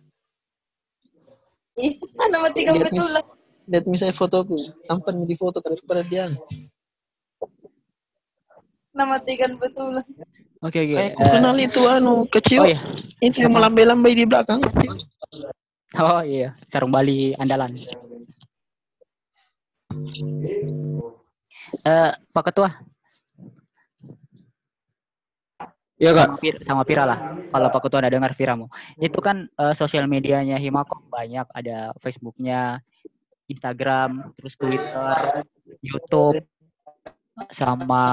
Iya, 1.76 1.92
nama 2.32 2.48
tiga 2.52 2.72
betul 2.72 3.08
lah. 3.12 3.24
Lihat 3.66 3.84
misalnya 3.84 4.14
fotoku, 4.14 4.56
tampan 4.86 5.26
di 5.26 5.34
foto 5.36 5.58
daripada 5.60 6.00
dia. 6.06 6.30
Nama 8.96 9.20
tiga 9.20 9.50
betul 9.52 10.00
lah. 10.00 10.04
Oke 10.64 10.78
oke. 10.88 10.94
Kayak 10.96 11.12
aku 11.20 11.20
eh, 11.20 11.32
kenal 11.36 11.56
itu 11.60 11.80
anu 11.84 12.14
kecil. 12.32 12.60
oh 12.64 12.68
iya. 12.70 12.78
Itu 13.20 13.44
yang 13.44 13.52
melambai-lambai 13.52 14.16
di 14.16 14.24
belakang. 14.24 14.64
Oh 15.96 16.20
iya, 16.20 16.52
sarung 16.68 16.92
Bali 16.92 17.32
andalan. 17.40 17.72
Eh, 21.86 22.12
Pak 22.34 22.44
Ketua, 22.52 22.68
iya 25.96 26.10
kak. 26.12 26.26
sama, 26.28 26.36
Pir- 26.36 26.62
sama 26.68 26.82
Pira 26.84 27.04
lah. 27.08 27.18
Kalau 27.48 27.68
Pak 27.72 27.80
Ketua 27.88 27.98
ada 28.04 28.12
dengar 28.12 28.36
Piramu. 28.36 28.68
Itu 29.00 29.24
kan 29.24 29.48
eh, 29.48 29.74
sosial 29.74 30.04
medianya 30.04 30.60
Himakom 30.60 31.08
banyak. 31.08 31.48
Ada 31.48 31.96
Facebooknya, 32.02 32.82
Instagram, 33.48 34.36
terus 34.36 34.54
Twitter, 34.60 35.46
YouTube, 35.80 36.44
sama 37.52 38.04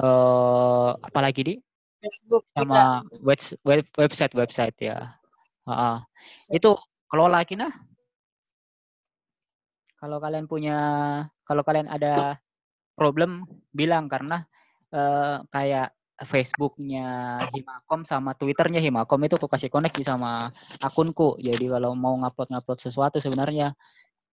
eh 0.00 0.90
apalagi 1.02 1.42
di 1.44 1.54
Facebook 2.02 2.44
sama 2.50 3.06
web, 3.22 3.38
web 3.62 3.86
website 3.94 4.34
website 4.34 4.76
ya. 4.82 5.14
Heeh. 5.68 5.96
Itu 6.50 6.74
kelola 7.06 7.46
kina. 7.46 7.70
Kalau 10.02 10.18
kalian 10.18 10.50
punya, 10.50 10.78
kalau 11.46 11.62
kalian 11.62 11.86
ada 11.86 12.42
problem 12.98 13.46
bilang 13.70 14.10
karena 14.10 14.42
eh, 14.90 15.38
kayak 15.54 15.94
Facebooknya 16.22 17.38
Himakom 17.50 18.06
sama 18.06 18.34
Twitternya 18.34 18.78
Himakom 18.82 19.22
itu 19.26 19.38
aku 19.38 19.50
kasih 19.50 19.70
koneksi 19.70 20.02
sama 20.02 20.50
akunku. 20.82 21.38
Jadi 21.38 21.70
kalau 21.70 21.94
mau 21.94 22.14
ngupload 22.18 22.50
ngupload 22.50 22.78
sesuatu 22.82 23.18
sebenarnya 23.18 23.74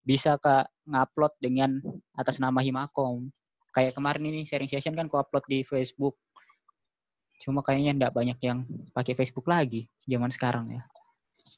bisa 0.04 0.40
kak 0.40 0.68
ngupload 0.88 1.32
dengan 1.40 1.80
atas 2.16 2.40
nama 2.40 2.60
Himakom. 2.64 3.28
Kayak 3.74 3.94
kemarin 3.94 4.24
ini 4.28 4.48
sharing 4.48 4.70
session 4.70 4.96
kan 4.96 5.06
ku 5.06 5.20
upload 5.20 5.44
di 5.46 5.62
Facebook. 5.62 6.16
Cuma 7.38 7.62
kayaknya 7.62 7.94
enggak 7.94 8.14
banyak 8.14 8.38
yang 8.42 8.66
pakai 8.90 9.14
Facebook 9.14 9.46
lagi 9.46 9.86
zaman 10.08 10.32
sekarang 10.32 10.74
ya. 10.74 10.82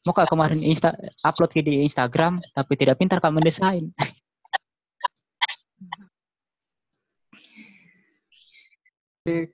Mau 0.07 0.15
kak 0.15 0.31
kemarin 0.31 0.61
insta 0.62 0.95
upload 1.27 1.51
di 1.57 1.82
Instagram 1.85 2.41
tapi 2.55 2.73
tidak 2.78 3.01
pintar 3.01 3.19
kak 3.19 3.32
mendesain. 3.32 3.91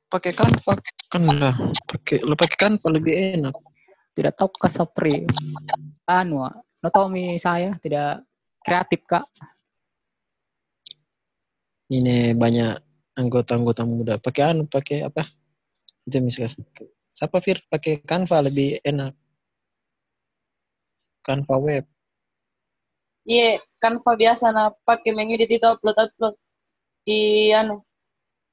Pakai 0.06 0.32
Canva 0.32 0.72
kan 1.10 1.22
lah. 1.26 1.54
Pakai 1.90 2.22
lo 2.22 2.38
pakai 2.38 2.58
Canva 2.58 2.88
lebih 2.94 3.14
enak. 3.38 3.54
Tidak 4.14 4.32
tahu 4.38 4.48
kak 4.54 4.72
Sapri. 4.72 5.26
Anu, 6.06 6.46
no 6.80 6.88
tahu 6.88 7.10
mi 7.10 7.36
saya 7.36 7.74
tidak 7.82 8.22
kreatif 8.62 9.02
kak. 9.04 9.26
Ini 11.86 12.34
banyak 12.34 12.72
anggota-anggota 13.14 13.82
muda. 13.86 14.14
Pakai 14.18 14.42
anu, 14.54 14.66
pakai 14.66 15.06
apa? 15.06 15.22
Itu 16.06 16.18
misalnya. 16.18 16.54
Siapa 17.10 17.38
Fir? 17.40 17.62
Pakai 17.70 18.02
Canva 18.02 18.42
lebih 18.42 18.82
enak. 18.82 19.14
Canva 21.22 21.56
web. 21.58 21.84
Iya, 23.26 23.58
Canva 23.82 24.12
biasa 24.14 24.54
nah 24.54 24.70
pakai 24.86 25.10
mengedit 25.10 25.50
itu 25.50 25.66
upload 25.66 25.98
upload 25.98 26.34
di 27.06 27.50
anu 27.50 27.82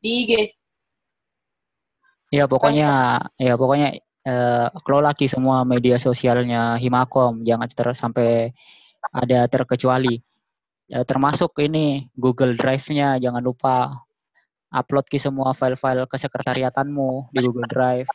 di 0.01 0.10
IG. 0.26 0.31
Ya 2.34 2.49
pokoknya 2.49 3.22
ya 3.38 3.53
pokoknya 3.53 4.01
eh, 4.26 4.68
kelola 4.81 5.14
lagi 5.14 5.30
semua 5.30 5.61
media 5.61 6.01
sosialnya 6.01 6.81
Himakom 6.81 7.45
jangan 7.45 7.69
ter 7.69 7.88
sampai 7.93 8.49
ada 9.14 9.45
terkecuali. 9.45 10.18
Eh, 10.91 11.05
termasuk 11.07 11.55
ini 11.64 12.11
Google 12.11 12.60
Drive-nya 12.60 13.15
jangan 13.15 13.39
lupa 13.39 14.03
upload 14.73 15.07
ki 15.07 15.15
semua 15.22 15.55
file-file 15.55 16.03
kesekretariatanmu 16.11 17.31
di 17.31 17.39
Google 17.39 17.69
Drive 17.72 18.10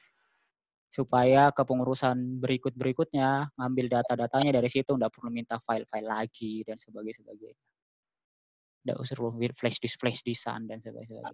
supaya 0.88 1.48
kepengurusan 1.52 2.40
berikut-berikutnya 2.40 3.56
ngambil 3.56 3.86
data-datanya 3.88 4.56
dari 4.60 4.68
situ 4.72 4.92
nggak 4.92 5.12
perlu 5.12 5.32
minta 5.32 5.56
file-file 5.64 6.08
lagi 6.08 6.64
dan 6.64 6.76
sebagainya 6.76 7.24
sebagainya. 7.24 7.64
Nggak 8.84 8.98
usah 9.00 9.14
perlu 9.16 9.30
flash 9.56 9.78
disk 9.80 9.96
flash 10.00 10.20
diskan 10.24 10.68
dan 10.68 10.80
sebagainya. 10.80 11.24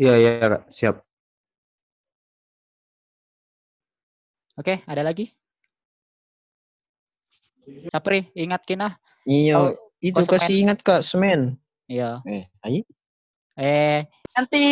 Iya 0.00 0.14
iya 0.16 0.30
kak. 0.40 0.62
Siap. 0.72 1.09
Oke, 4.60 4.84
ada 4.84 5.00
lagi? 5.00 5.32
Sapri, 7.88 8.28
ingat 8.36 8.60
kina? 8.68 9.00
Iya, 9.24 9.56
Oh, 9.56 9.72
itu 10.04 10.20
kasih 10.28 10.68
ingat 10.68 10.84
Kak, 10.84 11.00
semen. 11.00 11.56
Iya. 11.88 12.20
Eh, 12.28 12.44
ayo. 12.68 12.84
Eh, 13.56 14.04
Nanti 14.36 14.62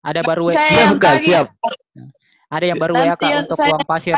ada 0.00 0.20
baru 0.24 0.48
WA. 0.48 0.56
Saya 0.56 0.64
Siap 0.64 0.80
yang 0.80 0.96
kak. 0.96 1.14
Siap. 1.28 1.46
Ada 2.48 2.64
yang 2.72 2.78
baru 2.80 2.92
WA 2.96 3.04
Nanti 3.04 3.20
Kak 3.20 3.32
untuk 3.44 3.56
saya- 3.60 3.72
uang 3.76 3.84
pasir. 3.84 4.16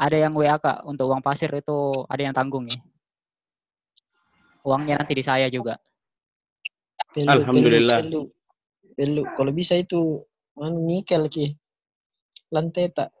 Ada 0.00 0.16
yang 0.16 0.32
WA 0.32 0.56
Kak 0.56 0.78
untuk 0.88 1.04
uang 1.12 1.20
pasir 1.20 1.52
itu 1.52 1.76
ada 2.08 2.22
yang 2.24 2.32
tanggung 2.32 2.64
ya. 2.72 2.80
Uangnya 4.64 4.96
nanti 5.04 5.12
di 5.12 5.24
saya 5.24 5.52
juga. 5.52 5.76
Alhamdulillah. 7.16 8.00
Pelu, 8.00 8.32
pelu, 8.32 8.92
pelu. 8.96 9.22
Kalau 9.36 9.52
bisa 9.52 9.76
itu 9.76 10.24
anu 10.56 10.80
nikel 10.88 11.28
ki. 11.28 11.52
Lantai 12.48 12.88
tak. 12.96 13.12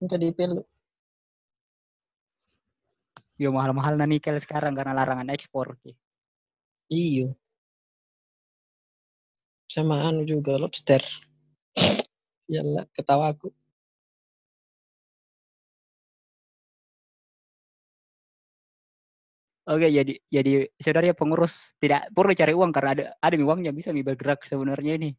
Minta 0.00 0.16
di 0.20 0.28
pelu. 0.36 0.60
Yo 3.40 3.48
mahal-mahal 3.50 3.96
na 3.96 4.04
nikel 4.04 4.36
sekarang 4.36 4.76
karena 4.76 4.92
larangan 4.92 5.32
ekspor. 5.32 5.74
Iyo. 6.92 7.32
Sama 9.72 10.04
anu 10.04 10.28
juga 10.28 10.60
lobster. 10.60 11.00
Yalah, 12.52 12.84
ketawa 12.92 13.32
aku. 13.32 13.48
Oke, 19.62 19.88
jadi 19.94 20.12
jadi 20.26 20.66
saudara 20.76 21.14
pengurus 21.14 21.78
tidak 21.78 22.10
perlu 22.10 22.34
cari 22.34 22.52
uang 22.52 22.74
karena 22.74 22.90
ada 22.98 23.04
ada 23.22 23.34
uangnya 23.38 23.70
bisa 23.70 23.94
mi 23.94 24.02
bergerak 24.02 24.42
sebenarnya 24.42 24.98
ini. 24.98 25.10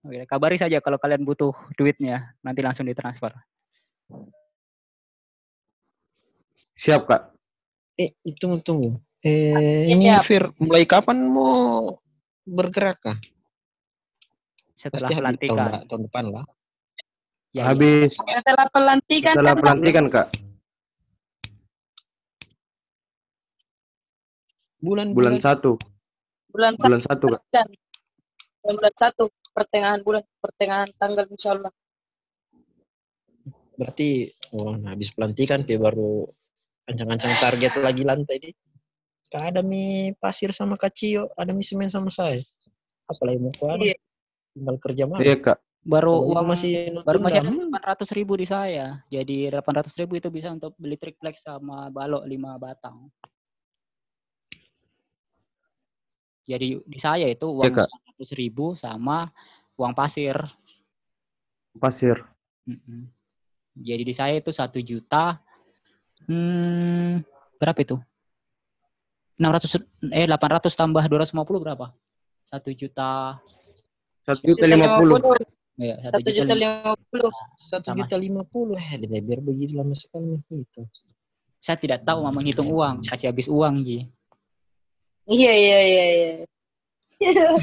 Oke, 0.00 0.24
kabari 0.24 0.56
saja 0.56 0.80
kalau 0.80 0.96
kalian 0.96 1.28
butuh 1.28 1.52
duitnya, 1.76 2.32
nanti 2.40 2.64
langsung 2.64 2.88
ditransfer. 2.88 3.36
Siap 6.56 7.04
kak. 7.04 7.36
Eh, 8.00 8.16
tunggu, 8.40 8.64
tunggu. 8.64 8.90
Eh, 9.20 9.92
ini. 9.92 10.08
Fir, 10.24 10.48
mulai 10.56 10.88
kapan 10.88 11.20
mau 11.28 12.00
bergerak 12.48 12.96
kah? 12.96 13.18
Setelah 14.72 15.04
Pasti 15.04 15.12
tahun, 15.12 15.20
pelantikan. 15.20 15.56
la- 15.60 15.84
tahun 15.84 16.02
depan 16.08 16.24
lah. 16.32 16.44
Ya, 17.52 17.52
iya. 17.52 17.62
Habis 17.68 18.16
setelah 18.16 18.66
pelantikan 18.72 19.34
setelah 19.36 19.52
kan 19.52 19.60
pelantikan 19.60 20.04
kak. 20.08 20.26
Bulan 24.80 25.12
Bulan 25.12 25.36
satu. 25.36 25.76
bulan 26.50 26.74
satu 26.80 26.88
Bulan 26.88 27.02
satu 27.04 27.26
kak. 27.28 27.42
kan. 27.52 27.68
bulan 28.60 28.94
satu 28.96 29.24
pertengahan 29.50 30.00
bulan 30.02 30.22
pertengahan 30.38 30.88
tanggal 30.96 31.26
insya 31.30 31.58
Allah. 31.58 31.72
Berarti 33.76 34.28
oh, 34.56 34.76
nah, 34.76 34.92
habis 34.92 35.08
pelantikan 35.14 35.64
Fir 35.64 35.80
baru 35.80 36.28
ancang-ancang 36.84 37.34
target 37.40 37.72
lagi 37.80 38.02
lantai 38.04 38.36
di. 38.38 38.50
Kak 39.30 39.54
ada 39.54 39.62
mi 39.62 40.10
pasir 40.18 40.50
sama 40.50 40.74
kacio, 40.74 41.30
ada 41.38 41.54
mi 41.54 41.62
semen 41.62 41.86
sama 41.86 42.10
saya. 42.10 42.42
Apalagi 43.06 43.38
mau 43.38 43.54
kuat, 43.54 43.78
Iya. 43.78 43.96
tinggal 44.50 44.76
kerja 44.82 45.04
malam. 45.06 45.22
Iya 45.22 45.36
kak. 45.38 45.58
baru 45.80 46.12
itu 46.12 46.28
uang 46.36 46.44
masih 46.44 46.72
baru 47.08 47.18
masih 47.24 47.40
Hmm. 47.40 47.72
800 47.72 48.12
ribu 48.12 48.36
di 48.36 48.44
saya. 48.44 49.00
Jadi 49.08 49.48
800 49.48 49.96
ribu 49.96 50.20
itu 50.20 50.28
bisa 50.28 50.52
untuk 50.52 50.76
beli 50.76 51.00
triplex 51.00 51.40
sama 51.40 51.88
balok 51.88 52.28
5 52.28 52.60
batang. 52.60 53.08
Jadi 56.50 56.82
di 56.82 56.98
saya 56.98 57.30
itu 57.30 57.46
uang 57.46 57.70
Kak. 57.70 57.86
800 58.18 58.34
ribu 58.34 58.74
sama 58.74 59.22
uang 59.78 59.94
pasir. 59.94 60.34
Pasir. 61.78 62.26
Jadi 63.78 64.02
di 64.02 64.14
saya 64.14 64.34
itu 64.34 64.50
satu 64.50 64.82
juta. 64.82 65.38
Hmm, 66.26 67.22
berapa 67.62 67.78
itu? 67.78 67.96
600 69.38 69.78
eh 70.10 70.26
800 70.26 70.74
tambah 70.74 71.04
250 71.06 71.62
berapa? 71.62 71.94
Satu 72.50 72.74
juta. 72.74 73.38
Satu 74.26 74.42
juta 74.42 74.66
lima 74.66 74.98
puluh. 74.98 75.22
Ya, 75.80 75.96
Satu 76.02 76.28
juta 76.28 76.52
lima 76.52 76.92
puluh. 77.08 77.32
Satu 77.56 77.94
Sama. 77.94 78.04
juta 78.04 78.16
lima 78.18 78.42
puluh. 78.42 78.76
Eh, 78.76 79.22
biar 79.22 79.40
begitu 79.40 79.78
lama 79.78 79.94
sekali 79.94 80.42
itu. 80.50 80.82
Saya 81.56 81.78
tidak 81.78 82.02
tahu 82.04 82.26
mau 82.26 82.34
menghitung 82.34 82.68
uang, 82.68 83.06
kasih 83.08 83.30
habis 83.32 83.46
uang 83.48 83.84
Ji. 83.86 84.10
Iya 85.30 85.52
iya 85.54 85.78
iya 85.86 86.04
iya. 86.10 86.30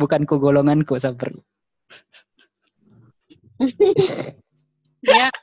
Bukan 0.00 0.24
ku 0.24 0.40
golonganku 0.40 0.96
seperti. 0.96 1.40
Ya. 5.02 5.34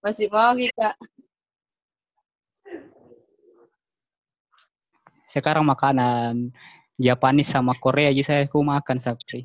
Masih 0.00 0.32
mau 0.32 0.56
kita. 0.56 0.96
Sekarang 5.28 5.60
makanan 5.68 6.56
Japanis 6.96 7.52
sama 7.52 7.76
Korea 7.76 8.08
aja 8.08 8.24
saya 8.24 8.42
ku 8.48 8.64
makan 8.64 8.96
seperti. 8.96 9.44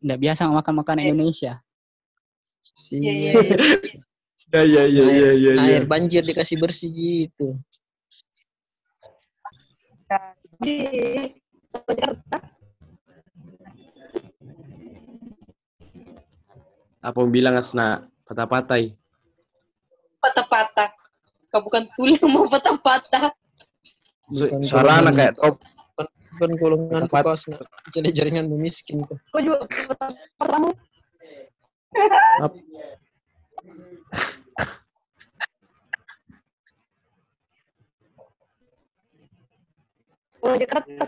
Nggak 0.00 0.16
biasa 0.16 0.48
makan 0.48 0.74
makanan 0.80 1.04
Eh. 1.04 1.12
Indonesia. 1.12 1.60
Iya 2.88 3.12
iya 3.12 3.32
iya. 3.44 3.66
Ya 4.50 4.62
ya 4.64 4.82
ya 4.88 5.04
ya 5.12 5.30
ya. 5.36 5.52
Air 5.60 5.84
banjir 5.84 6.24
dikasih 6.24 6.56
bersih 6.56 6.88
gitu. 6.88 7.60
Di 10.60 10.76
Jakarta 11.72 12.38
Apa 17.00 17.16
mau 17.24 17.32
bilang 17.32 17.56
asna 17.56 18.04
patah-patai. 18.28 18.92
Patah-patah. 20.20 20.92
Kau 21.48 21.64
bukan 21.64 21.88
tulang 21.96 22.28
mau 22.36 22.44
patah-patah. 22.44 23.32
Suara 24.68 25.00
anak 25.00 25.16
kayak 25.16 25.34
top. 25.40 25.56
Bukan 26.36 26.50
golongan 26.56 27.04
Tepat. 27.04 27.24
kos 27.26 27.42
jadi 27.92 28.08
jaringan 28.14 28.48
miskin 28.54 29.02
kau 29.04 29.18
juga 29.42 29.66
pertama 40.40 40.56
Kalau 40.56 40.56
Jakarta 40.56 41.04